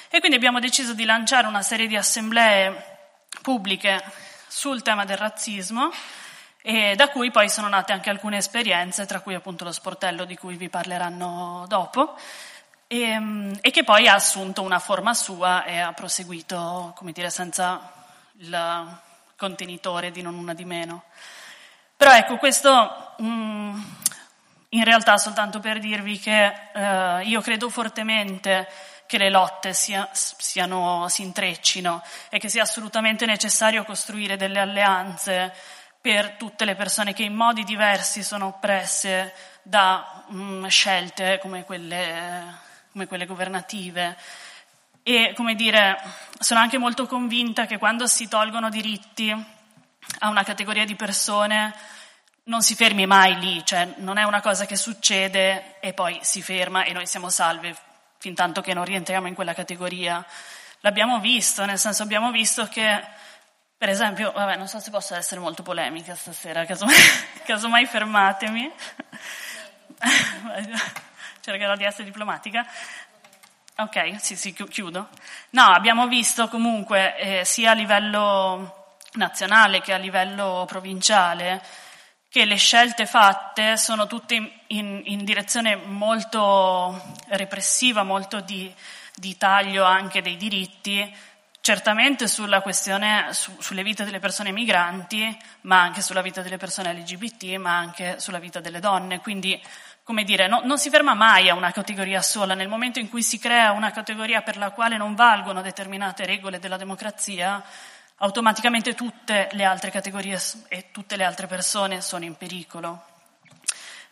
E 0.09 0.21
quindi 0.21 0.37
abbiamo 0.37 0.61
deciso 0.61 0.95
di 0.95 1.05
lanciare 1.05 1.49
una 1.49 1.63
serie 1.63 1.89
di 1.89 1.97
assemblee 1.97 2.91
pubbliche 3.43 4.31
sul 4.55 4.83
tema 4.83 5.07
del 5.07 5.17
razzismo 5.17 5.91
e 6.61 6.95
da 6.95 7.09
cui 7.09 7.31
poi 7.31 7.49
sono 7.49 7.69
nate 7.69 7.95
anche 7.95 8.11
alcune 8.11 8.37
esperienze, 8.37 9.07
tra 9.07 9.21
cui 9.21 9.35
appunto 9.35 9.65
lo 9.65 9.73
sportello 9.73 10.27
di 10.27 10.37
cui 10.37 10.57
vi 10.57 10.69
parleranno 10.69 11.65
dopo, 11.69 12.15
e, 12.87 13.51
e 13.61 13.71
che 13.71 13.83
poi 13.83 14.09
ha 14.09 14.15
assunto 14.15 14.61
una 14.61 14.79
forma 14.79 15.15
sua 15.15 15.65
e 15.65 15.79
ha 15.79 15.93
proseguito, 15.95 16.93
come 16.95 17.13
dire, 17.13 17.31
senza 17.31 17.93
il 18.41 19.01
contenitore 19.37 20.11
di 20.11 20.21
non 20.21 20.35
una 20.35 20.53
di 20.53 20.67
meno. 20.67 21.05
Però 21.97 22.13
ecco, 22.13 22.37
questo 22.37 23.15
mm, 23.23 23.81
in 24.69 24.85
realtà 24.85 25.17
soltanto 25.17 25.61
per 25.61 25.79
dirvi 25.79 26.19
che 26.19 26.53
eh, 26.75 27.23
io 27.25 27.41
credo 27.41 27.71
fortemente 27.71 28.69
che 29.13 29.19
le 29.19 29.29
lotte 29.29 29.75
sia, 29.75 30.09
siano, 30.13 31.07
si 31.11 31.21
intreccino 31.21 32.03
e 32.31 32.39
che 32.39 32.49
sia 32.49 32.63
assolutamente 32.63 33.27
necessario 33.27 33.85
costruire 33.85 34.39
delle 34.39 34.59
alleanze 34.59 35.53
per 36.01 36.31
tutte 36.39 36.65
le 36.65 36.75
persone 36.75 37.13
che 37.13 37.23
in 37.23 37.35
modi 37.35 37.63
diversi 37.63 38.23
sono 38.23 38.47
oppresse 38.47 39.35
da 39.65 40.25
mm, 40.33 40.65
scelte 40.65 41.39
come 41.43 41.65
quelle, 41.65 42.57
come 42.91 43.07
quelle 43.07 43.27
governative. 43.27 44.17
E, 45.03 45.35
come 45.37 45.57
dire, 45.57 46.03
sono 46.39 46.61
anche 46.61 46.79
molto 46.79 47.07
convinta 47.07 47.67
che 47.67 47.77
quando 47.77 48.07
si 48.07 48.29
tolgono 48.29 48.71
diritti 48.71 49.31
a 50.21 50.29
una 50.31 50.43
categoria 50.43 50.87
di 50.87 50.95
persone 50.95 51.75
non 52.45 52.63
si 52.63 52.75
fermi 52.75 53.05
mai 53.05 53.39
lì, 53.39 53.63
cioè 53.63 53.93
non 53.99 54.17
è 54.17 54.23
una 54.23 54.41
cosa 54.41 54.65
che 54.65 54.77
succede 54.77 55.81
e 55.81 55.93
poi 55.93 56.19
si 56.23 56.41
ferma 56.41 56.85
e 56.85 56.95
noi 56.95 57.07
siamo 57.07 57.29
salve 57.29 57.91
fin 58.23 58.37
tanto 58.37 58.61
che 58.61 58.73
non 58.73 58.85
rientriamo 58.85 59.27
in 59.27 59.35
quella 59.35 59.53
categoria. 59.53 60.25
L'abbiamo 60.83 61.18
visto, 61.18 61.64
nel 61.64 61.77
senso 61.77 62.05
abbiamo 62.05 62.31
visto 62.31 62.68
che, 62.68 63.05
per 63.77 63.89
esempio, 63.89 64.31
vabbè, 64.31 64.55
non 64.55 64.68
so 64.68 64.79
se 64.79 64.93
posso 64.93 65.16
essere 65.16 65.41
molto 65.41 65.64
polemica 65.64 66.14
stasera, 66.14 66.64
casomai, 66.64 66.95
casomai 67.45 67.85
fermatemi, 67.85 68.70
cercherò 71.41 71.75
di 71.75 71.83
essere 71.83 72.05
diplomatica. 72.05 72.64
Ok, 73.79 74.20
sì, 74.20 74.37
sì, 74.37 74.53
chiudo. 74.53 75.09
No, 75.51 75.64
abbiamo 75.64 76.07
visto 76.07 76.47
comunque 76.47 77.16
eh, 77.16 77.45
sia 77.45 77.73
a 77.73 77.75
livello 77.75 78.99
nazionale 79.14 79.81
che 79.81 79.93
a 79.95 79.99
livello 79.99 80.64
provinciale 80.68 81.61
che 82.33 82.47
le 82.47 82.57
scelte 82.57 83.05
fatte 83.05 83.76
sono 83.76 84.07
tutte 84.07 84.35
in, 84.35 84.51
in, 84.68 85.03
in 85.05 85.22
direzione 85.22 85.76
molto 85.76 87.18
repressiva, 87.26 88.05
molto 88.05 88.41
di, 88.41 88.72
di, 89.14 89.37
taglio 89.37 89.85
anche 89.85 90.22
dei 90.22 90.39
diritti, 90.39 91.14
certamente 91.61 92.26
sulla 92.28 92.62
questione, 92.62 93.26
su, 93.33 93.55
sulle 93.61 93.83
vite 93.83 94.05
delle 94.05 94.18
persone 94.18 94.51
migranti, 94.51 95.37
ma 95.62 95.83
anche 95.83 96.01
sulla 96.01 96.22
vita 96.22 96.41
delle 96.41 96.57
persone 96.57 96.95
LGBT, 96.95 97.57
ma 97.57 97.76
anche 97.76 98.18
sulla 98.18 98.39
vita 98.39 98.61
delle 98.61 98.80
donne. 98.80 99.20
Quindi, 99.20 99.62
come 100.03 100.24
dire, 100.24 100.49
no, 100.49 100.62
non 100.64 100.78
si 100.78 100.89
ferma 100.89 101.12
mai 101.12 101.51
a 101.51 101.55
una 101.55 101.70
categoria 101.70 102.22
sola. 102.22 102.55
Nel 102.55 102.68
momento 102.68 102.99
in 102.99 103.11
cui 103.11 103.22
si 103.22 103.39
crea 103.39 103.72
una 103.72 103.91
categoria 103.91 104.41
per 104.41 104.57
la 104.57 104.70
quale 104.70 104.97
non 104.97 105.14
valgono 105.14 105.61
determinate 105.61 106.24
regole 106.24 106.59
della 106.59 106.78
democrazia, 106.78 107.62
automaticamente 108.23 108.95
tutte 108.95 109.49
le 109.53 109.64
altre 109.64 109.91
categorie 109.91 110.41
e 110.68 110.91
tutte 110.93 111.16
le 111.16 111.25
altre 111.25 111.47
persone 111.47 112.01
sono 112.01 112.25
in 112.25 112.37
pericolo. 112.37 113.05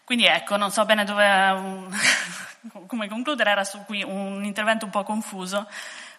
Quindi 0.05 0.27
ecco, 0.27 0.57
non 0.57 0.73
so 0.73 0.85
bene 0.85 1.05
dove, 1.05 1.89
come 2.87 3.09
concludere, 3.09 3.51
era 3.51 3.65
su 3.65 3.85
qui 3.85 4.03
un 4.03 4.45
intervento 4.45 4.85
un 4.85 4.91
po' 4.91 5.05
confuso, 5.05 5.69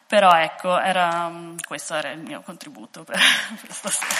però 0.07 0.31
ecco, 0.31 0.79
era, 0.79 1.29
questo 1.67 1.95
era 1.95 2.11
il 2.11 2.21
mio 2.21 2.41
contributo 2.41 3.03
per, 3.03 3.19
per 3.59 3.73
stasera. 3.73 4.15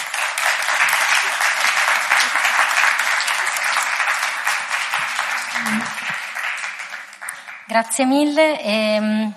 Grazie 7.68 8.06
mille. 8.06 8.62
E, 8.62 8.96
ehm, 8.96 9.34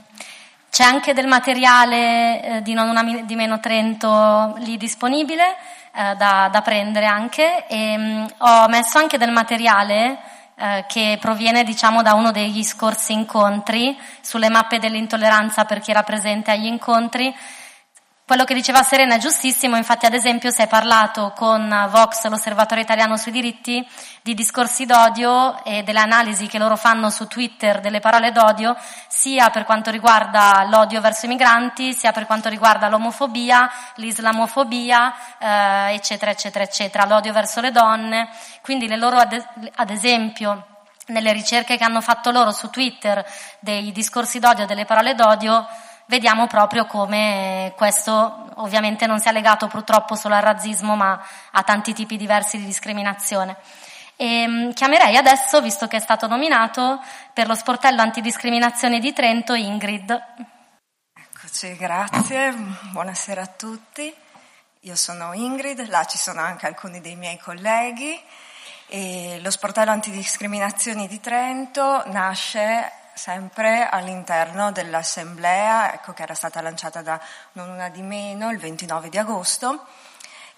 c'è 0.75 0.83
anche 0.83 1.13
del 1.13 1.29
materiale 1.29 2.43
eh, 2.43 2.63
di 2.63 2.75
Non 2.75 3.23
di 3.25 3.37
meno 3.37 3.61
Trento 3.61 4.55
lì 4.59 4.77
disponibile 4.77 5.55
eh, 5.95 6.17
da, 6.17 6.49
da, 6.51 6.63
prendere 6.63 7.07
anche. 7.07 7.65
E 7.69 7.97
mh, 7.97 8.03
mm, 8.03 8.25
ho 8.39 8.67
messo 8.67 8.99
anche 8.99 9.17
del 9.17 9.31
materiale 9.31 10.19
eh, 10.57 10.85
che 10.89 11.17
proviene 11.21 11.63
diciamo 11.63 12.03
da 12.03 12.15
uno 12.15 12.33
degli 12.33 12.65
scorsi 12.65 13.13
incontri 13.13 13.97
sulle 14.21 14.49
mappe 14.49 14.81
dell'intolleranza 14.81 15.65
per 15.65 15.79
chi 15.79 15.93
era 15.93 16.03
presente 16.03 16.51
agli 16.51 16.67
incontri 16.67 17.33
quello 18.27 18.45
che 18.45 18.55
diceva 18.55 18.83
Serena 18.83 19.17
è 19.17 19.19
giustissimo, 19.19 19.77
infatti 19.77 20.07
ad 20.07 20.15
esempio 20.15 20.51
si 20.51 20.63
è 20.63 20.67
parlato 20.67 21.33
con 21.37 21.89
Vox, 21.91 22.27
l'osservatorio 22.29 22.83
italiano 22.83 23.19
sui 23.19 23.33
diritti, 23.33 23.87
di 24.23 24.33
discorsi 24.33 24.87
d'odio 24.87 25.63
e 25.63 25.83
delle 25.83 26.01
analisi 26.01 26.47
che 26.47 26.57
loro 26.57 26.77
fanno 26.77 27.11
su 27.11 27.27
Twitter 27.27 27.81
delle 27.81 28.01
parole 28.01 28.33
d'odio, 28.33 28.75
sia 29.09 29.51
per 29.51 29.65
quanto 29.65 29.91
riguarda 29.91 30.65
l'odio 30.71 31.03
verso 31.03 31.27
i 31.27 31.29
migranti, 31.29 31.93
sia 31.93 32.13
per 32.13 32.25
quanto 32.25 32.49
riguarda 32.49 32.89
l'omofobia, 32.89 33.71
l'islamofobia, 33.97 35.15
eh, 35.39 35.95
eccetera, 35.95 36.31
eccetera, 36.31 36.65
eccetera, 36.65 37.05
l'odio 37.05 37.33
verso 37.35 37.61
le 37.61 37.73
donne. 37.73 38.31
Quindi 38.63 38.89
le 38.89 38.97
loro, 38.97 39.19
ad, 39.19 39.39
ad 39.75 39.91
esempio, 39.91 40.67
nelle 41.09 41.35
ricerche 41.35 41.77
che 41.77 41.85
hanno 41.85 42.01
fatto 42.01 42.31
loro 42.31 42.53
su 42.53 42.71
Twitter 42.71 43.23
dei 43.61 43.93
discorsi 43.93 44.39
d'odio, 44.39 44.65
delle 44.65 44.87
parole 44.87 45.15
d'odio, 45.15 45.67
vediamo 46.07 46.47
proprio 46.47 46.87
come 46.87 47.73
questo 47.77 48.51
ovviamente 48.57 49.07
non 49.07 49.21
sia 49.21 49.33
legato 49.33 49.67
purtroppo 49.67 50.15
solo 50.15 50.35
al 50.35 50.43
razzismo, 50.43 50.97
ma 50.97 51.21
a 51.51 51.63
tanti 51.63 51.93
tipi 51.93 52.17
diversi 52.17 52.59
di 52.59 52.65
discriminazione. 52.65 53.57
E 54.17 54.43
ehm, 54.43 54.73
chiamerei 54.73 55.17
adesso, 55.17 55.61
visto 55.61 55.89
che 55.89 55.97
è 55.97 56.01
stato 56.01 56.27
nominato, 56.27 57.03
per 57.33 57.47
lo 57.47 57.55
sportello 57.55 58.01
antidiscriminazione 58.01 59.01
di 59.01 59.13
Trento 59.13 59.55
Ingrid. 59.55 60.23
Eccoci, 61.15 61.77
grazie, 61.77 62.53
buonasera 62.93 63.43
a 63.43 63.47
tutti. 63.47 64.15
Io 64.81 64.97
sono 64.97 65.33
Ingrid, 65.33 65.89
là 65.89 66.05
ci 66.05 66.19
sono 66.19 66.41
anche 66.41 66.67
alcuni 66.67 67.01
dei 67.01 67.17
miei 67.17 67.39
colleghi. 67.39 68.21
E 68.87 69.41
lo 69.43 69.51
sportello 69.51 69.91
antidiscriminazioni 69.91 71.09
di 71.09 71.19
Trento 71.21 72.03
nasce 72.11 72.93
sempre 73.15 73.89
all'interno 73.89 74.73
dell'assemblea, 74.73 75.95
ecco, 75.95 76.13
che 76.13 76.23
era 76.23 76.35
stata 76.35 76.61
lanciata 76.61 77.03
da 77.03 77.21
non 77.53 77.71
una 77.71 77.89
di 77.89 78.03
meno 78.03 78.51
il 78.51 78.59
29 78.59 79.09
di 79.09 79.19
agosto 79.19 79.87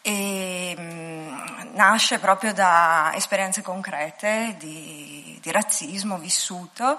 e 0.06 0.74
mh, 0.78 0.82
mm, 0.82 1.74
nasce 1.74 2.20
proprio 2.20 2.52
da 2.52 3.10
esperienze 3.14 3.60
concrete 3.60 4.54
di, 4.56 5.36
di 5.42 5.50
razzismo 5.50 6.16
vissuto 6.18 6.96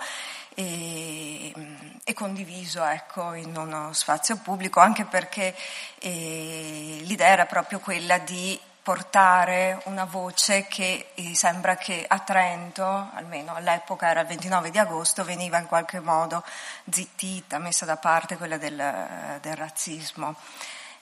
e, 0.54 1.54
mm, 1.58 1.76
e 2.04 2.14
condiviso 2.14 2.84
ecco, 2.84 3.34
in 3.34 3.56
uno 3.56 3.94
spazio 3.94 4.36
pubblico, 4.38 4.82
anche 4.82 5.06
perché 5.06 5.56
eh, 6.00 6.98
l'idea 7.04 7.28
era 7.28 7.46
proprio 7.46 7.80
quella 7.80 8.18
di 8.18 8.60
portare 8.88 9.82
una 9.88 10.06
voce 10.06 10.66
che 10.66 11.08
eh, 11.14 11.36
sembra 11.36 11.76
che 11.76 12.06
a 12.08 12.20
Trento, 12.20 13.10
almeno 13.14 13.54
all'epoca 13.54 14.08
era 14.08 14.22
il 14.22 14.28
29 14.28 14.72
di 14.72 14.78
agosto, 14.78 15.26
veniva 15.26 15.58
in 15.58 15.68
qualche 15.68 16.00
modo 16.00 16.42
zittita, 16.90 17.58
messa 17.58 17.84
da 17.84 17.98
parte 17.98 18.38
quella 18.38 18.56
del, 18.56 18.82
del 19.42 19.56
razzismo. 19.58 20.36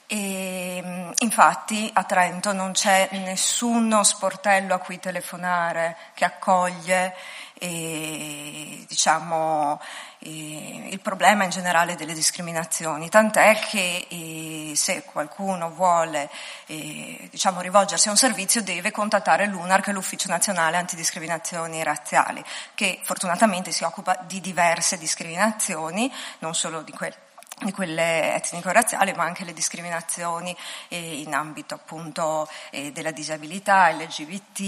E, 0.07 0.81
mm, 0.83 1.11
infatti 1.19 1.88
a 1.93 2.03
Trento 2.05 2.53
non 2.53 2.71
c'è 2.71 3.07
nessuno 3.11 4.03
sportello 4.03 4.73
a 4.73 4.79
cui 4.79 4.99
telefonare 4.99 5.95
che 6.15 6.25
accoglie 6.25 7.15
e, 7.58 8.86
diciamo, 8.88 9.82
e, 10.20 10.88
il 10.89 10.99
problema 10.99 11.43
in 11.43 11.49
generale 11.49 11.95
delle 11.95 12.14
discriminazioni, 12.14 13.10
tant'è 13.10 13.60
che 13.60 14.08
e, 14.10 14.72
se 14.76 15.03
qualcuno 15.03 15.72
vuole 15.72 16.30
diciamo, 16.66 17.62
rivolgersi 17.62 18.08
a 18.08 18.12
un 18.12 18.18
servizio 18.18 18.62
deve 18.62 18.91
contattare 18.91 19.45
l'UNAR, 19.45 19.82
che 19.82 19.91
è 19.91 19.93
l'Ufficio 19.93 20.30
Nazionale 20.30 20.78
Antidiscriminazioni 20.78 21.84
Razziali, 21.84 22.43
che 22.74 22.99
fortunatamente 23.03 23.72
si 23.72 23.84
occupa 23.84 24.18
di 24.26 24.41
diverse 24.41 24.97
discriminazioni, 24.97 26.12
non 26.39 26.56
solo 26.56 26.82
di 26.82 26.91
quelle 26.91 27.24
di 27.64 27.72
quelle 27.72 28.36
etnico-razziali, 28.36 29.14
ma 29.14 29.24
anche 29.24 29.45
le 29.45 29.53
discriminazioni 29.53 30.56
eh, 30.89 31.22
in 31.22 31.34
ambito 31.34 31.76
appunto 31.76 32.49
eh, 32.70 32.91
della 32.91 33.12
disabilità, 33.12 33.89
LGBT, 33.91 34.60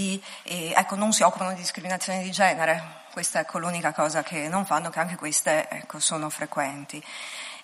e, 0.42 0.72
ecco, 0.74 0.96
non 0.96 1.12
si 1.12 1.22
occupano 1.22 1.50
di 1.50 1.56
discriminazioni 1.56 2.22
di 2.22 2.30
genere. 2.30 3.06
Questa 3.12 3.38
è 3.38 3.42
ecco, 3.42 3.58
l'unica 3.58 3.92
cosa 3.92 4.22
che 4.22 4.48
non 4.48 4.64
fanno, 4.64 4.90
che 4.90 5.00
anche 5.00 5.16
queste 5.16 5.68
ecco, 5.68 5.98
sono 5.98 6.30
frequenti. 6.30 7.02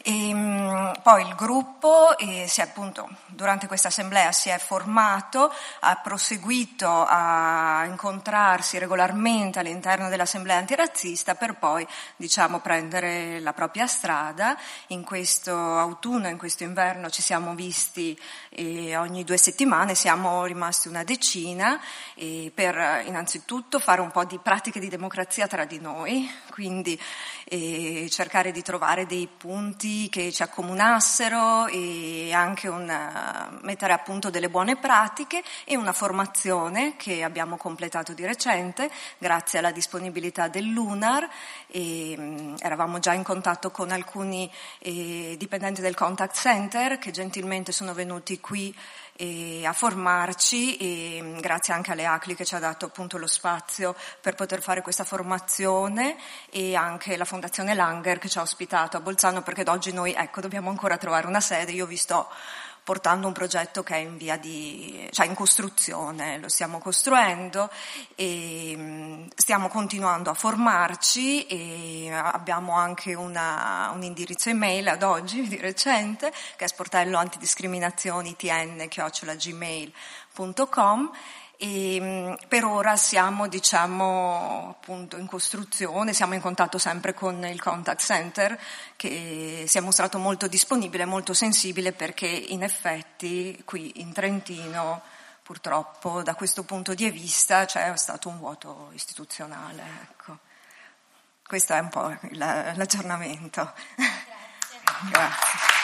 E, 0.07 0.29
ehm, 0.29 1.01
poi 1.03 1.27
il 1.27 1.35
gruppo 1.35 2.17
eh, 2.19 2.45
si 2.47 2.61
è 2.61 2.65
appunto, 2.65 3.09
durante 3.27 3.67
questa 3.67 3.89
assemblea 3.89 4.33
si 4.33 4.51
è 4.51 4.59
formato, 4.59 5.51
ha 5.81 5.97
proseguito 5.97 7.07
a 7.09 7.85
incontrarsi 7.87 8.77
regolarmente 8.77 9.61
all'interno 9.61 10.11
dell'assemblea 10.11 10.59
antirazzista 10.59 11.35
per 11.37 11.55
poi 11.55 11.87
diciamo, 12.17 12.61
prendere 12.61 13.41
la 13.41 13.55
propria 13.55 13.87
strada. 13.87 14.59
In 14.89 15.05
questo 15.05 15.55
autunno, 15.55 16.29
in 16.29 16.37
questo 16.37 16.65
inverno 16.65 17.09
ci 17.09 17.23
siamo 17.23 17.55
visti 17.55 18.19
eh, 18.51 18.97
ogni 18.99 19.25
due 19.25 19.39
settimane, 19.39 19.95
siamo 19.95 20.45
rimasti 20.45 20.89
una 20.89 21.03
decina 21.03 21.81
eh, 22.15 22.53
per 22.55 23.05
innanzitutto 23.07 23.79
fare 23.79 24.03
un 24.03 24.11
po' 24.11 24.25
di 24.25 24.39
pratiche 24.39 24.81
di 24.81 24.89
democrazia 24.89 25.47
tra 25.47 25.65
di 25.65 25.81
noi, 25.81 26.31
quindi 26.51 27.01
eh, 27.45 28.07
cercare 28.11 28.53
di 28.53 28.61
trovare 28.61 29.07
dei 29.07 29.27
punti 29.35 29.94
che 30.11 30.33
ci 30.33 30.43
accomunassero 30.43 31.67
e 31.67 32.33
anche 32.33 32.69
una, 32.69 33.51
mettere 33.63 33.93
a 33.93 33.99
punto 33.99 34.31
delle 34.31 34.49
buone 34.49 34.77
pratiche 34.77 35.43
e 35.65 35.77
una 35.77 35.93
formazione 35.93 36.97
che 36.97 37.23
abbiamo 37.23 37.57
completato 37.57 38.13
di 38.13 38.25
recente 38.25 38.91
grazie 39.19 39.59
alla 39.59 39.71
disponibilità 39.71 40.49
dell'UNAR. 40.49 41.29
E, 41.69 42.17
mh, 42.17 42.57
eravamo 42.61 42.99
già 42.99 43.13
in 43.13 43.23
contatto 43.23 43.71
con 43.71 43.91
alcuni 43.91 44.51
eh, 44.79 45.35
dipendenti 45.39 45.81
del 45.81 45.95
contact 45.95 46.37
center 46.37 46.99
che 46.99 47.11
gentilmente 47.11 47.73
sono 47.73 47.95
venuti 47.95 48.41
qui 48.41 48.75
a 49.17 49.73
formarci 49.73 50.77
e 50.77 51.37
grazie 51.41 51.73
anche 51.73 51.93
alle 51.93 52.05
ACLI 52.05 52.35
che 52.35 52.45
ci 52.45 52.57
ha 52.57 52.59
dato 52.59 52.87
appunto 52.87 53.17
lo 53.17 53.29
spazio 53.29 53.95
per 54.21 54.35
poter 54.35 54.61
fare 54.61 54.83
questa 54.83 55.05
formazione 55.05 56.17
e 56.51 56.75
anche 56.75 57.17
la 57.17 57.25
Fondazione 57.25 57.75
Langer 57.75 58.19
che 58.19 58.29
ci 58.29 58.39
ha 58.39 58.43
ospitato 58.43 58.97
a 58.97 59.01
Bolzano 59.01 59.43
perché 59.43 59.61
ad 59.61 59.69
oggi 59.69 59.93
noi 59.93 60.13
ecco, 60.15 60.41
dobbiamo 60.41 60.69
ancora 60.69 60.97
trovare 60.97 61.29
una 61.29 61.41
sede, 61.41 61.71
io 61.71 61.87
vi 61.87 61.97
sto 61.97 62.29
portando 62.85 63.27
un 63.27 63.33
progetto 63.33 63.83
che 63.83 63.95
è 63.95 63.99
in 63.99 64.19
via 64.19 64.37
di, 64.37 65.09
cioè 65.11 65.27
in 65.27 65.35
costruzione, 65.35 66.39
lo 66.39 66.49
stiamo 66.49 66.79
costruendo 66.79 67.71
e 68.15 69.27
stiamo 69.35 69.69
continuando 69.69 70.29
a 70.29 70.35
formarci 70.35 71.47
e 71.47 72.13
abbiamo 72.13 72.75
anche 72.75 73.15
una, 73.15 73.91
un 73.95 74.03
indirizzo 74.03 74.51
email 74.51 74.89
ad 74.89 75.03
oggi 75.03 75.49
di 75.49 75.57
recente 75.57 76.31
che 76.57 76.67
è 76.67 76.69
sportello 76.69 77.17
antidiscriminazioni 77.17 78.37
tn 78.37 78.87
gmail.com 79.37 81.11
e 81.57 81.99
mm, 82.01 82.33
per 82.49 82.65
ora 82.65 82.97
siamo 82.97 83.47
diciamo, 83.49 84.77
appunto, 84.79 85.17
in 85.17 85.27
costruzione, 85.27 86.13
siamo 86.13 86.35
in 86.35 86.41
contatto 86.41 86.79
sempre 86.79 87.15
con 87.15 87.45
il 87.45 87.61
contact 87.61 88.01
center 88.03 88.59
che 88.97 89.65
si 89.67 89.79
è 89.79 89.81
mostrato 89.81 90.19
molto 90.19 90.47
disponibile, 90.47 91.05
molto 91.05 91.35
sensibile 91.35 91.93
perché 91.93 92.27
in 92.27 92.63
effetti 92.63 93.63
qui 93.65 94.01
in 94.01 94.13
Trentino 94.13 95.03
purtroppo 95.43 96.23
da 96.23 96.35
questo 96.35 96.65
punto 96.65 96.95
di 96.95 97.11
vista 97.11 97.67
c'è 97.67 97.95
stato 97.97 98.29
un 98.29 98.39
vuoto 98.39 98.91
istituzionale. 98.93 99.83
Ecco. 100.03 100.39
Questo 101.47 101.75
è 101.75 101.79
un 101.79 101.91
po' 101.91 102.17
l'aggiornamento. 102.31 103.73
Grazie. 103.95 105.11
Grazie. 105.11 105.84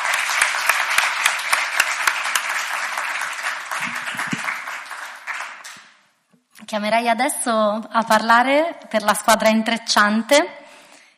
Chiamerei 6.70 7.08
adesso 7.08 7.50
a 7.50 8.04
parlare 8.04 8.78
per 8.88 9.02
la 9.02 9.12
squadra 9.14 9.48
intrecciante 9.48 10.58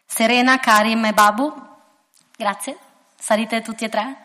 Serena, 0.06 0.58
Karim 0.58 1.04
e 1.04 1.12
Babu. 1.12 1.52
Grazie. 2.34 2.78
Salite 3.18 3.60
tutti 3.60 3.84
e 3.84 3.90
tre. 3.90 4.16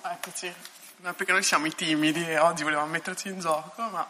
Eccoci. 0.00 0.54
No, 1.00 1.12
perché 1.12 1.32
noi 1.32 1.42
siamo 1.42 1.66
i 1.66 1.74
timidi 1.74 2.26
e 2.26 2.38
oggi 2.38 2.62
volevamo 2.62 2.86
metterci 2.86 3.28
in 3.28 3.40
gioco, 3.40 3.82
ma... 3.90 4.08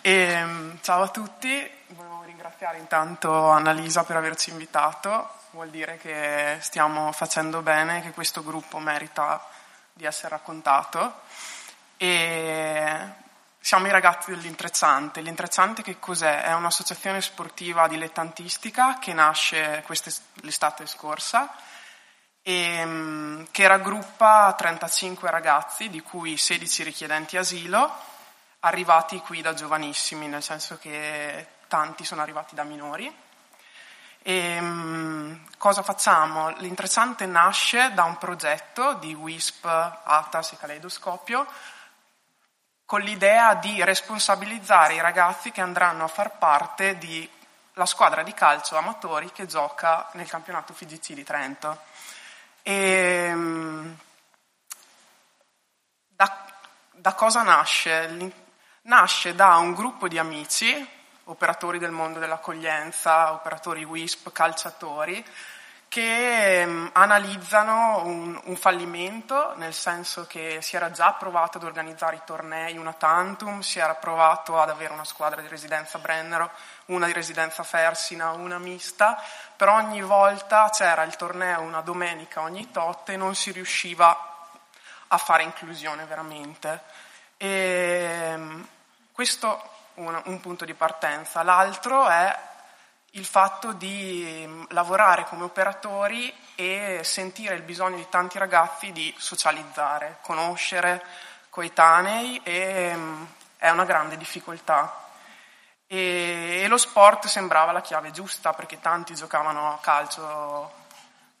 E, 0.00 0.12
ehm, 0.12 0.78
ciao 0.80 1.02
a 1.02 1.08
tutti, 1.08 1.68
volevo 1.88 2.22
ringraziare 2.22 2.78
intanto 2.78 3.50
Annalisa 3.50 4.04
per 4.04 4.14
averci 4.14 4.50
invitato, 4.50 5.28
vuol 5.50 5.70
dire 5.70 5.96
che 5.96 6.58
stiamo 6.60 7.10
facendo 7.10 7.62
bene, 7.62 8.00
che 8.00 8.12
questo 8.12 8.44
gruppo 8.44 8.78
merita 8.78 9.44
di 9.92 10.04
essere 10.04 10.28
raccontato. 10.28 11.22
E 11.96 13.22
siamo 13.62 13.86
i 13.86 13.92
ragazzi 13.92 14.32
dell'Intrecciante. 14.32 15.20
L'Intrecciante 15.20 15.82
che 15.82 16.00
cos'è? 16.00 16.42
È 16.42 16.52
un'associazione 16.52 17.22
sportiva 17.22 17.86
dilettantistica 17.86 18.98
che 18.98 19.12
nasce 19.12 19.84
l'estate 20.42 20.84
scorsa 20.86 21.54
e 22.42 22.84
mm, 22.84 23.44
che 23.52 23.68
raggruppa 23.68 24.52
35 24.58 25.30
ragazzi, 25.30 25.88
di 25.88 26.00
cui 26.00 26.36
16 26.36 26.82
richiedenti 26.82 27.36
asilo, 27.36 27.88
arrivati 28.60 29.20
qui 29.20 29.40
da 29.42 29.54
giovanissimi, 29.54 30.26
nel 30.26 30.42
senso 30.42 30.76
che 30.78 31.46
tanti 31.68 32.04
sono 32.04 32.20
arrivati 32.20 32.56
da 32.56 32.64
minori. 32.64 33.14
E, 34.24 34.60
mm, 34.60 35.34
cosa 35.56 35.84
facciamo? 35.84 36.50
L'Intrecciante 36.58 37.26
nasce 37.26 37.92
da 37.94 38.02
un 38.02 38.18
progetto 38.18 38.94
di 38.94 39.14
WISP, 39.14 39.64
ATAS 39.64 40.52
e 40.52 40.56
Caleidoscopio, 40.58 41.46
con 42.92 43.00
l'idea 43.00 43.54
di 43.54 43.82
responsabilizzare 43.82 44.92
i 44.92 45.00
ragazzi 45.00 45.50
che 45.50 45.62
andranno 45.62 46.04
a 46.04 46.08
far 46.08 46.36
parte 46.36 46.98
della 46.98 47.86
squadra 47.86 48.22
di 48.22 48.34
calcio 48.34 48.76
amatori 48.76 49.32
che 49.32 49.46
gioca 49.46 50.10
nel 50.12 50.28
campionato 50.28 50.74
FIGC 50.74 51.14
di 51.14 51.24
Trento. 51.24 51.78
E, 52.60 52.74
ehm, 52.74 53.96
da, 56.06 56.46
da 56.90 57.14
cosa 57.14 57.40
nasce? 57.40 58.30
Nasce 58.82 59.34
da 59.34 59.56
un 59.56 59.72
gruppo 59.72 60.06
di 60.06 60.18
amici, 60.18 60.86
operatori 61.24 61.78
del 61.78 61.92
mondo 61.92 62.18
dell'accoglienza, 62.18 63.32
operatori 63.32 63.84
WISP, 63.84 64.32
calciatori, 64.32 65.24
che 65.92 66.64
um, 66.66 66.88
analizzano 66.94 68.06
un, 68.06 68.40
un, 68.44 68.56
fallimento, 68.56 69.52
nel 69.56 69.74
senso 69.74 70.26
che 70.26 70.62
si 70.62 70.74
era 70.74 70.90
già 70.90 71.12
provato 71.12 71.58
ad 71.58 71.64
organizzare 71.64 72.16
i 72.16 72.22
tornei 72.24 72.78
una 72.78 72.94
tantum, 72.94 73.60
si 73.60 73.78
era 73.78 73.94
provato 73.96 74.58
ad 74.58 74.70
avere 74.70 74.94
una 74.94 75.04
squadra 75.04 75.42
di 75.42 75.48
residenza 75.48 75.98
Brennero, 75.98 76.50
una 76.86 77.04
di 77.04 77.12
residenza 77.12 77.62
Fersina, 77.62 78.30
una 78.30 78.56
mista, 78.56 79.22
però 79.54 79.74
ogni 79.74 80.00
volta 80.00 80.70
c'era 80.70 81.02
il 81.02 81.14
torneo 81.16 81.60
una 81.60 81.82
domenica 81.82 82.40
ogni 82.40 82.70
tot 82.70 83.10
e 83.10 83.18
non 83.18 83.34
si 83.34 83.52
riusciva 83.52 84.48
a 85.08 85.18
fare 85.18 85.42
inclusione 85.42 86.06
veramente. 86.06 86.80
E, 87.36 88.32
um, 88.34 88.66
questo 89.12 89.62
è 89.62 90.00
un, 90.00 90.18
un 90.24 90.40
punto 90.40 90.64
di 90.64 90.72
partenza. 90.72 91.42
L'altro 91.42 92.08
è 92.08 92.50
il 93.12 93.24
fatto 93.26 93.72
di 93.72 94.44
mm, 94.46 94.64
lavorare 94.68 95.24
come 95.24 95.44
operatori 95.44 96.32
e 96.54 97.00
sentire 97.02 97.54
il 97.54 97.62
bisogno 97.62 97.96
di 97.96 98.06
tanti 98.08 98.38
ragazzi 98.38 98.92
di 98.92 99.12
socializzare, 99.18 100.18
conoscere 100.22 101.04
coetanei 101.50 102.40
e 102.42 102.92
mm, 102.94 103.24
è 103.58 103.68
una 103.70 103.84
grande 103.84 104.16
difficoltà. 104.16 105.00
E, 105.86 106.60
e 106.62 106.68
lo 106.68 106.78
sport 106.78 107.26
sembrava 107.26 107.72
la 107.72 107.82
chiave 107.82 108.12
giusta 108.12 108.54
perché 108.54 108.80
tanti 108.80 109.14
giocavano 109.14 109.74
a 109.74 109.78
calcio 109.80 110.80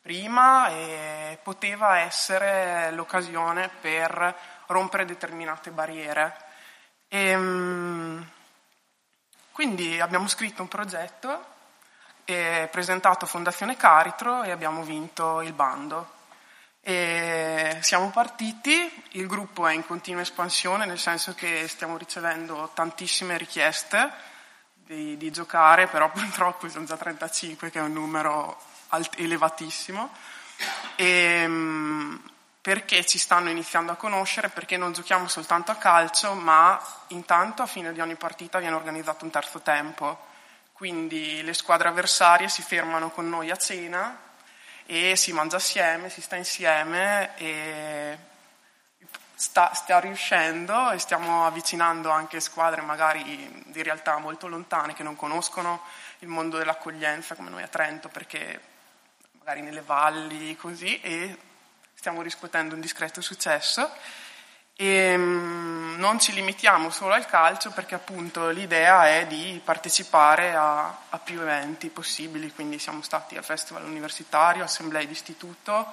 prima 0.02 0.68
e 0.68 1.38
poteva 1.42 2.00
essere 2.00 2.90
l'occasione 2.90 3.70
per 3.80 4.36
rompere 4.66 5.06
determinate 5.06 5.70
barriere. 5.70 6.36
E, 7.08 7.34
mm, 7.34 8.22
quindi 9.52 10.00
abbiamo 10.00 10.28
scritto 10.28 10.60
un 10.60 10.68
progetto 10.68 11.52
e 12.32 12.68
presentato 12.70 13.26
Fondazione 13.26 13.76
Caritro 13.76 14.42
e 14.42 14.50
abbiamo 14.50 14.82
vinto 14.82 15.40
il 15.42 15.52
bando. 15.52 16.20
E 16.80 17.78
siamo 17.80 18.10
partiti, 18.10 18.90
il 19.10 19.26
gruppo 19.26 19.66
è 19.66 19.72
in 19.72 19.86
continua 19.86 20.22
espansione, 20.22 20.86
nel 20.86 20.98
senso 20.98 21.34
che 21.34 21.68
stiamo 21.68 21.96
ricevendo 21.96 22.70
tantissime 22.74 23.38
richieste 23.38 24.10
di, 24.74 25.16
di 25.16 25.30
giocare, 25.30 25.86
però 25.86 26.10
purtroppo 26.12 26.68
sono 26.68 26.84
già 26.84 26.96
35, 26.96 27.70
che 27.70 27.78
è 27.78 27.82
un 27.82 27.92
numero 27.92 28.60
alt- 28.88 29.18
elevatissimo. 29.18 30.10
E, 30.96 31.48
perché 32.60 33.04
ci 33.04 33.18
stanno 33.18 33.50
iniziando 33.50 33.92
a 33.92 33.96
conoscere, 33.96 34.48
perché 34.48 34.76
non 34.76 34.92
giochiamo 34.92 35.28
soltanto 35.28 35.70
a 35.70 35.76
calcio, 35.76 36.34
ma 36.34 36.80
intanto 37.08 37.62
a 37.62 37.66
fine 37.66 37.92
di 37.92 38.00
ogni 38.00 38.14
partita 38.14 38.58
viene 38.58 38.76
organizzato 38.76 39.24
un 39.24 39.30
terzo 39.30 39.60
tempo 39.60 40.30
quindi 40.82 41.44
le 41.44 41.54
squadre 41.54 41.86
avversarie 41.86 42.48
si 42.48 42.60
fermano 42.60 43.10
con 43.10 43.28
noi 43.28 43.52
a 43.52 43.56
cena 43.56 44.18
e 44.84 45.14
si 45.14 45.32
mangia 45.32 45.54
assieme, 45.54 46.10
si 46.10 46.20
sta 46.20 46.34
insieme 46.34 47.36
e 47.36 48.18
sta, 49.36 49.72
sta 49.74 50.00
riuscendo 50.00 50.90
e 50.90 50.98
stiamo 50.98 51.46
avvicinando 51.46 52.10
anche 52.10 52.40
squadre 52.40 52.80
magari 52.80 53.62
di 53.66 53.80
realtà 53.80 54.18
molto 54.18 54.48
lontane 54.48 54.92
che 54.92 55.04
non 55.04 55.14
conoscono 55.14 55.82
il 56.18 56.26
mondo 56.26 56.58
dell'accoglienza 56.58 57.36
come 57.36 57.50
noi 57.50 57.62
a 57.62 57.68
Trento 57.68 58.08
perché 58.08 58.60
magari 59.38 59.60
nelle 59.60 59.82
valli 59.82 60.56
così 60.56 61.00
e 61.00 61.38
stiamo 61.94 62.22
riscuotendo 62.22 62.74
un 62.74 62.80
discreto 62.80 63.20
successo 63.20 63.88
e 64.74 65.16
mm, 65.16 65.98
non 65.98 66.18
ci 66.18 66.32
limitiamo 66.32 66.90
solo 66.90 67.14
al 67.14 67.26
calcio 67.26 67.70
perché 67.70 67.94
appunto 67.94 68.48
l'idea 68.50 69.08
è 69.08 69.26
di 69.26 69.60
partecipare 69.62 70.54
a, 70.54 70.98
a 71.08 71.18
più 71.18 71.40
eventi 71.40 71.88
possibili, 71.88 72.52
quindi 72.52 72.78
siamo 72.78 73.02
stati 73.02 73.36
al 73.36 73.44
festival 73.44 73.84
universitario, 73.84 74.64
assemblee 74.64 75.06
di 75.06 75.12
istituto 75.12 75.92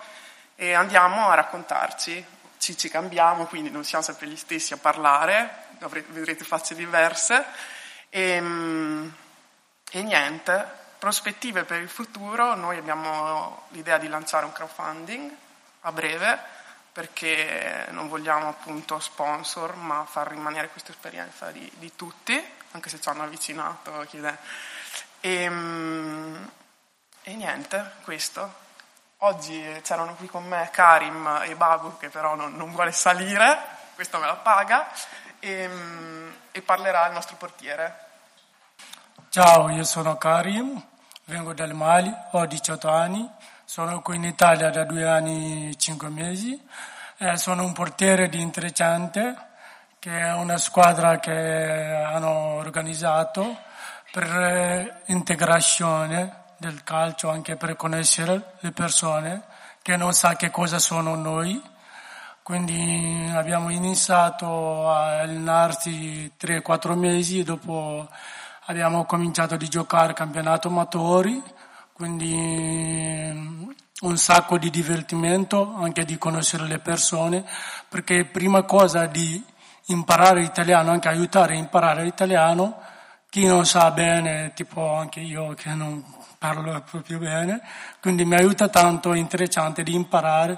e 0.55 0.73
andiamo 0.73 1.29
a 1.29 1.35
raccontarci, 1.35 2.25
ci, 2.57 2.77
ci 2.77 2.89
cambiamo, 2.89 3.45
quindi 3.45 3.69
non 3.69 3.83
siamo 3.83 4.03
sempre 4.03 4.27
gli 4.27 4.35
stessi 4.35 4.73
a 4.73 4.77
parlare, 4.77 5.67
vedrete 6.07 6.43
facce 6.43 6.75
diverse. 6.75 7.45
E, 8.09 8.41
mm, 8.41 9.09
e 9.91 10.03
niente, 10.03 10.67
prospettive 10.97 11.63
per 11.63 11.81
il 11.81 11.89
futuro, 11.89 12.55
noi 12.55 12.77
abbiamo 12.77 13.63
l'idea 13.69 13.97
di 13.97 14.07
lanciare 14.07 14.45
un 14.45 14.51
crowdfunding 14.51 15.31
a 15.81 15.91
breve 15.91 16.57
perché 16.99 17.85
non 17.91 18.09
vogliamo 18.09 18.49
appunto 18.49 18.99
sponsor, 18.99 19.75
ma 19.75 20.03
far 20.05 20.27
rimanere 20.27 20.67
questa 20.67 20.91
esperienza 20.91 21.49
di, 21.49 21.71
di 21.75 21.95
tutti, 21.95 22.37
anche 22.71 22.89
se 22.89 22.99
ci 22.99 23.07
hanno 23.07 23.23
avvicinato. 23.23 24.05
E, 24.11 24.27
ehm, 25.21 26.51
e 27.23 27.35
niente, 27.35 27.93
questo. 28.03 28.53
Oggi 29.19 29.79
c'erano 29.81 30.15
qui 30.15 30.27
con 30.27 30.45
me 30.45 30.67
Karim 30.73 31.43
e 31.45 31.55
Babu, 31.55 31.97
che 31.97 32.09
però 32.09 32.35
non, 32.35 32.53
non 32.57 32.73
vuole 32.73 32.91
salire, 32.91 33.57
questo 33.95 34.19
me 34.19 34.25
la 34.25 34.35
paga, 34.35 34.91
e, 35.39 35.51
ehm, 35.51 36.35
e 36.51 36.61
parlerà 36.61 37.07
il 37.07 37.13
nostro 37.13 37.37
portiere. 37.37 38.07
Ciao, 39.29 39.69
io 39.69 39.85
sono 39.85 40.17
Karim, 40.17 40.85
vengo 41.23 41.53
dal 41.53 41.73
Mali, 41.73 42.13
ho 42.31 42.45
18 42.45 42.89
anni 42.89 43.48
sono 43.69 44.01
qui 44.01 44.15
in 44.15 44.23
Italia 44.23 44.71
da 44.71 44.83
due 44.83 45.07
anni 45.07 45.69
e 45.69 45.75
cinque 45.75 46.09
mesi. 46.09 46.59
Eh, 47.19 47.37
sono 47.37 47.63
un 47.63 47.71
portiere 47.71 48.27
di 48.27 48.41
Intrecciante, 48.41 49.35
che 49.99 50.09
è 50.09 50.33
una 50.33 50.57
squadra 50.57 51.19
che 51.19 51.31
hanno 51.31 52.55
organizzato 52.55 53.59
per 54.11 54.23
eh, 54.23 55.01
integrazione 55.11 56.45
del 56.57 56.83
calcio, 56.83 57.29
anche 57.29 57.57
per 57.57 57.75
conoscere 57.75 58.53
le 58.61 58.71
persone 58.71 59.43
che 59.83 59.95
non 59.97 60.13
sa 60.13 60.35
che 60.35 60.49
cosa 60.49 60.79
sono 60.79 61.13
noi. 61.13 61.61
Quindi 62.41 63.31
abbiamo 63.35 63.69
iniziato 63.69 64.89
a 64.89 65.19
allenarsi 65.19 66.33
3-4 66.41 66.97
mesi 66.97 67.43
dopo 67.43 68.09
abbiamo 68.65 69.05
cominciato 69.05 69.53
a 69.53 69.57
giocare 69.57 70.13
campionato 70.13 70.69
amatori 70.69 71.57
quindi 71.99 73.29
un 73.99 74.17
sacco 74.17 74.57
di 74.57 74.69
divertimento, 74.69 75.75
anche 75.75 76.05
di 76.05 76.17
conoscere 76.17 76.65
le 76.65 76.79
persone, 76.79 77.43
perché 77.89 78.23
prima 78.23 78.63
cosa 78.63 79.05
di 79.05 79.43
imparare 79.87 80.39
l'italiano, 80.39 80.91
anche 80.91 81.09
aiutare 81.09 81.55
a 81.55 81.57
imparare 81.57 82.03
l'italiano, 82.03 82.79
chi 83.29 83.45
non 83.45 83.65
sa 83.65 83.91
bene, 83.91 84.53
tipo 84.55 84.93
anche 84.93 85.19
io 85.19 85.53
che 85.55 85.73
non 85.73 86.01
parlo 86.37 86.81
proprio 86.89 87.19
bene, 87.19 87.59
quindi 87.99 88.23
mi 88.23 88.35
aiuta 88.35 88.69
tanto, 88.69 89.13
interessante 89.13 89.83
di 89.83 89.93
imparare. 89.93 90.57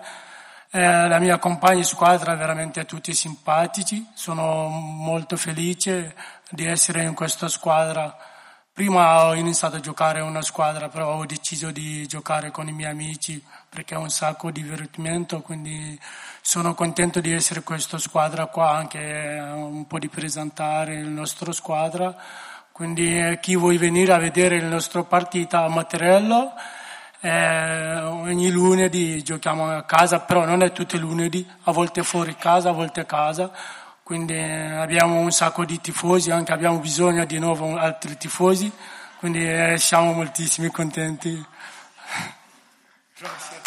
Eh, 0.70 1.08
la 1.08 1.18
mia 1.18 1.39
compagna 1.39 1.78
di 1.78 1.84
squadra 1.84 2.36
veramente 2.36 2.86
tutti 2.86 3.16
simpatici, 3.16 4.08
sono 4.14 4.68
molto 4.68 5.38
felice 5.38 6.16
di 6.52 6.66
essere 6.66 7.02
in 7.02 7.16
questa 7.16 7.48
squadra 7.48 8.30
Prima 8.74 9.26
ho 9.26 9.34
iniziato 9.36 9.76
a 9.76 9.80
giocare 9.82 10.22
una 10.22 10.41
squadra, 10.41 10.88
però 10.88 11.15
ho 11.15 11.26
deciso 11.26 11.72
di 11.72 12.07
giocare 12.07 12.51
con 12.51 12.69
i 12.69 12.72
miei 12.72 12.89
amici 12.89 13.43
perché 13.67 13.95
è 13.95 13.97
un 13.97 14.09
sacco 14.09 14.49
di 14.49 14.63
divertimento, 14.63 15.41
quindi 15.41 15.99
sono 16.39 16.74
contento 16.74 17.19
di 17.19 17.34
essere 17.34 17.63
questa 17.63 17.97
squadra 17.97 18.45
qua, 18.45 18.72
anche 18.72 18.97
un 18.97 19.86
po' 19.88 19.99
di 19.99 20.07
presentare 20.07 21.03
la 21.03 21.09
nostra 21.09 21.51
squadra. 21.51 22.15
Quindi 22.72 23.19
eh, 23.19 23.39
chi 23.41 23.57
vuole 23.57 23.78
venire 23.78 24.13
a 24.13 24.17
vedere 24.17 24.61
la 24.61 24.69
nostra 24.69 25.03
partita 25.03 25.65
a 25.65 25.67
Mattarello, 25.67 26.53
eh, 27.19 27.95
ogni 28.03 28.49
lunedì 28.49 29.22
giochiamo 29.22 29.69
a 29.69 29.84
casa, 29.84 30.22
però 30.22 30.45
non 30.45 30.63
è 30.63 30.72
tutti 30.72 30.95
i 30.95 30.99
lunedì, 30.99 31.45
a 31.63 31.74
volte 31.74 32.03
fuori 32.03 32.38
casa, 32.38 32.69
a 32.69 32.74
volte 32.74 33.01
a 33.01 33.05
casa 33.05 33.51
quindi 34.12 34.34
eh, 34.34 34.74
abbiamo 34.74 35.22
un 35.22 35.32
sacco 35.32 35.64
di 35.64 35.80
tifosi, 35.80 36.32
anche 36.32 36.51
abbiamo 36.51 36.80
bisogno 36.80 37.24
di 37.24 37.39
nuovo 37.39 37.78
altri 37.78 38.18
tifosi, 38.18 38.70
quindi 39.20 39.39
eh, 39.49 39.78
siamo 39.78 40.12
moltissimi 40.12 40.70
contenti. 40.70 41.41
Grazie. 43.18 43.62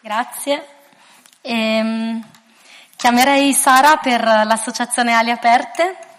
Grazie. 0.00 0.66
Ehm, 1.40 2.22
chiamerei 2.96 3.54
Sara 3.54 3.96
per 3.96 4.22
l'associazione 4.22 5.14
Ali 5.14 5.30
Aperte. 5.30 6.09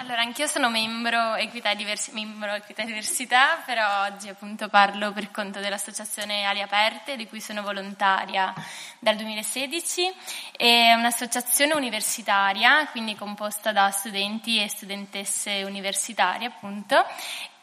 Allora, 0.00 0.20
anch'io 0.20 0.46
sono 0.46 0.70
membro 0.70 1.34
Equità, 1.34 1.74
Diversi- 1.74 2.12
membro 2.12 2.54
Equità 2.54 2.84
Diversità, 2.84 3.60
però 3.66 4.04
oggi 4.04 4.28
appunto 4.28 4.68
parlo 4.68 5.10
per 5.12 5.32
conto 5.32 5.58
dell'associazione 5.58 6.44
Ali 6.44 6.62
Aperte, 6.62 7.16
di 7.16 7.26
cui 7.26 7.40
sono 7.40 7.62
volontaria 7.62 8.54
dal 9.00 9.16
2016. 9.16 10.14
È 10.56 10.92
un'associazione 10.92 11.74
universitaria, 11.74 12.86
quindi 12.92 13.16
composta 13.16 13.72
da 13.72 13.90
studenti 13.90 14.62
e 14.62 14.68
studentesse 14.68 15.64
universitarie 15.64 16.46
appunto, 16.46 17.04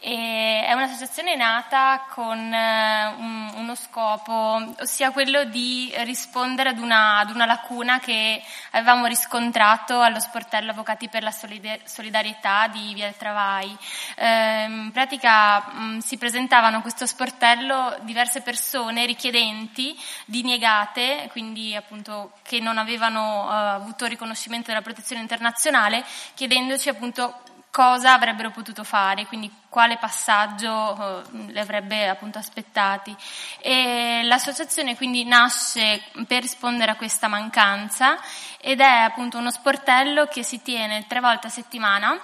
e 0.07 0.63
è 0.63 0.71
un'associazione 0.73 1.35
nata 1.35 2.05
con 2.11 2.37
eh, 2.37 3.51
uno 3.55 3.73
scopo, 3.73 4.63
ossia 4.79 5.09
quello 5.09 5.45
di 5.45 5.91
rispondere 6.03 6.69
ad 6.69 6.77
una, 6.77 7.17
ad 7.17 7.31
una, 7.31 7.47
lacuna 7.47 7.97
che 7.99 8.39
avevamo 8.73 9.07
riscontrato 9.07 10.01
allo 10.01 10.19
sportello 10.19 10.69
Avvocati 10.69 11.09
per 11.09 11.23
la 11.23 11.31
Solidarietà 11.31 12.67
di 12.67 12.93
Via 12.93 13.11
Travai. 13.17 13.75
Eh, 14.15 14.65
in 14.65 14.91
pratica 14.93 15.71
mh, 15.71 15.97
si 15.97 16.19
presentavano 16.19 16.77
a 16.77 16.81
questo 16.81 17.07
sportello 17.07 17.97
diverse 18.01 18.41
persone 18.41 19.07
richiedenti, 19.07 19.99
diniegate, 20.25 21.29
quindi 21.31 21.75
appunto 21.75 22.33
che 22.43 22.59
non 22.59 22.77
avevano 22.77 23.45
uh, 23.45 23.49
avuto 23.49 24.05
riconoscimento 24.05 24.67
della 24.67 24.83
protezione 24.83 25.23
internazionale, 25.23 26.05
chiedendoci 26.35 26.89
appunto 26.89 27.39
cosa 27.75 28.13
avrebbero 28.13 28.51
potuto 28.51 28.85
fare, 28.85 29.25
quindi 29.25 29.51
quale 29.67 29.97
passaggio 29.97 31.25
eh, 31.33 31.51
le 31.51 31.59
avrebbe 31.59 32.07
appunto 32.07 32.37
aspettati. 32.37 33.13
E 33.59 34.21
l'associazione 34.23 34.95
quindi 34.95 35.25
nasce 35.25 36.01
per 36.25 36.41
rispondere 36.41 36.91
a 36.91 36.95
questa 36.95 37.27
mancanza 37.27 38.17
ed 38.61 38.79
è 38.79 39.01
appunto 39.03 39.37
uno 39.37 39.51
sportello 39.51 40.25
che 40.27 40.41
si 40.41 40.61
tiene 40.61 41.05
tre 41.05 41.19
volte 41.19 41.47
a 41.47 41.49
settimana 41.49 42.17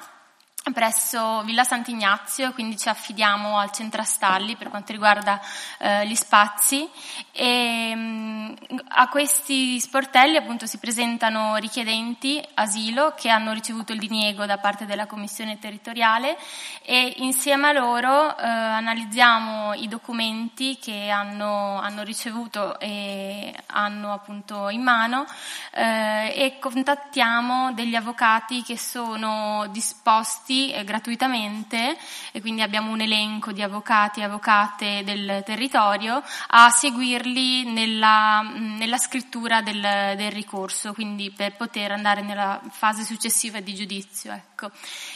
presso 0.73 1.41
Villa 1.41 1.63
Sant'Ignazio, 1.63 2.53
quindi 2.53 2.77
ci 2.77 2.87
affidiamo 2.87 3.57
al 3.57 3.71
centro 3.71 4.01
Astalli 4.01 4.55
per 4.55 4.69
quanto 4.69 4.91
riguarda 4.91 5.41
eh, 5.79 6.05
gli 6.05 6.13
spazi. 6.13 6.87
E 7.31 7.95
mh, 7.95 8.55
a 8.89 9.07
questi 9.09 9.79
sportelli 9.79 10.37
appunto 10.37 10.67
si 10.67 10.77
presentano 10.77 11.55
richiedenti 11.55 12.39
asilo 12.53 13.13
che 13.15 13.29
hanno 13.29 13.53
ricevuto 13.53 13.91
il 13.91 13.99
diniego 13.99 14.45
da 14.45 14.59
parte 14.59 14.85
della 14.85 15.07
commissione 15.07 15.57
territoriale 15.57 16.37
e 16.83 17.15
insieme 17.17 17.69
a 17.69 17.71
loro 17.71 18.37
eh, 18.37 18.45
analizziamo 18.45 19.73
i 19.73 19.87
documenti 19.87 20.77
che 20.77 21.09
hanno, 21.09 21.79
hanno, 21.79 22.03
ricevuto 22.03 22.79
e 22.79 23.53
hanno 23.67 24.13
appunto 24.13 24.69
in 24.69 24.83
mano 24.83 25.25
eh, 25.71 26.33
e 26.35 26.59
contattiamo 26.59 27.73
degli 27.73 27.95
avvocati 27.95 28.61
che 28.61 28.77
sono 28.77 29.67
disposti 29.71 30.50
iscritti 30.51 30.71
eh, 30.71 30.83
gratuitamente, 30.83 31.97
e 32.31 32.41
quindi 32.41 32.61
abbiamo 32.61 32.91
un 32.91 33.01
elenco 33.01 33.51
di 33.51 33.61
avvocati 33.61 34.19
e 34.19 34.23
avvocate 34.23 35.03
del 35.03 35.41
territorio, 35.45 36.21
a 36.47 36.69
seguirli 36.69 37.71
nella, 37.71 38.41
nella 38.41 38.97
scrittura 38.97 39.61
del, 39.61 39.81
del, 39.81 40.31
ricorso, 40.31 40.93
quindi 40.93 41.31
per 41.31 41.55
poter 41.55 41.91
andare 41.91 42.21
nella 42.21 42.61
fase 42.69 43.03
successiva 43.03 43.59
di 43.61 43.73
giudizio. 43.73 44.50
Ecco. 44.61 44.71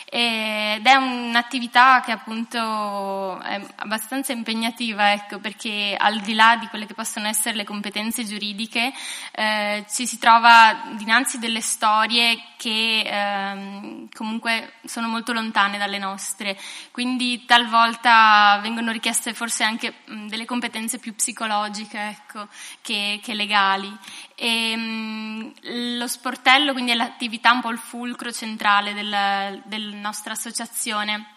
Ed 0.10 0.86
è 0.86 0.96
un'attività 0.96 2.02
che 2.02 2.12
appunto 2.12 3.40
è 3.42 3.62
abbastanza 3.78 4.32
impegnativa, 4.32 5.12
ecco, 5.12 5.40
perché 5.40 5.96
al 5.98 6.20
di 6.22 6.34
là 6.34 6.58
di 6.58 6.68
quelle 6.68 6.86
che 6.86 6.94
possono 6.94 7.28
essere 7.28 7.56
le 7.56 7.64
competenze 7.64 8.26
giuridiche, 8.26 8.92
eh, 9.32 9.86
ci 9.90 10.08
si 10.08 10.18
trova 10.18 10.94
dinanzi 10.96 11.38
delle 11.38 11.62
storie 11.62 12.40
che 12.58 13.02
eh, 13.02 14.08
comunque 14.14 14.74
sono 14.86 15.08
molto 15.08 15.34
lontane 15.34 15.78
dalle 15.78 16.00
nostre, 16.00 16.58
quindi 16.92 17.46
talvolta 17.46 18.60
vengono 18.62 18.92
richieste 18.92 19.34
forse 19.34 19.64
anche 19.64 19.96
mh, 20.06 20.28
delle 20.28 20.46
competenze 20.46 20.98
più 20.98 21.14
psicologiche 21.14 22.00
ecco, 22.00 22.48
che, 22.82 23.20
che 23.22 23.34
legali. 23.34 23.96
E, 24.36 24.76
mh, 24.76 25.98
lo 25.98 26.08
sportello 26.08 26.72
quindi 26.74 26.92
è 26.92 26.96
l'attività 26.96 27.52
un 27.52 27.62
po' 27.62 27.70
il 27.70 27.78
fulcro 27.78 28.32
centrale 28.32 28.94
del, 29.40 29.62
della 29.66 29.98
nostra 29.98 30.34
associazione. 30.34 31.34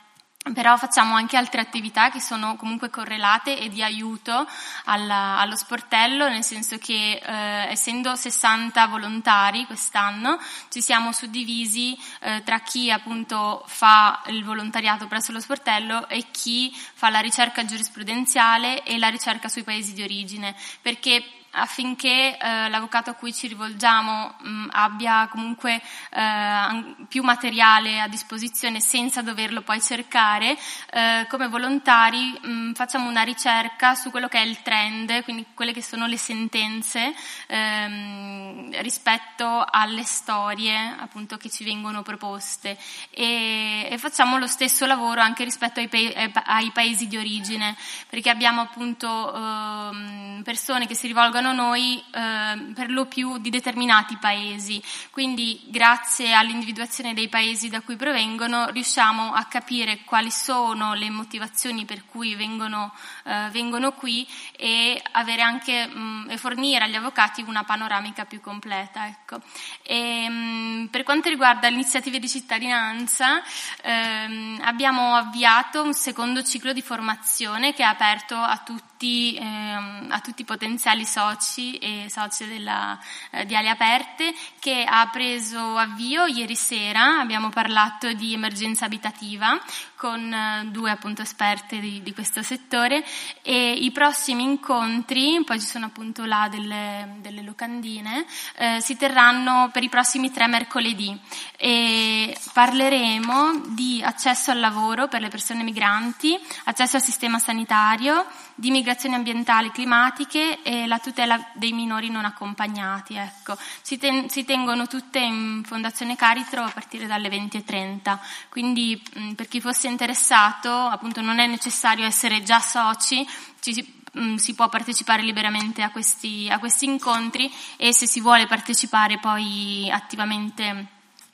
Però 0.55 0.77
facciamo 0.79 1.15
anche 1.15 1.37
altre 1.37 1.61
attività 1.61 2.11
che 2.11 2.21
sono 2.21 2.57
comunque 2.57 2.89
correlate 2.89 3.59
e 3.59 3.69
di 3.69 3.83
aiuto 3.83 4.47
alla, 4.85 5.39
allo 5.39 5.57
sportello, 5.57 6.29
nel 6.29 6.45
senso 6.45 6.79
che 6.79 7.21
eh, 7.23 7.71
essendo 7.71 8.15
60 8.15 8.87
volontari 8.87 9.67
quest'anno 9.67 10.39
ci 10.71 10.81
siamo 10.81 11.13
suddivisi 11.13 11.99
eh, 12.21 12.43
tra 12.45 12.61
chi 12.61 12.91
appunto 12.91 13.63
fa 13.67 14.23
il 14.29 14.43
volontariato 14.43 15.07
presso 15.07 15.33
lo 15.33 15.41
sportello 15.41 16.09
e 16.09 16.31
chi 16.31 16.73
fa 16.95 17.11
la 17.11 17.21
ricerca 17.21 17.65
giurisprudenziale 17.65 18.85
e 18.85 18.97
la 18.97 19.09
ricerca 19.09 19.49
sui 19.49 19.65
paesi 19.65 19.93
di 19.93 20.03
origine, 20.03 20.55
perché 20.81 21.23
affinché 21.59 22.37
eh, 22.39 22.69
l'avvocato 22.69 23.11
a 23.11 23.15
cui 23.15 23.33
ci 23.33 23.47
rivolgiamo 23.49 24.35
mh, 24.39 24.69
abbia 24.71 25.29
comunque 25.29 25.81
eh, 26.11 26.95
più 27.09 27.23
materiale 27.23 28.01
a 28.01 28.09
disposizione 28.09 28.81
senza 28.81 29.23
doverlo 29.23 29.63
poi 29.63 29.81
cercare, 29.81 30.57
eh, 30.91 31.27
come 31.29 31.49
volontari 31.49 32.39
mh, 32.41 32.73
facciamo 32.73 33.09
una 33.09 33.23
ricerca 33.23 33.95
su 33.95 34.11
quello 34.11 34.29
che 34.29 34.39
è 34.39 34.45
il 34.45 34.63
trend, 34.63 35.23
quindi 35.25 35.47
quelle 35.55 35.73
che 35.73 35.83
sono 35.83 36.07
le 36.07 36.19
sentenze 36.19 37.15
ehm, 37.47 38.81
rispetto 38.81 39.65
alle 39.69 40.05
storie 40.05 40.95
appunto 40.99 41.37
che 41.37 41.51
ci 41.51 41.65
vengono 41.65 42.03
proposte. 42.03 42.79
E, 43.11 43.89
e 43.91 43.99
facciamo 43.99 44.39
lo 44.39 44.47
stesso 44.47 44.87
lavoro 44.87 45.21
anche 45.21 45.45
rispetto 45.45 45.81
ai, 45.81 45.89
pa- 45.89 46.43
ai 46.45 46.71
paesi 46.71 47.09
di 47.09 47.17
origine, 47.17 47.77
perché 48.09 48.31
abbiamo 48.31 48.61
appunto 48.61 49.35
ehm, 49.35 50.43
persone 50.45 50.87
che 50.87 50.95
si 50.95 51.07
rivolgono 51.07 51.48
riguardano 51.49 51.53
noi 51.53 52.03
eh, 52.13 52.73
per 52.75 52.91
lo 52.91 53.07
più 53.07 53.39
di 53.39 53.51
determinati 53.51 54.17
paesi, 54.17 54.83
quindi 55.11 55.61
grazie 55.67 56.33
all'individuazione 56.33 57.15
dei 57.15 57.29
paesi 57.29 57.69
da 57.69 57.81
cui 57.81 57.97
provengono 57.97 58.69
riusciamo 58.71 59.33
a 59.33 59.45
capire 59.45 60.01
quali 60.05 60.31
sono 60.31 60.95
le 60.95 61.11
motivazioni 61.11 61.85
per 61.85 62.05
cui 62.07 62.35
vengono, 62.35 62.93
eh, 63.25 63.49
vengono 63.51 63.93
qui 63.93 64.27
e, 64.57 65.03
anche, 65.13 65.87
mh, 65.87 66.27
e, 66.31 66.37
fornire 66.37 66.85
agli 66.85 66.97
avvocati 66.97 67.43
una 67.47 67.65
panoramica 67.65 68.25
più 68.25 68.41
completa. 68.41 69.07
Ecco. 69.07 69.41
E, 69.83 70.29
mh, 70.29 70.89
per 70.91 71.03
quanto 71.03 71.29
riguarda 71.29 71.69
le 71.69 71.75
iniziative 71.75 72.19
di 72.19 72.29
cittadinanza, 72.29 73.43
ehm, 73.83 74.61
abbiamo 74.65 75.15
avviato 75.15 75.83
un 75.83 75.95
secondo 75.95 76.43
ciclo 76.43 76.73
di 76.73 76.83
formazione 76.83 77.73
che 77.73 77.83
è 77.83 77.87
aperto 77.87 78.37
a 78.37 78.59
tutti, 78.59 79.37
ehm, 79.37 80.09
a 80.11 80.21
tutti 80.21 80.43
i 80.43 80.45
potenziali 80.45 81.05
soci 81.05 81.28
soci 81.29 81.77
e 81.79 82.07
socie 82.09 82.47
della, 82.47 82.99
eh, 83.31 83.45
di 83.45 83.55
Ali 83.55 83.69
Aperte 83.69 84.33
che 84.59 84.85
ha 84.87 85.09
preso 85.11 85.77
avvio 85.77 86.27
ieri 86.27 86.57
sera, 86.57 87.19
abbiamo 87.21 87.51
parlato 87.51 88.13
di 88.13 88.33
emergenza 88.33 88.87
abitativa 88.87 89.59
con 89.99 90.33
eh, 90.33 90.69
due 90.71 90.93
appunto 90.93 91.23
esperte 91.23 91.81
di, 91.81 92.01
di, 92.05 92.15
questo 92.15 92.41
settore 92.41 93.05
e 93.43 93.73
i 93.73 93.91
prossimi 93.91 94.45
incontri, 94.45 95.43
poi 95.45 95.59
ci 95.59 95.67
sono 95.67 95.87
appunto 95.87 96.25
là 96.25 96.47
delle, 96.49 97.17
delle 97.21 97.43
locandine, 97.43 98.25
eh, 98.57 98.79
si 98.81 98.97
terranno 98.97 99.71
per 99.73 99.83
i 99.83 99.89
prossimi 99.89 100.31
tre 100.31 100.47
mercoledì 100.47 101.19
e 101.57 102.39
parleremo 102.53 103.63
di 103.71 104.01
accesso 104.01 104.53
al 104.53 104.61
lavoro 104.61 105.09
per 105.09 105.21
le 105.21 105.29
persone 105.29 105.65
migranti, 105.65 106.39
accesso 106.65 106.97
al 106.97 107.03
sistema 107.03 107.41
sanitario, 107.41 108.25
di 108.55 108.71
migrazioni 108.71 109.17
ambientali, 109.17 109.71
climatiche 109.71 110.63
e 110.63 110.87
la 110.87 110.99
tutela 110.99 111.45
dei 111.55 111.73
minori 111.73 112.09
non 112.09 112.25
accompagnati. 112.25 113.15
Ecco. 113.15 113.57
Si, 113.83 113.99
ten, 113.99 114.29
si, 114.29 114.45
tengono 114.45 114.87
tutte 114.87 115.19
in 115.19 115.63
Fondazione 115.65 116.15
Caritro 116.15 116.63
a 116.63 116.71
partire 116.71 117.07
dalle 117.07 117.29
20.30, 117.29 118.19
quindi 118.49 119.01
mh, 119.15 119.33
per 119.33 119.49
chi 119.49 119.61
fosse 119.61 119.88
interessato 119.89 120.71
appunto 120.71 121.21
non 121.21 121.39
è 121.39 121.47
necessario 121.47 122.05
essere 122.05 122.43
già 122.43 122.61
soci, 122.61 123.27
ci, 123.61 124.03
mh, 124.13 124.35
si 124.37 124.55
può 124.55 124.69
partecipare 124.69 125.23
liberamente 125.23 125.83
a 125.83 125.91
questi, 125.91 126.49
a 126.51 126.59
questi 126.59 126.85
incontri 126.85 127.53
e 127.77 127.93
se 127.93 128.07
si 128.07 128.21
vuole 128.21 128.47
partecipare 128.47 129.19
poi 129.19 129.91
attivamente 129.91 130.87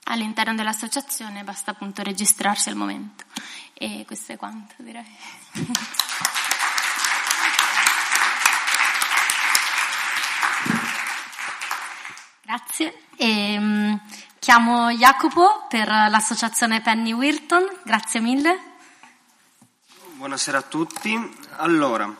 all'interno 0.05 0.55
dell'associazione 0.55 1.45
basta 1.45 1.71
appunto 1.71 2.03
registrarsi 2.03 2.69
al 2.69 2.77
momento. 2.77 3.25
E 3.75 4.05
questo 4.07 4.33
è 4.33 4.37
quanto 4.37 4.75
direi. 4.79 5.05
Grazie. 12.43 13.01
E, 13.17 13.59
um, 13.59 14.01
chiamo 14.45 14.91
Jacopo 14.91 15.65
per 15.71 15.89
l'associazione 15.89 16.83
Penny 16.83 17.13
Wilton. 17.13 17.67
Grazie 17.83 18.21
mille. 18.21 18.59
Buonasera 20.17 20.59
a 20.59 20.61
tutti. 20.63 21.19
Allora, 21.57 22.15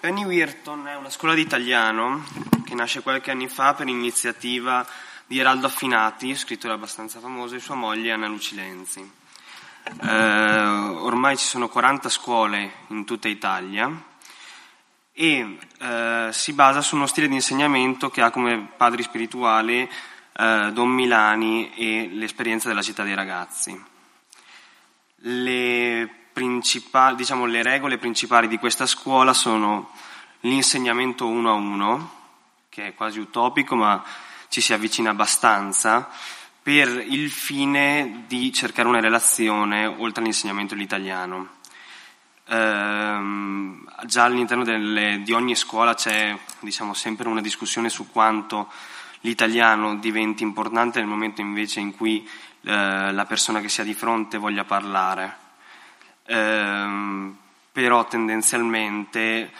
Penny 0.00 0.24
Wilton 0.24 0.88
è 0.88 0.96
una 0.96 1.10
scuola 1.10 1.32
di 1.34 1.42
italiano 1.42 2.24
che 2.64 2.74
nasce 2.74 3.02
qualche 3.02 3.30
anno 3.30 3.46
fa 3.46 3.72
per 3.72 3.86
iniziativa 3.86 4.84
di 5.26 5.38
Eraldo 5.38 5.66
Affinati, 5.66 6.34
scrittore 6.34 6.74
abbastanza 6.74 7.20
famoso, 7.20 7.54
e 7.54 7.60
sua 7.60 7.76
moglie 7.76 8.10
Anna 8.10 8.26
Lucilenzi. 8.26 9.08
Eh, 10.02 10.58
ormai 10.58 11.36
ci 11.36 11.46
sono 11.46 11.68
40 11.68 12.08
scuole 12.08 12.72
in 12.88 13.04
tutta 13.04 13.28
Italia 13.28 13.92
e 15.12 15.58
eh, 15.78 16.28
si 16.32 16.52
basa 16.52 16.80
su 16.80 16.96
uno 16.96 17.06
stile 17.06 17.28
di 17.28 17.34
insegnamento 17.34 18.10
che 18.10 18.22
ha 18.22 18.32
come 18.32 18.72
padri 18.76 19.04
spirituali 19.04 19.88
eh, 20.36 20.70
Don 20.72 20.90
Milani 20.90 21.72
e 21.74 22.08
l'esperienza 22.12 22.68
della 22.68 22.82
città 22.82 23.02
dei 23.02 23.14
ragazzi. 23.14 23.82
Le, 25.16 26.10
diciamo, 27.16 27.46
le 27.46 27.62
regole 27.62 27.98
principali 27.98 28.48
di 28.48 28.58
questa 28.58 28.86
scuola 28.86 29.32
sono 29.32 29.90
l'insegnamento 30.40 31.26
uno 31.26 31.50
a 31.50 31.54
uno, 31.54 32.10
che 32.68 32.88
è 32.88 32.94
quasi 32.94 33.20
utopico 33.20 33.76
ma 33.76 34.02
ci 34.48 34.60
si 34.60 34.72
avvicina 34.72 35.10
abbastanza, 35.10 36.08
per 36.62 36.88
il 36.88 37.30
fine 37.30 38.24
di 38.26 38.52
cercare 38.52 38.88
una 38.88 39.00
relazione 39.00 39.86
oltre 39.86 40.22
all'insegnamento 40.22 40.74
dell'italiano 40.74 41.62
ehm, 42.48 43.86
già 44.04 44.24
all'interno 44.24 44.64
delle, 44.64 45.20
di 45.22 45.32
ogni 45.32 45.54
scuola 45.54 45.94
c'è 45.94 46.36
diciamo, 46.60 46.94
sempre 46.94 47.28
una 47.28 47.40
discussione 47.40 47.88
su 47.88 48.10
quanto 48.10 48.70
l'italiano 49.24 49.96
diventi 49.96 50.42
importante 50.42 50.98
nel 50.98 51.08
momento 51.08 51.40
invece 51.40 51.80
in 51.80 51.96
cui 51.96 52.28
eh, 52.62 53.12
la 53.12 53.24
persona 53.26 53.60
che 53.60 53.68
si 53.68 53.80
ha 53.80 53.84
di 53.84 53.94
fronte 53.94 54.38
voglia 54.38 54.64
parlare. 54.64 55.36
Ehm, 56.26 57.36
però 57.72 58.06
tendenzialmente 58.06 59.50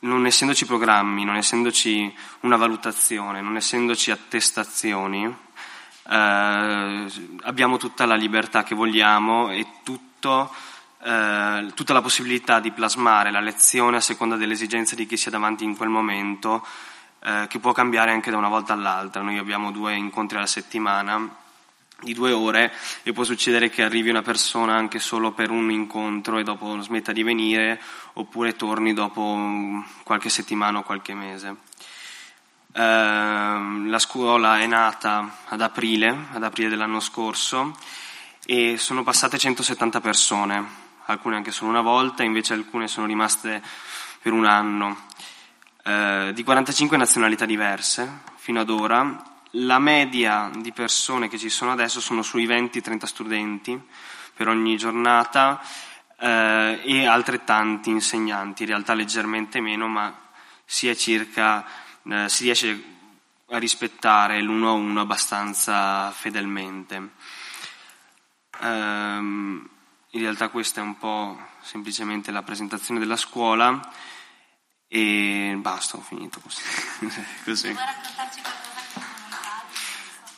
non 0.00 0.26
essendoci 0.26 0.66
programmi, 0.66 1.24
non 1.24 1.36
essendoci 1.36 2.12
una 2.40 2.56
valutazione, 2.56 3.40
non 3.40 3.56
essendoci 3.56 4.10
attestazioni, 4.10 5.24
eh, 5.24 7.06
abbiamo 7.42 7.76
tutta 7.76 8.04
la 8.04 8.16
libertà 8.16 8.64
che 8.64 8.74
vogliamo 8.74 9.50
e 9.50 9.66
tutto 9.84 10.52
eh, 11.04 11.72
tutta 11.74 11.92
la 11.92 12.00
possibilità 12.00 12.60
di 12.60 12.70
plasmare 12.70 13.32
la 13.32 13.40
lezione 13.40 13.96
a 13.96 14.00
seconda 14.00 14.36
delle 14.36 14.52
esigenze 14.52 14.94
di 14.94 15.04
chi 15.06 15.16
sia 15.16 15.32
davanti 15.32 15.64
in 15.64 15.76
quel 15.76 15.88
momento, 15.88 16.64
eh, 17.24 17.46
che 17.48 17.58
può 17.58 17.72
cambiare 17.72 18.10
anche 18.10 18.30
da 18.30 18.36
una 18.36 18.48
volta 18.48 18.72
all'altra. 18.72 19.22
Noi 19.22 19.38
abbiamo 19.38 19.70
due 19.70 19.94
incontri 19.94 20.36
alla 20.36 20.46
settimana 20.46 21.36
di 22.00 22.14
due 22.14 22.32
ore 22.32 22.72
e 23.04 23.12
può 23.12 23.22
succedere 23.22 23.70
che 23.70 23.82
arrivi 23.82 24.10
una 24.10 24.22
persona 24.22 24.74
anche 24.74 24.98
solo 24.98 25.32
per 25.32 25.50
un 25.50 25.70
incontro 25.70 26.38
e 26.38 26.42
dopo 26.42 26.80
smetta 26.80 27.12
di 27.12 27.22
venire 27.22 27.80
oppure 28.14 28.56
torni 28.56 28.92
dopo 28.92 29.84
qualche 30.02 30.28
settimana 30.28 30.78
o 30.78 30.82
qualche 30.82 31.14
mese. 31.14 31.56
Eh, 32.74 32.80
la 32.80 33.98
scuola 33.98 34.58
è 34.58 34.66
nata 34.66 35.38
ad 35.48 35.60
aprile, 35.60 36.26
ad 36.32 36.42
aprile 36.42 36.68
dell'anno 36.68 37.00
scorso 37.00 37.76
e 38.44 38.76
sono 38.78 39.02
passate 39.04 39.38
170 39.38 40.00
persone 40.00 40.80
alcune 41.06 41.36
anche 41.36 41.50
solo 41.50 41.70
una 41.70 41.80
volta, 41.80 42.22
invece 42.22 42.54
alcune 42.54 42.88
sono 42.88 43.06
rimaste 43.06 43.62
per 44.20 44.32
un 44.32 44.44
anno, 44.44 45.08
eh, 45.84 46.30
di 46.32 46.44
45 46.44 46.96
nazionalità 46.96 47.44
diverse 47.44 48.20
fino 48.36 48.60
ad 48.60 48.70
ora. 48.70 49.30
la 49.56 49.78
media 49.78 50.50
di 50.56 50.72
persone 50.72 51.28
che 51.28 51.36
ci 51.36 51.50
sono 51.50 51.72
adesso 51.72 52.00
sono 52.00 52.22
sui 52.22 52.46
20-30 52.46 53.04
studenti 53.04 53.78
per 54.34 54.48
ogni 54.48 54.76
giornata 54.78 55.60
eh, 56.18 56.80
e 56.82 57.06
altrettanti 57.06 57.90
insegnanti, 57.90 58.62
in 58.62 58.68
realtà 58.68 58.94
leggermente 58.94 59.60
meno, 59.60 59.88
ma 59.88 60.16
si, 60.64 60.96
circa, 60.96 61.66
eh, 62.04 62.28
si 62.28 62.44
riesce 62.44 62.82
a 63.50 63.58
rispettare 63.58 64.40
l'uno 64.40 64.70
a 64.70 64.72
uno 64.72 65.00
abbastanza 65.00 66.10
fedelmente. 66.12 67.10
Um, 68.60 69.68
in 70.10 70.20
realtà 70.20 70.48
questa 70.48 70.80
è 70.80 70.84
un 70.84 70.96
po' 70.96 71.38
semplicemente 71.60 72.30
la 72.30 72.42
presentazione 72.42 73.00
della 73.00 73.16
scuola 73.16 73.80
e 74.94 75.54
basta, 75.56 75.96
ho 75.96 76.02
finito 76.02 76.38
così. 76.40 76.60
così. 77.44 77.74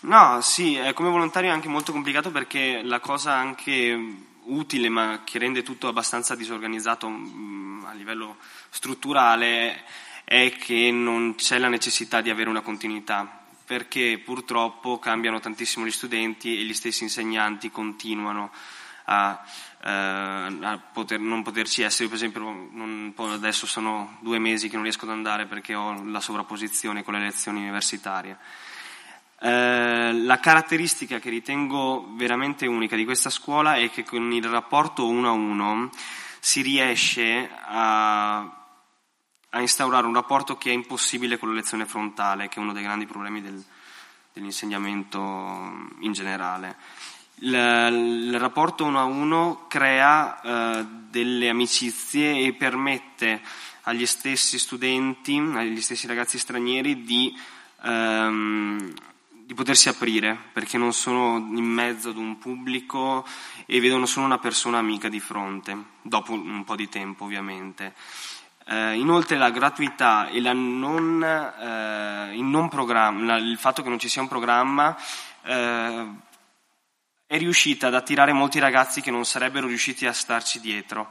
No, 0.00 0.40
sì, 0.42 0.78
come 0.94 1.08
volontario 1.08 1.50
è 1.50 1.52
anche 1.52 1.66
molto 1.66 1.90
complicato 1.90 2.30
perché 2.30 2.80
la 2.84 3.00
cosa 3.00 3.34
anche 3.34 3.98
utile 4.42 4.88
ma 4.88 5.22
che 5.24 5.40
rende 5.40 5.64
tutto 5.64 5.88
abbastanza 5.88 6.36
disorganizzato 6.36 7.08
mm, 7.08 7.84
a 7.86 7.94
livello 7.94 8.36
strutturale 8.68 9.82
è 10.22 10.54
che 10.56 10.92
non 10.92 11.34
c'è 11.34 11.58
la 11.58 11.68
necessità 11.68 12.20
di 12.20 12.30
avere 12.30 12.48
una 12.48 12.60
continuità 12.60 13.44
perché 13.64 14.20
purtroppo 14.24 15.00
cambiano 15.00 15.40
tantissimo 15.40 15.84
gli 15.84 15.90
studenti 15.90 16.56
e 16.56 16.62
gli 16.62 16.74
stessi 16.74 17.02
insegnanti 17.02 17.72
continuano 17.72 18.52
a, 19.06 19.42
eh, 19.86 20.80
poter, 20.92 21.20
non 21.20 21.42
poterci 21.42 21.82
essere. 21.82 22.04
Io 22.04 22.08
per 22.08 22.18
esempio 22.18 22.40
non, 22.42 23.12
adesso 23.16 23.66
sono 23.66 24.16
due 24.20 24.38
mesi 24.38 24.68
che 24.68 24.74
non 24.74 24.84
riesco 24.84 25.04
ad 25.04 25.10
andare 25.10 25.46
perché 25.46 25.74
ho 25.74 26.02
la 26.04 26.20
sovrapposizione 26.20 27.02
con 27.02 27.14
le 27.14 27.20
lezioni 27.20 27.60
universitarie. 27.60 28.38
Eh, 29.40 30.12
la 30.12 30.40
caratteristica 30.40 31.18
che 31.18 31.28
ritengo 31.28 32.14
veramente 32.14 32.66
unica 32.66 32.96
di 32.96 33.04
questa 33.04 33.28
scuola 33.28 33.74
è 33.74 33.90
che 33.90 34.04
con 34.04 34.32
il 34.32 34.44
rapporto 34.44 35.06
uno 35.06 35.28
a 35.28 35.32
uno 35.32 35.90
si 36.40 36.62
riesce 36.62 37.50
a, 37.66 38.38
a 38.38 39.60
instaurare 39.60 40.06
un 40.06 40.14
rapporto 40.14 40.56
che 40.56 40.70
è 40.70 40.72
impossibile 40.72 41.36
con 41.36 41.50
la 41.50 41.56
lezione 41.56 41.84
frontale, 41.84 42.48
che 42.48 42.56
è 42.56 42.62
uno 42.62 42.72
dei 42.72 42.82
grandi 42.82 43.04
problemi 43.04 43.42
del, 43.42 43.62
dell'insegnamento 44.32 45.90
in 46.00 46.12
generale. 46.12 46.76
Il, 47.36 48.38
rapporto 48.38 48.84
uno 48.84 49.00
a 49.00 49.04
uno 49.04 49.66
crea 49.68 50.40
eh, 50.40 50.86
delle 51.10 51.48
amicizie 51.48 52.38
e 52.38 52.52
permette 52.52 53.40
agli 53.82 54.06
stessi 54.06 54.58
studenti, 54.58 55.36
agli 55.36 55.80
stessi 55.80 56.06
ragazzi 56.06 56.38
stranieri 56.38 57.02
di 57.02 57.36
ehm, 57.82 58.94
di 59.46 59.52
potersi 59.52 59.90
aprire, 59.90 60.38
perché 60.52 60.78
non 60.78 60.94
sono 60.94 61.36
in 61.36 61.64
mezzo 61.64 62.08
ad 62.08 62.16
un 62.16 62.38
pubblico 62.38 63.26
e 63.66 63.78
vedono 63.78 64.06
solo 64.06 64.24
una 64.24 64.38
persona 64.38 64.78
amica 64.78 65.08
di 65.08 65.20
fronte, 65.20 65.76
dopo 66.00 66.32
un 66.32 66.64
po' 66.64 66.76
di 66.76 66.88
tempo 66.88 67.24
ovviamente. 67.24 67.94
Eh, 68.66 68.94
inoltre 68.94 69.36
la 69.36 69.50
gratuità 69.50 70.28
e 70.28 70.40
la 70.40 70.54
non, 70.54 71.22
eh, 71.22 72.34
il, 72.34 72.42
non 72.42 72.70
il 73.42 73.58
fatto 73.58 73.82
che 73.82 73.90
non 73.90 73.98
ci 73.98 74.08
sia 74.08 74.22
un 74.22 74.28
programma 74.28 74.96
eh, 75.42 76.06
è 77.34 77.38
riuscita 77.38 77.88
ad 77.88 77.96
attirare 77.96 78.32
molti 78.32 78.60
ragazzi 78.60 79.00
che 79.00 79.10
non 79.10 79.24
sarebbero 79.24 79.66
riusciti 79.66 80.06
a 80.06 80.12
starci 80.12 80.60
dietro 80.60 81.10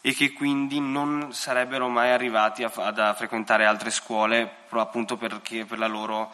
e 0.00 0.14
che 0.14 0.32
quindi 0.32 0.78
non 0.78 1.34
sarebbero 1.34 1.88
mai 1.88 2.12
arrivati 2.12 2.62
a, 2.62 2.70
ad, 2.72 3.00
a 3.00 3.14
frequentare 3.14 3.64
altre 3.66 3.90
scuole 3.90 4.48
appunto 4.68 5.16
perché 5.16 5.64
per 5.64 5.80
la 5.80 5.88
loro 5.88 6.32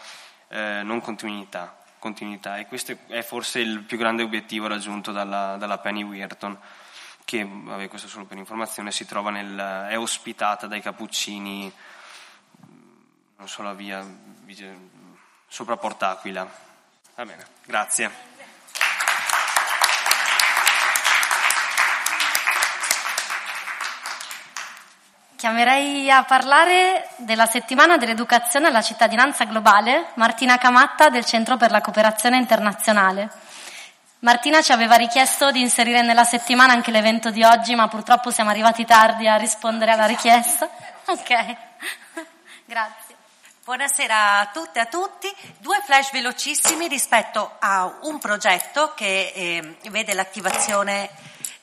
eh, 0.49 0.83
non 0.85 1.01
continuità, 1.01 1.79
continuità, 1.99 2.59
e 2.59 2.67
questo 2.67 2.95
è 3.07 3.23
forse 3.23 3.61
il 3.61 3.85
più 3.85 3.97
grande 3.97 4.23
obiettivo 4.23 4.67
raggiunto 4.67 5.13
dalla, 5.13 5.57
dalla 5.57 5.79
Penny 5.79 6.03
Weirton 6.03 6.59
che, 7.25 7.49
vabbè, 7.51 7.89
questo 7.89 8.09
solo 8.09 8.27
per 8.27 8.37
informazione, 8.37 8.93
si 8.93 9.07
trova 9.07 9.31
nel, 9.31 9.89
è 9.89 9.97
ospitata 9.97 10.67
dai 10.67 10.83
Cappuccini, 10.83 11.73
non 13.39 13.49
so 13.49 13.63
la 13.63 13.73
via, 13.73 14.07
sopra 15.49 15.79
Port'Aquila. 15.79 16.49
Va 17.15 17.25
bene, 17.25 17.47
grazie. 17.65 18.36
Chiamerei 25.37 26.11
a 26.11 26.25
parlare 26.25 27.11
della 27.17 27.45
settimana 27.45 27.99
dell'educazione 27.99 28.69
alla 28.69 28.81
cittadinanza 28.81 29.45
globale 29.45 30.13
Martina 30.15 30.57
Camatta 30.57 31.11
del 31.11 31.27
Centro 31.27 31.59
per 31.59 31.71
la 31.71 31.83
Cooperazione 31.83 32.39
Internazionale. 32.39 33.29
Martina 34.21 34.63
ci 34.63 34.73
aveva 34.73 34.95
richiesto 34.95 35.51
di 35.51 35.61
inserire 35.61 36.01
nella 36.01 36.25
settimana 36.25 36.73
anche 36.73 36.91
l'evento 36.91 37.31
di 37.31 37.45
oggi, 37.45 37.75
ma 37.75 37.87
purtroppo 37.87 38.31
siamo 38.31 38.49
arrivati 38.49 38.87
tardi 38.87 39.29
a 39.29 39.37
rispondere 39.37 39.93
alla 39.93 40.07
richiesta. 40.07 40.71
Ok, 41.05 41.57
grazie. 42.65 43.15
Buonasera 43.63 44.39
a 44.39 44.47
tutte 44.47 44.79
e 44.79 44.83
a 44.83 44.87
tutti. 44.87 45.31
Due 45.59 45.83
flash 45.85 46.13
velocissimi 46.13 46.89
rispetto 46.89 47.57
a 47.59 47.99
un 48.05 48.19
progetto 48.19 48.95
che 48.97 49.33
eh, 49.35 49.77
vede 49.91 50.15
l'attivazione 50.15 51.11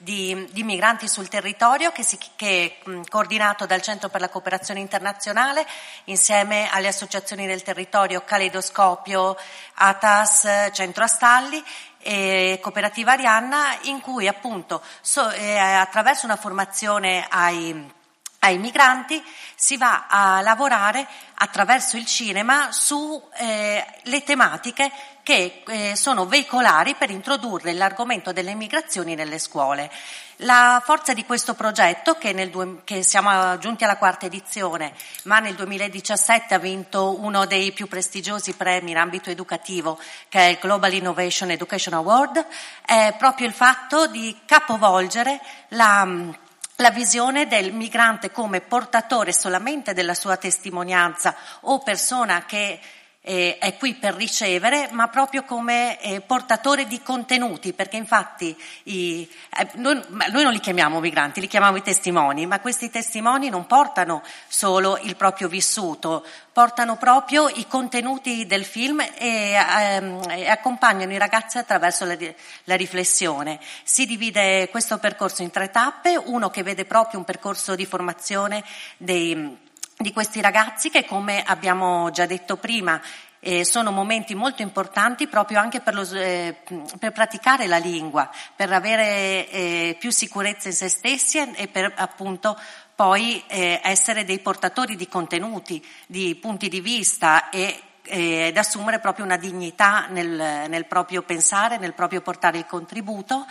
di, 0.03 0.47
di 0.51 0.63
migranti 0.63 1.07
sul 1.07 1.29
territorio 1.29 1.91
che, 1.91 2.03
si, 2.03 2.17
che 2.35 2.79
è 2.83 3.01
coordinato 3.09 3.65
dal 3.65 3.81
Centro 3.81 4.09
per 4.09 4.21
la 4.21 4.29
Cooperazione 4.29 4.81
Internazionale 4.81 5.65
insieme 6.05 6.69
alle 6.69 6.89
associazioni 6.89 7.47
del 7.47 7.63
territorio 7.63 8.23
Caleidoscopio, 8.25 9.37
ATAS, 9.75 10.71
Centro 10.73 11.05
Astalli 11.05 11.63
e 11.99 12.59
Cooperativa 12.61 13.13
Arianna 13.13 13.77
in 13.83 14.01
cui 14.01 14.27
appunto 14.27 14.81
so, 14.99 15.31
eh, 15.31 15.57
attraverso 15.57 16.25
una 16.25 16.35
formazione 16.35 17.25
ai 17.29 18.01
ai 18.43 18.57
migranti 18.57 19.23
si 19.55 19.77
va 19.77 20.07
a 20.07 20.41
lavorare 20.41 21.07
attraverso 21.35 21.95
il 21.95 22.05
cinema 22.05 22.73
sulle 22.73 23.21
eh, 23.37 24.23
tematiche 24.25 24.91
che 25.23 25.63
eh, 25.65 25.95
sono 25.95 26.25
veicolari 26.25 26.95
per 26.95 27.09
introdurre 27.09 27.71
l'argomento 27.71 28.33
delle 28.33 28.53
migrazioni 28.53 29.15
nelle 29.15 29.39
scuole. 29.39 29.89
La 30.37 30.81
forza 30.83 31.13
di 31.13 31.25
questo 31.25 31.53
progetto, 31.53 32.15
che, 32.15 32.33
nel, 32.33 32.81
che, 32.83 33.03
siamo 33.03 33.57
giunti 33.57 33.85
alla 33.85 33.97
quarta 33.97 34.25
edizione, 34.25 34.93
ma 35.23 35.39
nel 35.39 35.55
2017 35.55 36.53
ha 36.53 36.59
vinto 36.59 37.21
uno 37.21 37.45
dei 37.45 37.71
più 37.71 37.87
prestigiosi 37.87 38.53
premi 38.53 38.91
in 38.91 38.97
ambito 38.97 39.29
educativo, 39.29 39.97
che 40.27 40.39
è 40.39 40.49
il 40.49 40.57
Global 40.59 40.91
Innovation 40.91 41.51
Education 41.51 41.93
Award, 41.93 42.45
è 42.85 43.15
proprio 43.17 43.47
il 43.47 43.53
fatto 43.53 44.07
di 44.07 44.37
capovolgere 44.45 45.39
la 45.69 46.41
la 46.77 46.89
visione 46.89 47.47
del 47.47 47.71
migrante 47.71 48.31
come 48.31 48.59
portatore 48.59 49.31
solamente 49.31 49.93
della 49.93 50.15
sua 50.15 50.37
testimonianza 50.37 51.35
o 51.61 51.83
persona 51.83 52.45
che 52.45 52.79
eh, 53.25 53.57
è 53.57 53.77
qui 53.77 53.95
per 53.95 54.15
ricevere, 54.15 54.89
ma 54.91 55.07
proprio 55.07 55.43
come 55.43 55.99
eh, 56.01 56.19
portatore 56.19 56.85
di 56.87 57.01
contenuti, 57.01 57.71
perché 57.71 57.95
infatti 57.95 58.55
i, 58.83 59.27
eh, 59.57 59.69
noi, 59.75 60.01
noi, 60.09 60.43
non 60.43 60.51
li 60.51 60.59
chiamiamo 60.59 60.99
migranti, 60.99 61.39
li 61.39 61.47
chiamiamo 61.47 61.77
i 61.77 61.81
testimoni, 61.81 62.45
ma 62.45 62.59
questi 62.59 62.89
testimoni 62.89 63.47
non 63.47 63.65
portano 63.65 64.21
solo 64.49 64.99
il 65.03 65.15
proprio 65.15 65.47
vissuto, 65.47 66.25
portano 66.51 66.97
proprio 66.97 67.47
i 67.47 67.65
contenuti 67.65 68.45
del 68.45 68.65
film 68.65 68.99
e, 68.99 69.53
ehm, 69.53 70.29
e 70.29 70.49
accompagnano 70.49 71.13
i 71.13 71.17
ragazzi 71.17 71.57
attraverso 71.57 72.03
la, 72.03 72.17
la 72.65 72.75
riflessione. 72.75 73.57
Si 73.83 74.05
divide 74.05 74.67
questo 74.69 74.97
percorso 74.97 75.43
in 75.43 75.49
tre 75.49 75.71
tappe, 75.71 76.17
uno 76.17 76.49
che 76.49 76.61
vede 76.61 76.83
proprio 76.83 77.19
un 77.19 77.25
percorso 77.25 77.73
di 77.75 77.85
formazione 77.85 78.65
dei 78.97 79.62
di 79.97 80.11
questi 80.11 80.41
ragazzi 80.41 80.89
che, 80.89 81.05
come 81.05 81.43
abbiamo 81.43 82.09
già 82.11 82.25
detto 82.25 82.57
prima, 82.57 83.01
eh, 83.39 83.65
sono 83.65 83.91
momenti 83.91 84.35
molto 84.35 84.61
importanti 84.61 85.27
proprio 85.27 85.59
anche 85.59 85.81
per, 85.81 85.93
lo, 85.93 86.09
eh, 86.13 86.55
per 86.97 87.11
praticare 87.11 87.67
la 87.67 87.77
lingua, 87.77 88.29
per 88.55 88.71
avere 88.71 89.49
eh, 89.49 89.95
più 89.99 90.11
sicurezza 90.11 90.69
in 90.69 90.73
se 90.73 90.87
stessi 90.87 91.39
e 91.39 91.67
per 91.67 91.91
appunto 91.95 92.57
poi 92.95 93.43
eh, 93.47 93.81
essere 93.83 94.23
dei 94.23 94.39
portatori 94.39 94.95
di 94.95 95.07
contenuti, 95.07 95.85
di 96.07 96.35
punti 96.35 96.69
di 96.69 96.79
vista 96.79 97.49
e 97.49 97.81
ed 98.05 98.57
assumere 98.57 98.99
proprio 98.99 99.23
una 99.23 99.37
dignità 99.37 100.07
nel, 100.09 100.27
nel, 100.67 100.85
proprio 100.85 101.21
pensare, 101.21 101.77
nel 101.77 101.93
proprio 101.93 102.19
portare 102.19 102.57
il 102.57 102.65
contributo. 102.65 103.45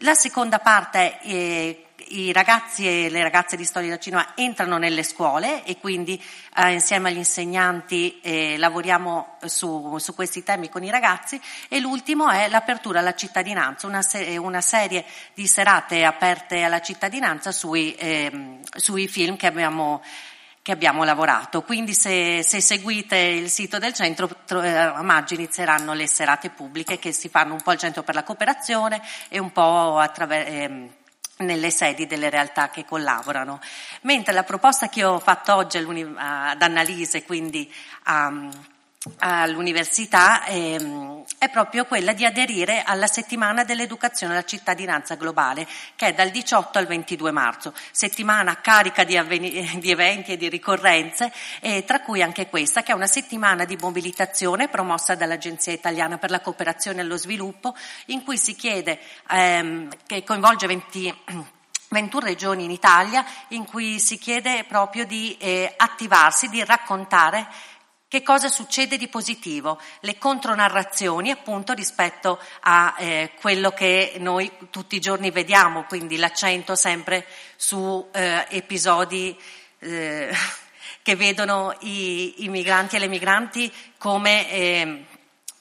La 0.00 0.14
seconda 0.14 0.58
parte 0.58 1.18
è 1.20 1.85
i 2.08 2.32
ragazzi 2.32 2.86
e 2.86 3.10
le 3.10 3.22
ragazze 3.22 3.56
di 3.56 3.64
storia 3.64 3.90
del 3.90 4.00
cinema 4.00 4.34
entrano 4.34 4.78
nelle 4.78 5.02
scuole 5.02 5.64
e 5.64 5.78
quindi 5.78 6.22
eh, 6.54 6.72
insieme 6.72 7.08
agli 7.08 7.16
insegnanti 7.16 8.20
eh, 8.20 8.56
lavoriamo 8.58 9.38
su, 9.46 9.96
su, 9.98 10.14
questi 10.14 10.42
temi 10.42 10.68
con 10.68 10.84
i 10.84 10.90
ragazzi 10.90 11.40
e 11.68 11.80
l'ultimo 11.80 12.28
è 12.28 12.48
l'apertura 12.48 13.00
alla 13.00 13.14
cittadinanza, 13.14 13.86
una, 13.86 14.02
se- 14.02 14.36
una 14.36 14.60
serie 14.60 15.04
di 15.34 15.46
serate 15.46 16.04
aperte 16.04 16.62
alla 16.62 16.80
cittadinanza 16.80 17.52
sui, 17.52 17.94
eh, 17.94 18.60
sui 18.76 19.08
film 19.08 19.36
che 19.36 19.46
abbiamo 19.46 20.02
che 20.66 20.72
abbiamo 20.72 21.04
lavorato. 21.04 21.62
Quindi 21.62 21.94
se, 21.94 22.42
se, 22.42 22.60
seguite 22.60 23.16
il 23.16 23.48
sito 23.50 23.78
del 23.78 23.92
centro, 23.92 24.28
a 24.48 25.00
maggio 25.00 25.34
inizieranno 25.34 25.92
le 25.92 26.08
serate 26.08 26.50
pubbliche 26.50 26.98
che 26.98 27.12
si 27.12 27.28
fanno 27.28 27.52
un 27.52 27.60
po' 27.62 27.70
al 27.70 27.78
centro 27.78 28.02
per 28.02 28.16
la 28.16 28.24
cooperazione 28.24 29.00
e 29.28 29.38
un 29.38 29.52
po' 29.52 29.96
attraverso. 29.98 30.50
Ehm, 30.50 30.90
nelle 31.38 31.70
sedi 31.70 32.06
delle 32.06 32.30
realtà 32.30 32.70
che 32.70 32.84
collaborano. 32.84 33.60
Mentre 34.02 34.32
la 34.32 34.44
proposta 34.44 34.88
che 34.88 35.04
ho 35.04 35.18
fatto 35.18 35.54
oggi 35.54 35.78
ad 35.78 36.62
Annalise, 36.62 37.24
quindi 37.24 37.72
a, 38.04 38.48
all'università 39.18 40.44
ehm, 40.46 41.24
è 41.38 41.48
proprio 41.48 41.84
quella 41.84 42.12
di 42.12 42.24
aderire 42.24 42.82
alla 42.82 43.06
settimana 43.06 43.64
dell'educazione 43.64 44.32
alla 44.32 44.44
cittadinanza 44.44 45.14
globale 45.14 45.66
che 45.94 46.08
è 46.08 46.14
dal 46.14 46.30
18 46.30 46.78
al 46.78 46.86
22 46.86 47.30
marzo, 47.30 47.72
settimana 47.90 48.60
carica 48.60 49.04
di, 49.04 49.16
avveni- 49.16 49.78
di 49.80 49.90
eventi 49.90 50.32
e 50.32 50.36
di 50.36 50.48
ricorrenze, 50.48 51.32
eh, 51.60 51.84
tra 51.84 52.00
cui 52.00 52.22
anche 52.22 52.48
questa 52.48 52.82
che 52.82 52.92
è 52.92 52.94
una 52.94 53.06
settimana 53.06 53.64
di 53.64 53.76
mobilitazione 53.80 54.68
promossa 54.68 55.14
dall'Agenzia 55.14 55.72
Italiana 55.72 56.18
per 56.18 56.30
la 56.30 56.40
Cooperazione 56.40 57.00
e 57.00 57.04
lo 57.04 57.16
Sviluppo 57.16 57.74
in 58.06 58.22
cui 58.22 58.38
si 58.38 58.54
chiede, 58.54 58.98
ehm, 59.30 59.88
che 60.06 60.24
coinvolge 60.24 60.66
20 60.66 61.14
21 61.88 62.24
regioni 62.26 62.64
in 62.64 62.70
Italia 62.70 63.24
in 63.48 63.64
cui 63.64 63.98
si 63.98 64.18
chiede 64.18 64.64
proprio 64.64 65.06
di 65.06 65.36
eh, 65.38 65.72
attivarsi, 65.76 66.48
di 66.48 66.64
raccontare 66.64 67.46
che 68.08 68.22
cosa 68.22 68.48
succede 68.48 68.96
di 68.96 69.08
positivo? 69.08 69.80
Le 70.00 70.16
contronarrazioni 70.16 71.32
appunto 71.32 71.72
rispetto 71.72 72.38
a 72.60 72.94
eh, 72.98 73.32
quello 73.40 73.72
che 73.72 74.14
noi 74.18 74.48
tutti 74.70 74.94
i 74.94 75.00
giorni 75.00 75.32
vediamo, 75.32 75.84
quindi 75.84 76.16
l'accento 76.16 76.76
sempre 76.76 77.26
su 77.56 78.06
eh, 78.12 78.46
episodi 78.50 79.36
eh, 79.80 80.30
che 81.02 81.16
vedono 81.16 81.74
i, 81.80 82.44
i, 82.44 82.48
migranti 82.48 82.94
e 82.94 83.00
le 83.00 83.08
migranti 83.08 83.72
come 83.98 84.50
eh, 84.52 85.04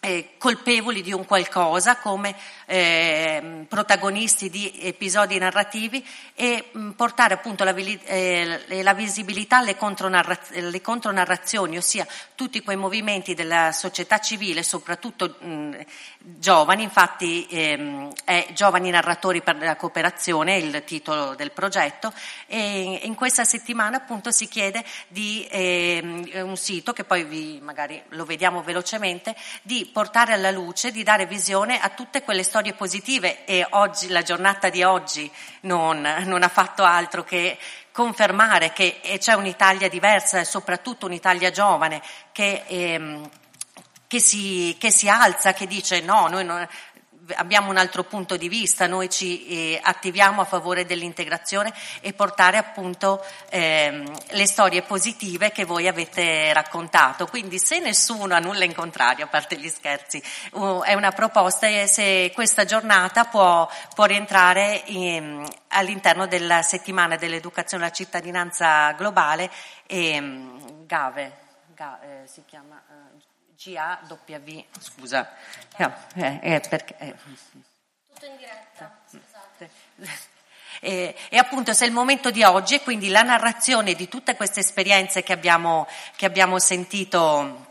eh, 0.02 0.30
colpevoli 0.38 1.02
di 1.02 1.14
un 1.14 1.26
qualcosa, 1.26 1.98
come 1.98 2.36
eh, 2.66 3.66
protagonisti 3.68 4.50
di 4.50 4.72
episodi 4.82 5.38
narrativi 5.38 6.06
e 6.34 6.70
mh, 6.72 6.90
portare 6.92 7.34
appunto 7.34 7.64
la, 7.64 7.74
eh, 7.76 8.82
la 8.82 8.94
visibilità 8.94 9.58
alle 9.58 9.76
contronarra- 9.76 10.40
contronarrazioni, 10.82 11.78
ossia 11.78 12.08
tutti 12.36 12.62
quei 12.62 12.78
movimenti 12.78 13.34
della 13.34 13.72
società 13.72 14.20
civile, 14.20 14.64
soprattutto 14.64 15.36
mh, 15.40 15.78
giovani, 16.20 16.84
infatti 16.84 17.48
ehm, 17.50 18.12
è 18.24 18.48
Giovani 18.54 18.90
narratori 18.90 19.42
per 19.42 19.58
la 19.58 19.76
cooperazione, 19.76 20.58
il 20.58 20.84
titolo 20.86 21.36
del 21.36 21.52
progetto, 21.52 22.14
e 22.48 23.02
in 23.04 23.16
questa 23.16 23.44
settimana 23.44 23.98
appunto 23.98 24.32
si 24.32 24.48
chiede 24.48 24.84
di 25.08 25.48
ehm, 25.50 26.30
un 26.44 26.58
sito 26.58 26.94
che 26.94 27.04
poi 27.04 27.24
vi, 27.24 27.60
magari 27.62 28.02
lo 28.10 28.26
vediamo 28.26 28.64
velocemente, 28.64 29.36
di 29.62 29.90
portare 29.92 30.34
alla 30.34 30.52
luce, 30.52 30.92
di 30.92 31.04
dare 31.04 31.26
visione 31.26 31.80
a 31.80 31.90
tutte 31.90 32.24
quelle 32.24 32.44
storie 32.56 32.72
positive 32.72 33.44
e 33.44 33.68
oggi, 33.72 34.08
la 34.08 34.22
giornata 34.22 34.70
di 34.70 34.82
oggi 34.82 35.30
non, 35.64 36.00
non 36.24 36.42
ha 36.42 36.48
fatto 36.48 36.86
altro 36.86 37.26
che 37.26 37.58
confermare 37.92 38.72
che 38.72 39.02
c'è 39.20 39.34
un'Italia 39.34 39.90
diversa 39.90 40.40
e 40.40 40.46
soprattutto 40.46 41.06
un'Italia 41.06 41.52
giovane 41.52 42.02
che, 42.32 42.64
ehm, 42.66 43.30
che, 44.08 44.20
si, 44.22 44.74
che 44.80 44.90
si, 44.90 45.10
alza, 45.10 45.52
che 45.52 45.68
dice 45.68 46.00
no, 46.00 46.28
noi 46.30 46.46
non, 46.46 46.66
abbiamo 47.34 47.70
un 47.70 47.78
altro 47.78 48.04
punto 48.04 48.38
di 48.38 48.50
vista, 48.50 48.88
noi 48.88 49.10
ci 49.10 49.48
eh, 49.48 49.80
attiviamo 49.82 50.42
a 50.42 50.46
favore 50.46 50.86
dell'integrazione 50.86 51.74
e 52.02 52.14
portare 52.14 52.58
appunto 52.58 53.24
ehm, 53.50 54.12
le 54.32 54.46
storie 54.46 54.82
positive 54.84 55.52
che 55.52 55.66
voi 55.66 55.88
avete 55.88 56.54
raccontato. 56.54 57.28
Quindi 57.28 57.60
se 57.60 57.80
nessuno 57.80 58.36
ha 58.36 58.40
nulla 58.40 58.64
in 58.64 58.74
contrario, 58.74 59.26
a 59.26 59.28
parte 59.28 59.58
gli 59.58 59.70
scherzi, 59.70 60.22
uh, 60.54 60.82
è 60.82 60.94
una 60.94 61.12
proposta 61.12 61.68
e 61.68 61.88
se 61.88 62.32
questa 62.34 62.66
giornata 62.66 63.26
può, 63.26 63.70
può 63.94 64.06
rientrare 64.06 64.84
in, 64.88 65.46
all'interno 65.70 66.28
della 66.28 66.62
settimana 66.62 67.16
dell'educazione 67.16 67.84
alla 67.84 67.94
cittadinanza 67.94 68.92
globale 68.94 69.50
e 69.86 70.20
um, 70.20 70.86
GAVE, 70.86 71.38
GA, 71.76 72.00
eh, 72.02 72.28
si 72.28 72.44
chiama... 72.46 72.82
Uh, 72.88 73.15
GAW, 73.58 74.66
scusa, 74.80 75.32
no, 75.78 75.94
eh, 76.16 76.40
eh, 76.42 76.62
perché, 76.68 76.96
eh. 76.98 77.16
Tutto 78.14 78.26
in 78.26 78.38
diretta, 78.38 78.98
scusate. 79.08 79.70
E, 80.82 81.16
e, 81.30 81.38
appunto 81.38 81.74
se 81.74 81.86
il 81.86 81.94
momento 81.94 82.32
di 82.32 82.44
oggi 82.44 82.76
e 82.76 82.82
quindi 82.82 83.08
la 83.08 83.22
narrazione 83.22 83.94
di 83.94 84.10
tutte 84.10 84.36
queste 84.36 84.60
esperienze 84.60 85.24
che 85.24 85.32
abbiamo, 85.32 85.88
che 86.18 86.26
abbiamo 86.26 86.60
sentito 86.60 87.65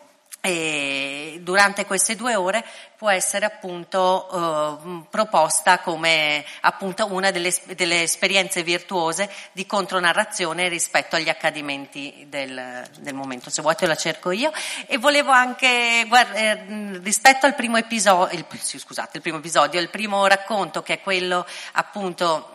e 0.46 1.40
durante 1.40 1.86
queste 1.86 2.16
due 2.16 2.34
ore 2.34 2.62
può 2.98 3.08
essere 3.08 3.46
appunto 3.46 4.28
eh, 4.30 5.06
proposta 5.08 5.78
come 5.78 6.44
appunto 6.60 7.10
una 7.10 7.30
delle, 7.30 7.50
delle, 7.74 8.02
esperienze 8.02 8.62
virtuose 8.62 9.30
di 9.52 9.64
contronarrazione 9.64 10.68
rispetto 10.68 11.16
agli 11.16 11.30
accadimenti 11.30 12.26
del, 12.28 12.86
del 12.98 13.14
momento. 13.14 13.48
Se 13.48 13.62
vuoi 13.62 13.74
te 13.74 13.86
la 13.86 13.96
cerco 13.96 14.32
io. 14.32 14.52
E 14.86 14.98
volevo 14.98 15.30
anche, 15.30 16.04
guarda, 16.08 16.34
eh, 16.34 16.98
rispetto 17.02 17.46
al 17.46 17.54
primo 17.54 17.78
episodio, 17.78 18.36
il, 18.36 18.44
scusate, 18.60 19.16
il 19.16 19.22
primo 19.22 19.38
episodio, 19.38 19.80
il 19.80 19.88
primo 19.88 20.26
racconto 20.26 20.82
che 20.82 20.92
è 20.92 21.00
quello 21.00 21.46
appunto 21.72 22.53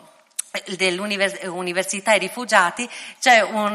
dell'Università 0.76 2.12
ai 2.12 2.20
Rifugiati 2.20 2.90
c'è 3.20 3.42
un, 3.42 3.74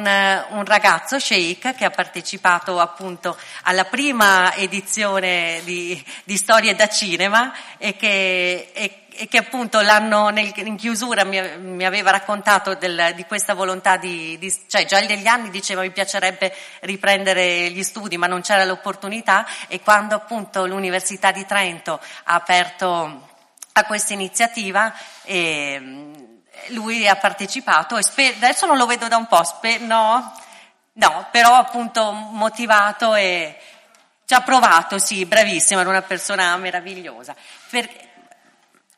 un, 0.51 0.65
ragazzo, 0.65 1.19
Sheikh, 1.19 1.75
che 1.75 1.85
ha 1.85 1.91
partecipato 1.91 2.81
appunto 2.81 3.37
alla 3.63 3.85
prima 3.85 4.55
edizione 4.55 5.61
di, 5.65 6.03
di 6.25 6.37
Storie 6.37 6.75
da 6.75 6.89
Cinema 6.89 7.55
e 7.79 7.95
che, 7.97 8.71
e, 8.73 9.05
e 9.09 9.29
che 9.29 9.39
appunto 9.39 9.81
l'anno 9.83 10.31
nel, 10.31 10.53
in 10.57 10.77
chiusura 10.77 11.25
mi, 11.25 11.41
mi 11.59 11.85
aveva 11.85 12.11
raccontato 12.11 12.75
del, 12.75 13.13
di 13.15 13.25
questa 13.25 13.55
volontà 13.55 13.97
di, 13.97 14.37
di, 14.39 14.53
cioè 14.67 14.85
già 14.85 14.99
negli 14.99 15.27
anni 15.27 15.51
diceva 15.51 15.83
mi 15.83 15.93
piacerebbe 15.93 16.53
riprendere 16.81 17.71
gli 17.71 17.83
studi 17.85 18.17
ma 18.17 18.27
non 18.27 18.41
c'era 18.41 18.65
l'opportunità 18.65 19.47
e 19.69 19.81
quando 19.81 20.17
appunto 20.17 20.67
l'Università 20.67 21.31
di 21.31 21.47
Trento 21.47 22.01
ha 22.25 22.35
aperto 22.35 23.29
a 23.77 23.85
questa 23.85 24.13
iniziativa 24.13 24.95
eh, 25.25 26.24
lui 26.69 27.09
ha 27.09 27.17
partecipato 27.17 28.01
spe- 28.03 28.35
adesso 28.37 28.67
non 28.67 28.77
lo 28.77 28.87
vedo 28.87 29.09
da 29.09 29.17
un 29.17 29.27
po', 29.27 29.43
spe- 29.45 29.79
no, 29.79 30.35
no, 30.93 31.27
però 31.31 31.55
appunto 31.55 32.13
motivato 32.13 33.15
e 33.15 33.59
ci 34.25 34.35
ha 34.35 34.41
provato, 34.41 34.99
sì, 34.99 35.25
bravissima, 35.27 35.81
era 35.81 35.91
una 35.91 36.03
persona 36.03 36.57
meravigliosa. 36.57 37.35
Per- 37.71 38.13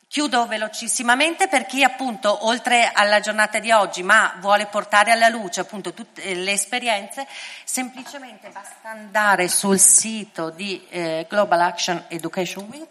Chiudo 0.09 0.47
velocissimamente 0.47 1.49
per 1.49 1.65
chi 1.65 1.83
appunto 1.83 2.45
oltre 2.47 2.89
alla 2.93 3.19
giornata 3.19 3.59
di 3.59 3.73
oggi 3.73 4.03
ma 4.03 4.35
vuole 4.39 4.65
portare 4.65 5.11
alla 5.11 5.27
luce 5.27 5.59
appunto 5.59 5.93
tutte 5.93 6.33
le 6.33 6.51
esperienze, 6.53 7.27
semplicemente 7.65 8.47
basta 8.47 8.89
andare 8.89 9.49
sul 9.49 9.77
sito 9.77 10.49
di 10.49 10.87
eh, 10.89 11.25
Global 11.29 11.59
Action 11.59 12.05
Education 12.07 12.69
Week, 12.71 12.87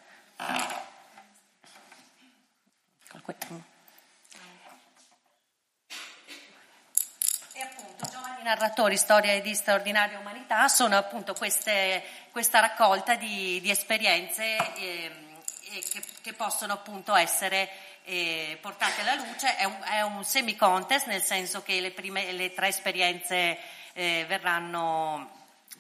e 7.54 7.62
appunto 7.62 8.08
giovani 8.10 8.44
narratori, 8.44 8.96
storie 8.96 9.42
di 9.42 9.54
straordinaria 9.54 10.20
umanità 10.20 10.68
sono 10.68 10.96
appunto 10.96 11.34
queste, 11.34 12.04
questa 12.32 12.60
raccolta 12.60 13.16
di, 13.16 13.60
di 13.62 13.70
esperienze 13.70 14.56
eh, 14.76 15.12
che, 15.92 16.04
che, 16.22 16.34
possono 16.34 16.74
appunto 16.74 17.16
essere 17.16 17.70
eh, 18.06 18.58
portate 18.62 19.02
alla 19.02 19.16
luce. 19.16 19.56
È 19.58 19.66
un, 19.66 19.78
è 19.84 20.02
un 20.02 20.24
semi-contest, 20.24 21.08
nel 21.08 21.22
senso 21.22 21.62
che 21.62 21.80
le, 21.80 21.92
prime, 21.92 22.32
le 22.32 22.54
tre 22.54 22.70
esperienze 22.70 23.58
eh, 23.94 24.26
verranno 24.28 25.39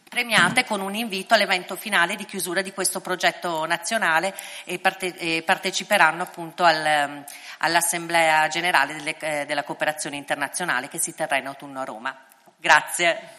premiate 0.09 0.65
con 0.65 0.81
un 0.81 0.95
invito 0.95 1.35
all'evento 1.35 1.75
finale 1.75 2.15
di 2.15 2.25
chiusura 2.25 2.63
di 2.63 2.73
questo 2.73 2.99
progetto 2.99 3.65
nazionale 3.67 4.35
e, 4.65 4.79
parte, 4.79 5.15
e 5.15 5.43
parteciperanno 5.43 6.23
appunto 6.23 6.63
al, 6.63 7.23
all'Assemblea 7.59 8.47
Generale 8.47 8.95
delle, 8.95 9.15
eh, 9.19 9.45
della 9.45 9.63
Cooperazione 9.63 10.17
Internazionale 10.17 10.89
che 10.89 10.99
si 10.99 11.13
terrà 11.13 11.37
in 11.37 11.45
autunno 11.45 11.81
a 11.81 11.83
Roma. 11.83 12.17
Grazie. 12.57 13.35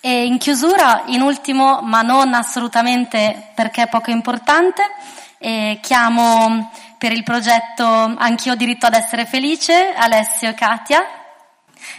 E 0.00 0.26
in 0.26 0.36
chiusura, 0.36 1.04
in 1.06 1.22
ultimo, 1.22 1.80
ma 1.80 2.02
non 2.02 2.34
assolutamente 2.34 3.52
perché 3.54 3.86
poco 3.88 4.10
importante, 4.10 4.82
eh, 5.38 5.78
chiamo 5.80 6.70
per 7.04 7.12
il 7.12 7.22
progetto 7.22 7.84
Anch'io 7.84 8.52
ho 8.52 8.56
diritto 8.56 8.86
ad 8.86 8.94
essere 8.94 9.26
felice, 9.26 9.92
Alessio 9.94 10.48
e 10.48 10.54
Katia. 10.54 11.06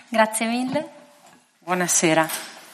Grazie 0.07 0.47
mille. 0.47 0.89
Buonasera. 1.59 2.27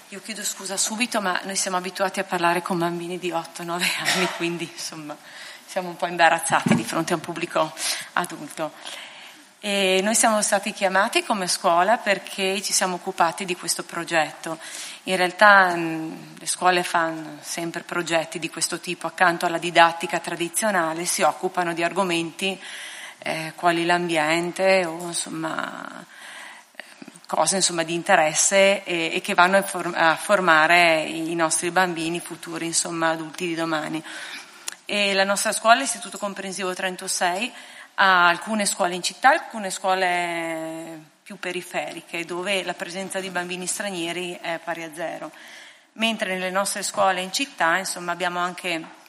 Io 0.07 0.21
chiedo 0.21 0.41
scusa 0.41 0.77
subito, 0.77 1.19
ma 1.19 1.41
noi 1.43 1.57
siamo 1.57 1.75
abituati 1.75 2.21
a 2.21 2.23
parlare 2.23 2.61
con 2.61 2.77
bambini 2.77 3.19
di 3.19 3.31
8-9 3.31 3.65
anni, 3.65 4.27
quindi 4.37 4.63
insomma 4.71 5.13
siamo 5.65 5.89
un 5.89 5.97
po' 5.97 6.07
imbarazzati 6.07 6.73
di 6.73 6.85
fronte 6.85 7.11
a 7.11 7.17
un 7.17 7.21
pubblico 7.21 7.73
adulto. 8.13 8.71
E 9.63 9.99
noi 10.01 10.15
siamo 10.15 10.41
stati 10.41 10.73
chiamati 10.73 11.23
come 11.23 11.45
scuola 11.45 11.97
perché 11.97 12.59
ci 12.63 12.73
siamo 12.73 12.95
occupati 12.95 13.45
di 13.45 13.55
questo 13.55 13.83
progetto. 13.83 14.57
In 15.03 15.15
realtà 15.15 15.75
le 15.75 16.47
scuole 16.47 16.81
fanno 16.81 17.37
sempre 17.41 17.83
progetti 17.83 18.39
di 18.39 18.49
questo 18.49 18.79
tipo, 18.79 19.05
accanto 19.05 19.45
alla 19.45 19.59
didattica 19.59 20.17
tradizionale 20.17 21.05
si 21.05 21.21
occupano 21.21 21.73
di 21.75 21.83
argomenti 21.83 22.59
eh, 23.19 23.53
quali 23.55 23.85
l'ambiente 23.85 24.83
o 24.83 24.97
insomma 25.05 26.07
cose 27.27 27.57
insomma, 27.57 27.83
di 27.83 27.93
interesse 27.93 28.83
e, 28.83 29.11
e 29.13 29.21
che 29.21 29.35
vanno 29.35 29.63
a, 29.93 30.15
formare 30.15 31.03
i 31.03 31.35
nostri 31.35 31.69
bambini 31.69 32.19
futuri, 32.19 32.65
insomma, 32.65 33.09
adulti 33.09 33.45
di 33.45 33.53
domani. 33.53 34.03
E 34.85 35.13
la 35.13 35.23
nostra 35.23 35.53
scuola, 35.53 35.79
l'Istituto 35.79 36.17
Comprensivo 36.17 36.73
36, 36.73 37.53
ha 37.95 38.27
alcune 38.27 38.65
scuole 38.65 38.95
in 38.95 39.03
città, 39.03 39.29
alcune 39.29 39.69
scuole 39.69 41.09
più 41.23 41.37
periferiche, 41.37 42.25
dove 42.25 42.63
la 42.63 42.73
presenza 42.73 43.19
di 43.19 43.29
bambini 43.29 43.67
stranieri 43.67 44.37
è 44.41 44.59
pari 44.63 44.83
a 44.83 44.93
zero. 44.93 45.31
Mentre 45.93 46.33
nelle 46.33 46.49
nostre 46.49 46.83
scuole 46.83 47.21
in 47.21 47.31
città, 47.31 47.77
insomma, 47.77 48.11
abbiamo 48.11 48.39
anche 48.39 48.99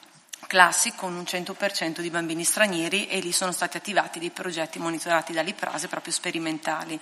classi 0.47 0.95
con 0.95 1.15
un 1.15 1.23
100% 1.23 2.01
di 2.01 2.11
bambini 2.11 2.45
stranieri 2.45 3.07
e 3.09 3.21
lì 3.21 3.33
sono 3.33 3.53
stati 3.53 3.77
attivati 3.77 4.19
dei 4.19 4.31
progetti 4.31 4.79
monitorati 4.79 5.33
dall'IPRASE 5.33 5.89
proprio 5.89 6.13
sperimentali. 6.13 7.01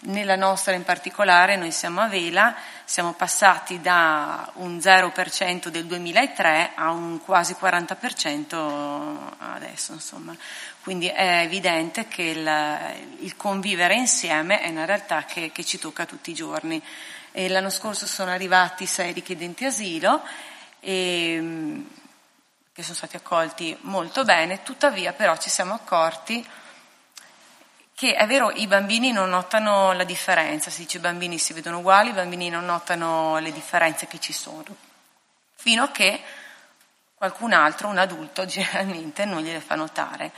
Nella 0.00 0.36
nostra 0.36 0.74
in 0.74 0.84
particolare, 0.84 1.56
noi 1.56 1.72
siamo 1.72 2.00
a 2.00 2.08
Vela, 2.08 2.54
siamo 2.84 3.12
passati 3.12 3.80
da 3.80 4.50
un 4.54 4.78
0% 4.78 5.68
del 5.68 5.86
2003 5.86 6.72
a 6.74 6.90
un 6.90 7.20
quasi 7.22 7.56
40% 7.60 9.16
adesso, 9.38 9.92
insomma. 9.92 10.36
Quindi 10.82 11.08
è 11.08 11.42
evidente 11.42 12.08
che 12.08 12.22
il, 12.22 13.24
il 13.24 13.36
convivere 13.36 13.94
insieme 13.94 14.60
è 14.60 14.70
una 14.70 14.84
realtà 14.84 15.24
che, 15.24 15.52
che, 15.52 15.64
ci 15.64 15.78
tocca 15.78 16.06
tutti 16.06 16.30
i 16.30 16.34
giorni. 16.34 16.82
E 17.32 17.48
l'anno 17.48 17.70
scorso 17.70 18.06
sono 18.06 18.30
arrivati 18.30 18.86
sei 18.86 19.12
richiedenti 19.12 19.64
asilo 19.64 20.22
e, 20.80 21.84
che 22.72 22.82
sono 22.82 22.96
stati 22.96 23.16
accolti 23.16 23.76
molto 23.82 24.24
bene, 24.24 24.62
tuttavia 24.62 25.12
però 25.12 25.36
ci 25.36 25.50
siamo 25.50 25.74
accorti 25.74 26.46
che 27.98 28.14
è 28.14 28.24
vero 28.28 28.52
i 28.52 28.68
bambini 28.68 29.10
non 29.10 29.28
notano 29.30 29.92
la 29.92 30.04
differenza, 30.04 30.70
si 30.70 30.82
dice 30.82 30.98
i 30.98 31.00
bambini 31.00 31.36
si 31.36 31.52
vedono 31.52 31.78
uguali, 31.78 32.10
i 32.10 32.12
bambini 32.12 32.48
non 32.48 32.64
notano 32.64 33.38
le 33.38 33.50
differenze 33.50 34.06
che 34.06 34.20
ci 34.20 34.32
sono, 34.32 34.76
fino 35.56 35.82
a 35.82 35.90
che 35.90 36.22
qualcun 37.16 37.52
altro, 37.52 37.88
un 37.88 37.98
adulto 37.98 38.46
generalmente, 38.46 39.24
non 39.24 39.42
gliele 39.42 39.58
fa 39.58 39.74
notare. 39.74 40.30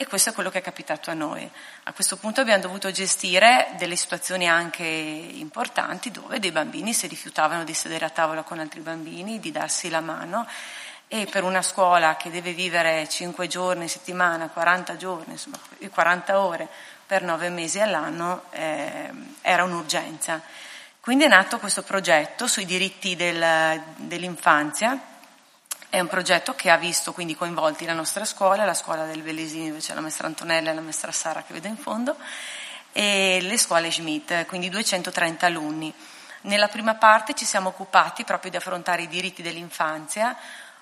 E 0.00 0.06
questo 0.06 0.30
è 0.30 0.32
quello 0.32 0.48
che 0.48 0.60
è 0.60 0.62
capitato 0.62 1.10
a 1.10 1.12
noi. 1.12 1.46
A 1.82 1.92
questo 1.92 2.16
punto 2.16 2.40
abbiamo 2.40 2.62
dovuto 2.62 2.90
gestire 2.90 3.74
delle 3.76 3.96
situazioni 3.96 4.48
anche 4.48 4.82
importanti 4.82 6.10
dove 6.10 6.38
dei 6.38 6.52
bambini 6.52 6.94
si 6.94 7.06
rifiutavano 7.06 7.64
di 7.64 7.74
sedere 7.74 8.06
a 8.06 8.08
tavola 8.08 8.42
con 8.42 8.60
altri 8.60 8.80
bambini, 8.80 9.40
di 9.40 9.50
darsi 9.50 9.90
la 9.90 10.00
mano 10.00 10.46
e 11.06 11.28
per 11.30 11.44
una 11.44 11.60
scuola 11.60 12.16
che 12.16 12.30
deve 12.30 12.54
vivere 12.54 13.06
5 13.10 13.46
giorni 13.46 13.82
in 13.82 13.88
settimana, 13.90 14.48
40 14.48 14.96
giorni, 14.96 15.32
insomma 15.32 15.58
40 15.90 16.40
ore 16.40 16.66
per 17.06 17.22
nove 17.22 17.50
mesi 17.50 17.78
all'anno 17.78 18.44
eh, 18.52 19.10
era 19.42 19.64
un'urgenza. 19.64 20.40
Quindi 20.98 21.24
è 21.24 21.28
nato 21.28 21.58
questo 21.58 21.82
progetto 21.82 22.46
sui 22.46 22.64
diritti 22.64 23.16
del, 23.16 23.82
dell'infanzia, 23.96 24.98
è 25.90 25.98
un 25.98 26.06
progetto 26.06 26.54
che 26.54 26.70
ha 26.70 26.76
visto 26.76 27.12
quindi 27.12 27.34
coinvolti 27.34 27.84
la 27.84 27.92
nostra 27.92 28.24
scuola, 28.24 28.64
la 28.64 28.74
scuola 28.74 29.04
del 29.06 29.22
Velesini 29.22 29.68
dove 29.68 29.80
c'è 29.80 29.92
la 29.92 30.00
maestra 30.00 30.28
Antonella 30.28 30.70
e 30.70 30.74
la 30.74 30.80
maestra 30.80 31.10
Sara 31.10 31.42
che 31.42 31.52
vedo 31.52 31.66
in 31.66 31.76
fondo, 31.76 32.16
e 32.92 33.38
le 33.42 33.58
scuole 33.58 33.90
Schmidt, 33.90 34.46
quindi 34.46 34.68
230 34.68 35.46
alunni. 35.46 35.92
Nella 36.42 36.68
prima 36.68 36.94
parte 36.94 37.34
ci 37.34 37.44
siamo 37.44 37.70
occupati 37.70 38.24
proprio 38.24 38.52
di 38.52 38.56
affrontare 38.56 39.02
i 39.02 39.08
diritti 39.08 39.42
dell'infanzia, 39.42 40.36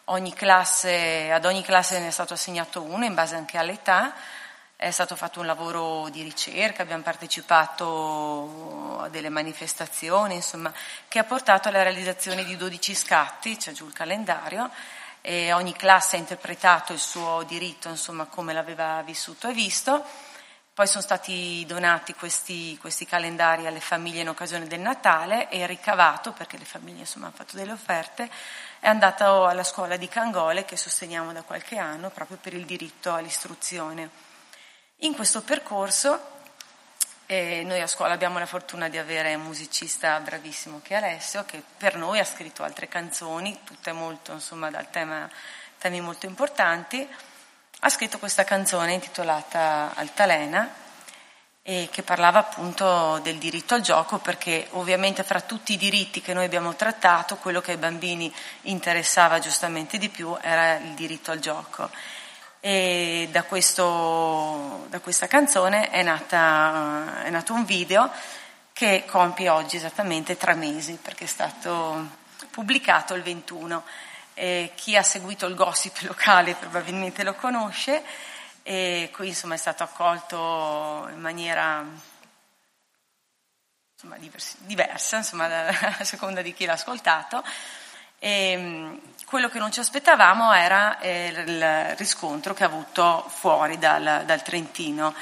ogni 0.05 0.35
classe, 0.35 1.33
ad 1.33 1.47
ogni 1.47 1.63
classe 1.63 1.99
ne 1.99 2.09
è 2.09 2.11
stato 2.11 2.35
assegnato 2.35 2.83
uno 2.83 3.07
in 3.07 3.15
base 3.15 3.35
anche 3.35 3.57
all'età, 3.57 4.15
è 4.77 4.91
stato 4.91 5.17
fatto 5.17 5.41
un 5.41 5.47
lavoro 5.47 6.09
di 6.11 6.23
ricerca, 6.23 6.83
abbiamo 6.83 7.03
partecipato 7.03 9.01
a 9.01 9.09
delle 9.09 9.31
manifestazioni, 9.31 10.37
insomma, 10.37 10.73
che 11.09 11.19
ha 11.19 11.25
portato 11.25 11.69
alla 11.69 11.83
realizzazione 11.83 12.45
di 12.45 12.57
12 12.57 12.95
scatti, 12.95 13.57
c'è 13.57 13.73
giù 13.73 13.87
il 13.87 13.93
calendario, 13.93 14.71
e 15.29 15.53
ogni 15.53 15.75
classe 15.75 16.17
ha 16.17 16.19
interpretato 16.19 16.95
il 16.95 16.99
suo 16.99 17.43
diritto, 17.43 17.91
insomma, 17.91 18.25
come 18.25 18.55
l'aveva 18.55 19.03
vissuto 19.03 19.47
e 19.47 19.53
visto. 19.53 20.03
Poi 20.73 20.87
sono 20.87 21.03
stati 21.03 21.67
donati 21.67 22.15
questi, 22.15 22.79
questi 22.81 23.05
calendari 23.05 23.67
alle 23.67 23.81
famiglie 23.81 24.23
in 24.23 24.31
occasione 24.31 24.67
del 24.67 24.81
Natale 24.81 25.51
e 25.51 25.67
ricavato, 25.67 26.33
perché 26.33 26.57
le 26.57 26.65
famiglie 26.65 27.01
insomma, 27.01 27.27
hanno 27.27 27.35
fatto 27.35 27.57
delle 27.59 27.73
offerte, 27.73 28.31
è 28.81 28.89
andato 28.89 29.45
alla 29.45 29.65
scuola 29.65 29.99
di 29.99 30.09
Cangole 30.09 30.65
che 30.65 30.79
sosteniamo 30.79 31.35
da 31.35 31.43
qualche 31.43 31.77
anno 31.77 32.09
proprio 32.09 32.39
per 32.41 32.55
il 32.55 32.65
diritto 32.65 33.13
all'istruzione. 33.13 34.09
In 35.01 35.15
questo 35.15 35.43
percorso 35.43 36.38
eh, 37.31 37.63
noi 37.63 37.79
a 37.83 37.87
scuola 37.87 38.15
abbiamo 38.15 38.39
la 38.39 38.47
fortuna 38.47 38.89
di 38.89 38.97
avere 38.97 39.35
un 39.35 39.43
musicista 39.43 40.19
bravissimo 40.19 40.81
che 40.83 40.95
è 40.95 40.97
Alessio, 40.97 41.45
che 41.45 41.63
per 41.77 41.97
noi 41.97 42.19
ha 42.19 42.25
scritto 42.25 42.63
altre 42.63 42.89
canzoni, 42.89 43.61
tutte 43.65 43.93
molto, 43.93 44.33
insomma, 44.33 44.71
dal 44.71 44.89
tema, 44.89 45.29
temi 45.79 46.01
molto 46.01 46.25
importanti. 46.25 47.07
Ha 47.81 47.89
scritto 47.91 48.19
questa 48.19 48.45
canzone 48.45 48.95
intitolata 48.95 49.93
Altalena, 49.95 50.73
e 51.69 51.91
che 51.93 52.03
parlava 52.03 52.39
appunto 52.39 53.19
del 53.23 53.37
diritto 53.37 53.75
al 53.75 53.83
gioco, 53.83 54.17
perché 54.17 54.69
ovviamente 54.71 55.23
fra 55.23 55.43
tutti 55.43 55.75
i 55.75 55.77
diritti 55.77 56.23
che 56.23 56.33
noi 56.33 56.47
abbiamo 56.47 56.75
trattato, 56.75 57.37
quello 57.37 57.61
che 57.61 57.73
ai 57.73 57.77
bambini 57.77 58.35
interessava 58.63 59.39
giustamente 59.39 59.99
di 59.99 60.09
più 60.09 60.35
era 60.41 60.77
il 60.77 60.95
diritto 60.95 61.31
al 61.31 61.41
gioco. 61.41 61.91
E 62.61 63.29
da, 63.31 63.45
questo, 63.45 64.87
da 64.89 65.01
questa 65.01 65.27
canzone 65.27 65.91
è, 65.91 66.03
nata, 66.03 67.23
è 67.23 67.31
nato 67.31 67.53
un 67.53 67.65
video 67.65 68.11
che 68.73 69.05
compie 69.07 69.49
oggi 69.49 69.77
esattamente 69.77 70.37
tre 70.37 70.55
mesi, 70.55 70.99
perché 71.01 71.25
è 71.25 71.29
stato 71.29 72.17
pubblicato 72.51 73.15
il 73.15 73.23
21. 73.23 73.85
E 74.35 74.73
chi 74.75 74.97
ha 74.97 75.03
seguito 75.03 75.47
il 75.47 75.55
gossip 75.55 76.01
locale 76.07 76.55
probabilmente 76.55 77.25
lo 77.25 77.35
conosce 77.35 78.03
e 78.63 79.11
qui 79.15 79.29
insomma 79.29 79.55
è 79.55 79.57
stato 79.57 79.83
accolto 79.83 81.09
in 81.11 81.21
maniera 81.21 81.83
insomma, 83.95 84.17
diversa, 84.59 85.17
insomma, 85.17 85.67
a 85.99 86.05
seconda 86.05 86.43
di 86.43 86.53
chi 86.53 86.67
l'ha 86.67 86.75
ascoltato. 86.75 87.43
E, 88.19 88.51
ehm, 88.53 89.01
quello 89.29 89.51
che 89.51 89.59
non 89.59 89.71
ci 89.71 89.81
aspettavamo 89.81 90.55
era 90.55 90.99
eh, 91.01 91.27
il 91.27 91.97
riscontro 91.97 92.55
che 92.55 92.65
ha 92.65 92.67
avuto 92.67 93.27
fuori 93.29 93.77
dal, 93.77 94.23
dal 94.25 94.43
Trentino, 94.43 95.15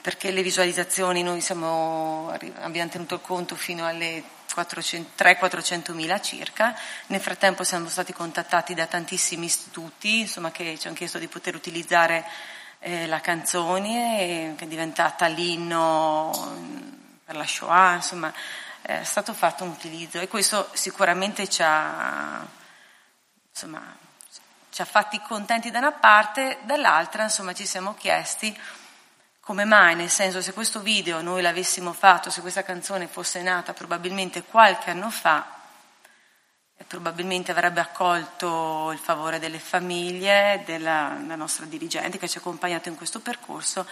perché 0.00 0.30
le 0.30 0.42
visualizzazioni 0.42 1.24
noi 1.24 1.40
siamo, 1.40 2.32
abbiamo 2.60 2.88
tenuto 2.88 3.18
conto 3.18 3.56
fino 3.56 3.84
alle 3.84 4.22
300-400 4.54 5.92
mila 5.92 6.20
circa, 6.20 6.72
nel 7.06 7.20
frattempo 7.20 7.64
siamo 7.64 7.88
stati 7.88 8.12
contattati 8.12 8.74
da 8.74 8.86
tantissimi 8.86 9.46
istituti 9.46 10.20
insomma, 10.20 10.52
che 10.52 10.78
ci 10.78 10.86
hanno 10.86 10.96
chiesto 10.96 11.18
di 11.18 11.26
poter 11.26 11.56
utilizzare 11.56 12.24
eh, 12.78 13.08
la 13.08 13.20
canzone 13.20 14.54
che 14.56 14.64
è 14.64 14.68
diventata 14.68 15.26
l'inno 15.26 16.30
per 17.24 17.34
la 17.34 17.46
Shoah, 17.46 17.94
insomma 17.94 18.32
è 18.82 19.02
stato 19.02 19.34
fatto 19.34 19.64
un 19.64 19.70
utilizzo 19.70 20.20
e 20.20 20.28
questo 20.28 20.70
sicuramente 20.72 21.48
ci 21.48 21.62
ha, 21.62 22.46
insomma, 23.58 23.82
ci 24.70 24.82
ha 24.82 24.84
fatti 24.84 25.20
contenti 25.20 25.70
da 25.72 25.78
una 25.78 25.90
parte, 25.90 26.58
dall'altra 26.62 27.24
insomma 27.24 27.52
ci 27.52 27.66
siamo 27.66 27.94
chiesti 27.94 28.56
come 29.40 29.64
mai, 29.64 29.96
nel 29.96 30.10
senso 30.10 30.40
se 30.40 30.52
questo 30.52 30.80
video 30.80 31.20
noi 31.22 31.42
l'avessimo 31.42 31.92
fatto, 31.92 32.30
se 32.30 32.42
questa 32.42 32.62
canzone 32.62 33.08
fosse 33.08 33.42
nata 33.42 33.72
probabilmente 33.72 34.44
qualche 34.44 34.90
anno 34.90 35.10
fa, 35.10 35.56
probabilmente 36.86 37.50
avrebbe 37.50 37.80
accolto 37.80 38.90
il 38.92 38.98
favore 38.98 39.38
delle 39.38 39.58
famiglie, 39.58 40.62
della 40.64 41.08
nostra 41.34 41.64
dirigente 41.64 42.18
che 42.18 42.28
ci 42.28 42.36
ha 42.36 42.40
accompagnato 42.40 42.88
in 42.88 42.94
questo 42.94 43.20
percorso, 43.20 43.86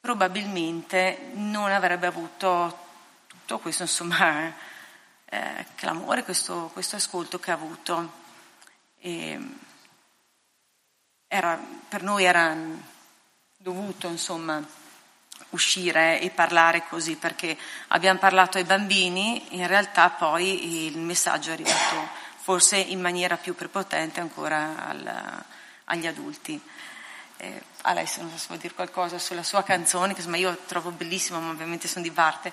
probabilmente 0.00 1.30
non 1.32 1.72
avrebbe 1.72 2.06
avuto 2.06 2.84
tutto 3.26 3.58
questo 3.58 3.82
insomma, 3.82 4.52
eh, 5.26 5.66
clamore, 5.74 6.22
questo, 6.22 6.70
questo, 6.72 6.96
ascolto 6.96 7.38
che 7.38 7.50
ha 7.50 7.54
avuto. 7.54 8.24
E 8.98 9.38
era, 11.28 11.60
per 11.88 12.02
noi 12.02 12.24
era 12.24 12.56
dovuto 13.56 14.08
insomma, 14.08 14.64
uscire 15.50 16.20
e 16.20 16.30
parlare 16.30 16.86
così, 16.88 17.16
perché 17.16 17.56
abbiamo 17.88 18.18
parlato 18.18 18.58
ai 18.58 18.64
bambini, 18.64 19.56
in 19.56 19.66
realtà 19.66 20.10
poi 20.10 20.86
il 20.86 20.98
messaggio 20.98 21.50
è 21.50 21.54
arrivato 21.54 22.24
forse 22.36 22.76
in 22.76 23.00
maniera 23.00 23.36
più 23.36 23.54
prepotente 23.56 24.20
ancora 24.20 24.86
al, 24.86 25.44
agli 25.84 26.06
adulti. 26.06 26.60
Eh, 27.38 27.62
Alessio 27.82 28.22
non 28.22 28.30
so 28.30 28.38
se 28.38 28.46
vuoi 28.46 28.58
dire 28.58 28.72
qualcosa 28.72 29.18
sulla 29.18 29.42
sua 29.42 29.62
canzone, 29.62 30.12
che 30.12 30.20
insomma 30.20 30.36
io 30.36 30.56
trovo 30.66 30.90
bellissima, 30.90 31.38
ma 31.38 31.50
ovviamente 31.50 31.88
sono 31.88 32.04
di 32.04 32.10
parte. 32.12 32.52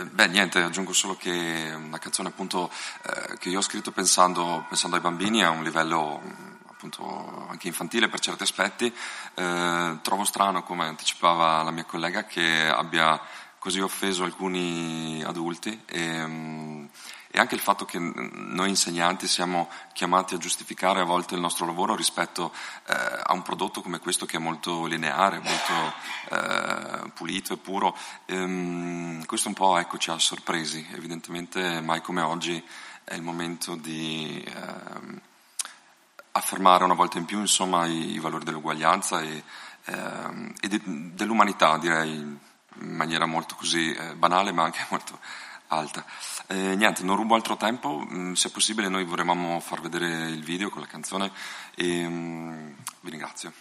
Eh... 0.00 0.04
Beh, 0.04 0.28
niente, 0.28 0.62
aggiungo 0.62 0.92
solo 0.92 1.16
che 1.16 1.72
una 1.76 1.98
canzone 1.98 2.28
appunto 2.28 2.70
eh, 3.02 3.36
che 3.38 3.48
io 3.50 3.58
ho 3.58 3.62
scritto 3.62 3.92
pensando, 3.92 4.64
pensando, 4.68 4.96
ai 4.96 5.02
bambini 5.02 5.42
a 5.42 5.50
un 5.50 5.62
livello 5.62 6.20
appunto 6.66 7.46
anche 7.50 7.66
infantile 7.66 8.08
per 8.08 8.20
certi 8.20 8.42
aspetti. 8.42 8.92
Eh, 9.34 9.98
trovo 10.02 10.24
strano, 10.24 10.62
come 10.62 10.86
anticipava 10.86 11.62
la 11.62 11.70
mia 11.70 11.84
collega, 11.84 12.24
che 12.24 12.68
abbia 12.68 13.20
così 13.58 13.80
offeso 13.80 14.24
alcuni 14.24 15.22
adulti. 15.22 15.82
E, 15.86 16.22
um, 16.22 16.69
e 17.32 17.38
anche 17.38 17.54
il 17.54 17.60
fatto 17.60 17.84
che 17.84 17.98
noi 17.98 18.70
insegnanti 18.70 19.28
siamo 19.28 19.70
chiamati 19.92 20.34
a 20.34 20.38
giustificare 20.38 21.00
a 21.00 21.04
volte 21.04 21.36
il 21.36 21.40
nostro 21.40 21.64
lavoro 21.64 21.94
rispetto 21.94 22.52
eh, 22.86 22.92
a 23.22 23.32
un 23.32 23.42
prodotto 23.42 23.82
come 23.82 24.00
questo 24.00 24.26
che 24.26 24.36
è 24.36 24.40
molto 24.40 24.86
lineare, 24.86 25.38
molto 25.38 25.94
eh, 26.30 27.10
pulito 27.14 27.52
e 27.52 27.56
puro, 27.56 27.96
ehm, 28.26 29.24
questo 29.26 29.46
un 29.46 29.54
po' 29.54 29.78
ecco, 29.78 29.96
ci 29.96 30.10
ha 30.10 30.18
sorpresi. 30.18 30.84
Evidentemente 30.92 31.80
mai 31.80 32.00
come 32.00 32.20
oggi 32.20 32.60
è 33.04 33.14
il 33.14 33.22
momento 33.22 33.76
di 33.76 34.42
eh, 34.44 35.20
affermare 36.32 36.82
una 36.82 36.94
volta 36.94 37.18
in 37.18 37.26
più 37.26 37.38
insomma, 37.38 37.86
i, 37.86 38.12
i 38.12 38.18
valori 38.18 38.44
dell'uguaglianza 38.44 39.20
e, 39.20 39.44
ehm, 39.84 40.54
e 40.60 40.66
de, 40.66 40.80
dell'umanità, 40.84 41.78
direi 41.78 42.10
in 42.12 42.96
maniera 42.96 43.26
molto 43.26 43.54
così 43.54 43.92
eh, 43.92 44.16
banale 44.16 44.50
ma 44.50 44.64
anche 44.64 44.84
molto 44.90 45.18
alta. 45.70 46.04
Eh, 46.46 46.76
niente, 46.76 47.02
non 47.02 47.16
rubo 47.16 47.34
altro 47.34 47.56
tempo, 47.56 48.04
mm, 48.04 48.32
se 48.32 48.48
è 48.48 48.50
possibile 48.52 48.88
noi 48.88 49.04
vorremmo 49.04 49.60
far 49.60 49.80
vedere 49.80 50.28
il 50.28 50.42
video 50.42 50.68
con 50.68 50.80
la 50.80 50.86
canzone 50.86 51.30
e 51.74 52.06
mm, 52.08 52.72
vi 53.00 53.10
ringrazio. 53.10 53.52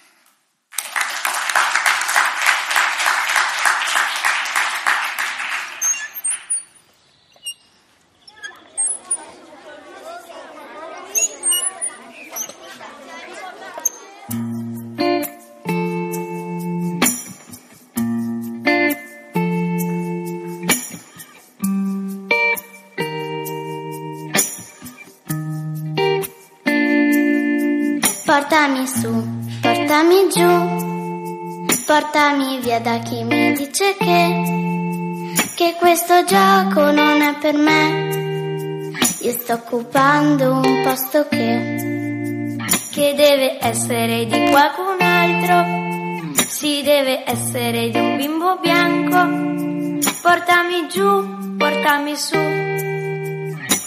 Portami 32.30 32.60
via 32.60 32.80
da 32.80 33.00
chi 33.00 33.24
mi 33.24 33.54
dice 33.54 33.96
che, 33.98 35.34
che 35.56 35.76
questo 35.80 36.24
gioco 36.26 36.92
non 36.92 37.22
è 37.22 37.36
per 37.40 37.56
me. 37.56 38.92
Io 39.22 39.32
sto 39.32 39.54
occupando 39.54 40.62
un 40.64 40.82
posto 40.84 41.28
che, 41.28 42.56
che 42.92 43.14
deve 43.16 43.58
essere 43.60 44.26
di 44.28 44.50
qualcun 44.52 45.02
altro, 45.02 46.36
si 46.46 46.84
deve 46.84 47.24
essere 47.26 47.90
di 47.90 47.98
un 47.98 48.18
bimbo 48.18 48.60
bianco. 48.62 49.98
Portami 50.22 50.88
giù, 50.88 51.56
portami 51.58 52.16
su, 52.16 52.38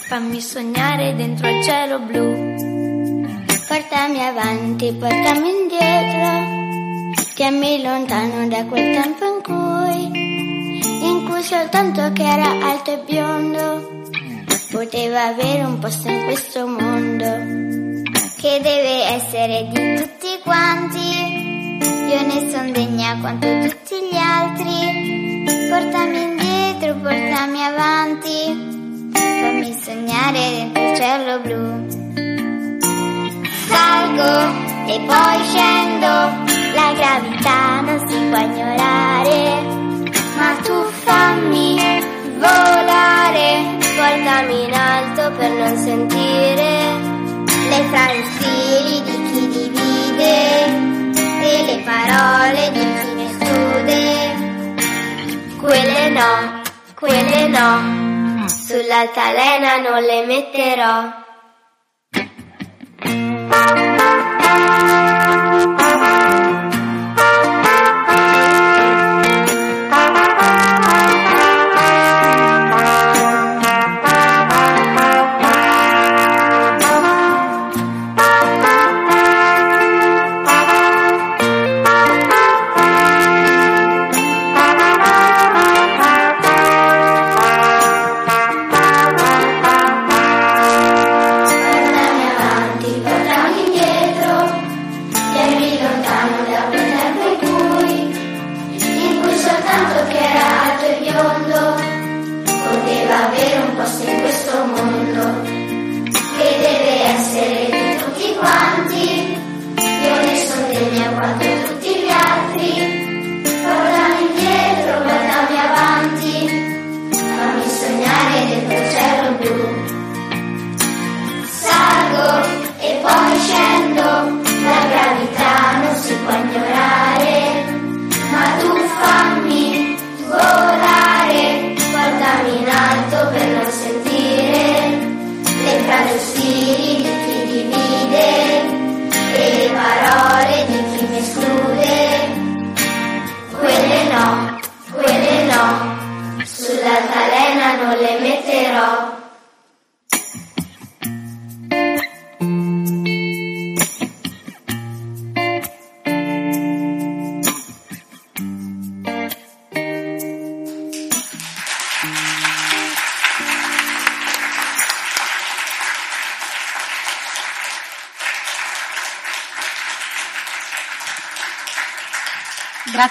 fammi 0.07 0.41
sognare 0.41 1.15
dentro 1.15 1.47
il 1.47 1.63
cielo 1.63 1.99
blu. 1.99 2.91
Portami 3.67 4.21
avanti, 4.21 4.91
portami 4.91 5.49
indietro, 5.49 6.52
tienimi 7.43 7.81
lontano 7.83 8.47
da 8.47 8.63
quel 8.63 9.01
tempo 9.01 9.25
in 9.25 9.41
cui, 9.43 10.79
in 11.09 11.25
cui 11.27 11.43
soltanto 11.43 12.09
chi 12.13 12.23
era 12.23 12.49
alto 12.69 12.93
e 12.93 13.03
biondo 13.05 14.01
poteva 14.71 15.25
avere 15.25 15.65
un 15.65 15.77
posto 15.77 16.07
in 16.07 16.23
questo 16.23 16.65
mondo, 16.65 17.25
che 18.37 18.59
deve 18.61 19.03
essere 19.07 19.67
di 19.73 19.95
tutti 19.95 20.39
quanti, 20.41 21.81
io 21.83 22.21
ne 22.27 22.49
sono 22.49 22.71
degna 22.71 23.17
quanto 23.19 23.47
tutti 23.67 23.95
gli 24.09 24.15
altri, 24.15 25.43
portami 25.69 26.21
indietro, 26.21 26.95
portami 26.95 27.61
avanti, 27.61 29.11
fammi 29.11 29.77
sognare 29.83 30.39
dentro 30.39 30.81
il 30.81 30.95
cielo 30.95 31.39
blu. 31.41 31.87
Salgo 33.67 34.61
e 34.87 34.99
poi 35.05 35.43
scendo, 35.43 36.52
la 36.73 36.93
gravità 36.93 37.81
non 37.81 38.07
si 38.07 38.17
può 38.29 38.39
ignorare, 38.39 39.61
ma 40.37 40.55
tu 40.63 40.83
fammi 41.05 42.01
volare, 42.37 43.77
portami 43.95 44.63
in 44.63 44.73
alto 44.73 45.31
per 45.37 45.51
non 45.51 45.77
sentire 45.77 46.71
le 47.69 47.83
frasi 47.89 48.53
di 48.85 49.01
chi 49.05 49.47
divide 49.49 50.65
e 51.41 51.63
le 51.65 51.77
parole 51.85 52.71
di 52.71 52.79
chi 52.79 53.13
ne 53.15 53.25
esclude. 53.29 54.01
Quelle 55.59 56.09
no, 56.09 56.61
quelle 56.95 57.47
no, 57.47 58.45
sull'altalena 58.47 59.77
non 59.77 60.01
le 60.03 60.25
metterò. 60.25 61.22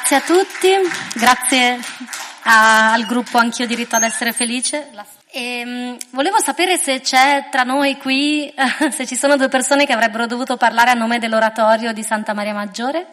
Grazie 0.05 0.17
a 0.17 0.37
tutti, 0.37 0.69
grazie 1.15 1.79
a, 2.43 2.93
al 2.93 3.07
gruppo 3.07 3.39
Anch'io 3.39 3.69
diritto 3.69 3.95
ad 3.95 4.03
essere 4.03 4.33
felice. 4.33 4.91
E, 5.31 5.63
um, 5.65 5.97
volevo 6.11 6.41
sapere 6.41 6.77
se 6.77 7.01
c'è 7.01 7.47
tra 7.53 7.63
noi 7.63 7.97
qui, 7.99 8.53
se 8.91 9.07
ci 9.07 9.15
sono 9.15 9.37
due 9.37 9.47
persone 9.47 9.87
che 9.87 9.93
avrebbero 9.93 10.27
dovuto 10.27 10.57
parlare 10.57 10.91
a 10.91 10.95
nome 10.95 11.21
dell'oratorio 11.21 11.93
di 11.93 12.03
Santa 12.03 12.35
Maria 12.35 12.53
Maggiore. 12.53 13.07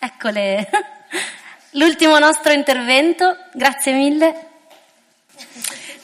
Eccole. 0.00 0.68
L'ultimo 1.78 2.18
nostro 2.18 2.50
intervento, 2.52 3.36
grazie 3.52 3.92
mille. 3.92 4.48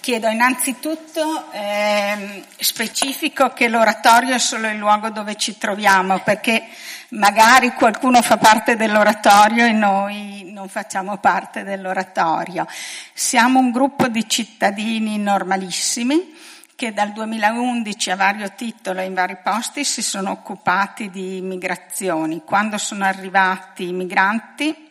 Chiedo 0.02 0.26
innanzitutto 0.26 1.52
eh, 1.52 2.42
specifico 2.58 3.50
che 3.50 3.68
l'oratorio 3.68 4.34
è 4.34 4.38
solo 4.40 4.68
il 4.68 4.76
luogo 4.76 5.10
dove 5.10 5.36
ci 5.36 5.56
troviamo, 5.58 6.18
perché 6.18 6.64
magari 7.10 7.70
qualcuno 7.70 8.20
fa 8.20 8.36
parte 8.36 8.74
dell'oratorio 8.74 9.64
e 9.64 9.70
noi 9.70 10.50
non 10.52 10.68
facciamo 10.68 11.18
parte 11.18 11.62
dell'oratorio. 11.62 12.66
Siamo 13.14 13.60
un 13.60 13.70
gruppo 13.70 14.08
di 14.08 14.28
cittadini 14.28 15.18
normalissimi 15.18 16.34
che 16.74 16.92
dal 16.92 17.12
2011 17.12 18.10
a 18.10 18.16
vario 18.16 18.50
titolo 18.56 18.98
e 18.98 19.04
in 19.04 19.14
vari 19.14 19.36
posti 19.40 19.84
si 19.84 20.02
sono 20.02 20.32
occupati 20.32 21.10
di 21.10 21.40
migrazioni. 21.42 22.42
Quando 22.44 22.76
sono 22.76 23.04
arrivati 23.04 23.86
i 23.86 23.92
migranti 23.92 24.90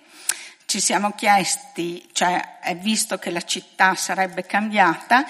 ci 0.71 0.79
siamo 0.79 1.11
chiesti, 1.11 2.07
cioè 2.13 2.59
visto 2.79 3.17
che 3.17 3.29
la 3.29 3.41
città 3.41 3.93
sarebbe 3.95 4.45
cambiata, 4.45 5.25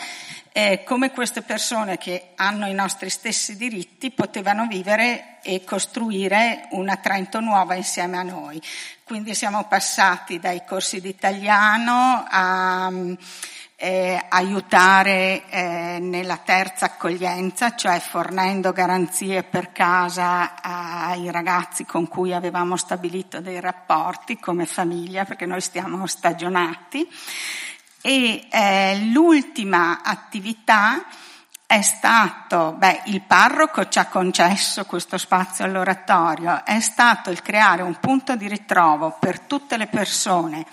eh, 0.51 0.84
come 0.84 1.09
queste 1.09 1.41
persone 1.41 1.97
che 1.97 2.34
hanno 2.35 2.68
i 2.68 2.76
nostri 2.76 3.09
stessi 3.09 3.57
diritti 3.57 4.11
potevano 4.11 4.68
vivere 4.68 5.39
e 5.41 5.63
costruire 5.63 6.68
una 6.73 6.97
Trento 6.97 7.39
nuova 7.39 7.73
insieme 7.73 8.19
a 8.19 8.22
noi. 8.22 8.61
Quindi 9.03 9.34
siamo 9.34 9.63
passati 9.63 10.38
dai 10.38 10.63
corsi 10.63 11.01
di 11.01 11.09
italiano 11.09 12.23
a 12.30 12.91
eh, 13.83 14.23
aiutare 14.29 15.49
eh, 15.49 15.97
nella 15.99 16.37
terza 16.37 16.85
accoglienza, 16.85 17.73
cioè 17.73 17.99
fornendo 17.99 18.71
garanzie 18.73 19.41
per 19.41 19.71
casa 19.71 20.61
ai 20.61 21.31
ragazzi 21.31 21.83
con 21.83 22.07
cui 22.07 22.31
avevamo 22.31 22.77
stabilito 22.77 23.41
dei 23.41 23.59
rapporti 23.59 24.37
come 24.37 24.67
famiglia, 24.67 25.25
perché 25.25 25.47
noi 25.47 25.61
stiamo 25.61 26.05
stagionati. 26.05 27.09
E 28.03 28.45
eh, 28.51 28.99
l'ultima 29.11 30.03
attività 30.03 31.03
è 31.65 31.81
stato, 31.81 32.75
beh, 32.77 33.03
il 33.05 33.21
parroco 33.21 33.87
ci 33.87 33.97
ha 33.97 34.05
concesso 34.05 34.85
questo 34.85 35.17
spazio 35.17 35.65
all'oratorio, 35.65 36.63
è 36.65 36.79
stato 36.81 37.31
il 37.31 37.41
creare 37.41 37.81
un 37.81 37.97
punto 37.99 38.35
di 38.35 38.47
ritrovo 38.47 39.17
per 39.19 39.39
tutte 39.39 39.75
le 39.77 39.87
persone 39.87 40.67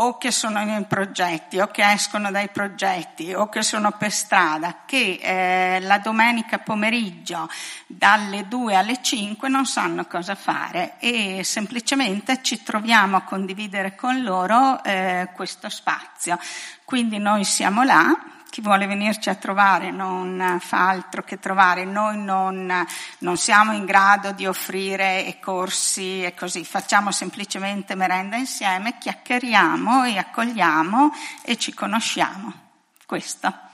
o 0.00 0.18
che 0.18 0.30
sono 0.30 0.60
in 0.60 0.86
progetti 0.86 1.58
o 1.58 1.68
che 1.68 1.82
escono 1.92 2.30
dai 2.30 2.48
progetti 2.48 3.32
o 3.32 3.48
che 3.48 3.62
sono 3.62 3.92
per 3.92 4.12
strada, 4.12 4.82
che 4.84 5.18
eh, 5.20 5.80
la 5.80 5.98
domenica 5.98 6.58
pomeriggio 6.58 7.48
dalle 7.86 8.46
2 8.48 8.74
alle 8.74 9.02
5 9.02 9.48
non 9.48 9.66
sanno 9.66 10.06
cosa 10.06 10.34
fare 10.34 10.94
e 10.98 11.42
semplicemente 11.44 12.42
ci 12.42 12.62
troviamo 12.62 13.16
a 13.16 13.22
condividere 13.22 13.94
con 13.94 14.22
loro 14.22 14.82
eh, 14.84 15.30
questo 15.34 15.68
spazio. 15.68 16.38
Quindi 16.84 17.18
noi 17.18 17.44
siamo 17.44 17.82
là, 17.82 18.16
chi 18.50 18.60
vuole 18.60 18.86
venirci 18.86 19.28
a 19.28 19.34
trovare 19.34 19.90
non 19.90 20.58
fa 20.60 20.88
altro 20.88 21.22
che 21.22 21.38
trovare, 21.38 21.84
noi 21.84 22.18
non, 22.18 22.86
non, 23.18 23.36
siamo 23.36 23.72
in 23.72 23.84
grado 23.84 24.32
di 24.32 24.46
offrire 24.46 25.36
corsi 25.40 26.22
e 26.22 26.34
così, 26.34 26.64
facciamo 26.64 27.12
semplicemente 27.12 27.94
merenda 27.94 28.36
insieme, 28.36 28.98
chiacchieriamo 28.98 30.04
e 30.04 30.18
accogliamo 30.18 31.12
e 31.42 31.56
ci 31.56 31.74
conosciamo. 31.74 32.52
Questo. 33.06 33.66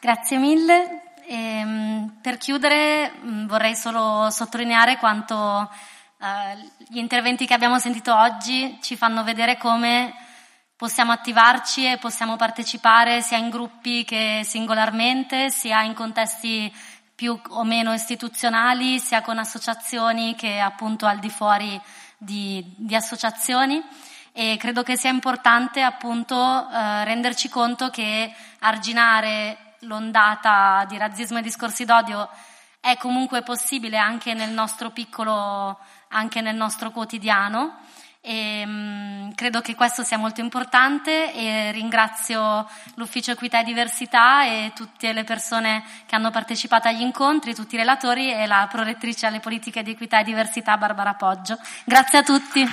Grazie 0.00 0.36
mille. 0.36 1.02
E, 1.26 1.34
ehm, 1.34 2.18
per 2.20 2.36
chiudere 2.36 3.10
mm, 3.24 3.46
vorrei 3.46 3.74
solo 3.74 4.28
sottolineare 4.30 4.98
quanto 4.98 5.70
eh, 6.18 6.70
gli 6.88 6.98
interventi 6.98 7.46
che 7.46 7.54
abbiamo 7.54 7.78
sentito 7.78 8.14
oggi 8.14 8.78
ci 8.80 8.96
fanno 8.96 9.24
vedere 9.24 9.56
come 9.58 10.14
possiamo 10.76 11.12
attivarci 11.12 11.86
e 11.86 11.98
possiamo 11.98 12.36
partecipare 12.36 13.22
sia 13.22 13.38
in 13.38 13.50
gruppi 13.50 14.04
che 14.04 14.42
singolarmente, 14.44 15.50
sia 15.50 15.82
in 15.82 15.94
contesti 15.94 16.72
più 17.14 17.40
o 17.50 17.64
meno 17.64 17.92
istituzionali, 17.92 18.98
sia 18.98 19.22
con 19.22 19.38
associazioni 19.38 20.34
che 20.34 20.58
appunto 20.58 21.06
al 21.06 21.20
di 21.20 21.30
fuori 21.30 21.80
di, 22.18 22.74
di 22.76 22.94
associazioni. 22.94 23.82
E 24.32 24.56
credo 24.58 24.82
che 24.82 24.96
sia 24.96 25.10
importante 25.10 25.80
appunto 25.80 26.68
eh, 26.68 27.04
renderci 27.04 27.48
conto 27.48 27.88
che 27.90 28.34
arginare 28.60 29.76
l'ondata 29.80 30.84
di 30.88 30.96
razzismo 30.96 31.38
e 31.38 31.42
discorsi 31.42 31.84
d'odio 31.84 32.28
è 32.80 32.96
comunque 32.98 33.42
possibile 33.42 33.96
anche 33.96 34.34
nel 34.34 34.50
nostro 34.50 34.90
piccolo 34.90 35.78
anche 36.14 36.40
nel 36.40 36.56
nostro 36.56 36.90
quotidiano. 36.90 37.82
E, 38.20 38.64
mh, 38.64 39.34
credo 39.34 39.60
che 39.60 39.74
questo 39.74 40.02
sia 40.02 40.16
molto 40.16 40.40
importante 40.40 41.34
e 41.34 41.72
ringrazio 41.72 42.66
l'Ufficio 42.94 43.32
Equità 43.32 43.60
e 43.60 43.64
Diversità 43.64 44.46
e 44.46 44.72
tutte 44.74 45.12
le 45.12 45.24
persone 45.24 45.84
che 46.06 46.14
hanno 46.14 46.30
partecipato 46.30 46.88
agli 46.88 47.02
incontri, 47.02 47.54
tutti 47.54 47.74
i 47.74 47.78
relatori 47.78 48.32
e 48.32 48.46
la 48.46 48.66
prorettrice 48.70 49.26
alle 49.26 49.40
politiche 49.40 49.82
di 49.82 49.90
equità 49.90 50.20
e 50.20 50.24
diversità 50.24 50.78
Barbara 50.78 51.14
Poggio. 51.14 51.58
Grazie 51.84 52.18
a 52.18 52.22
tutti. 52.22 52.66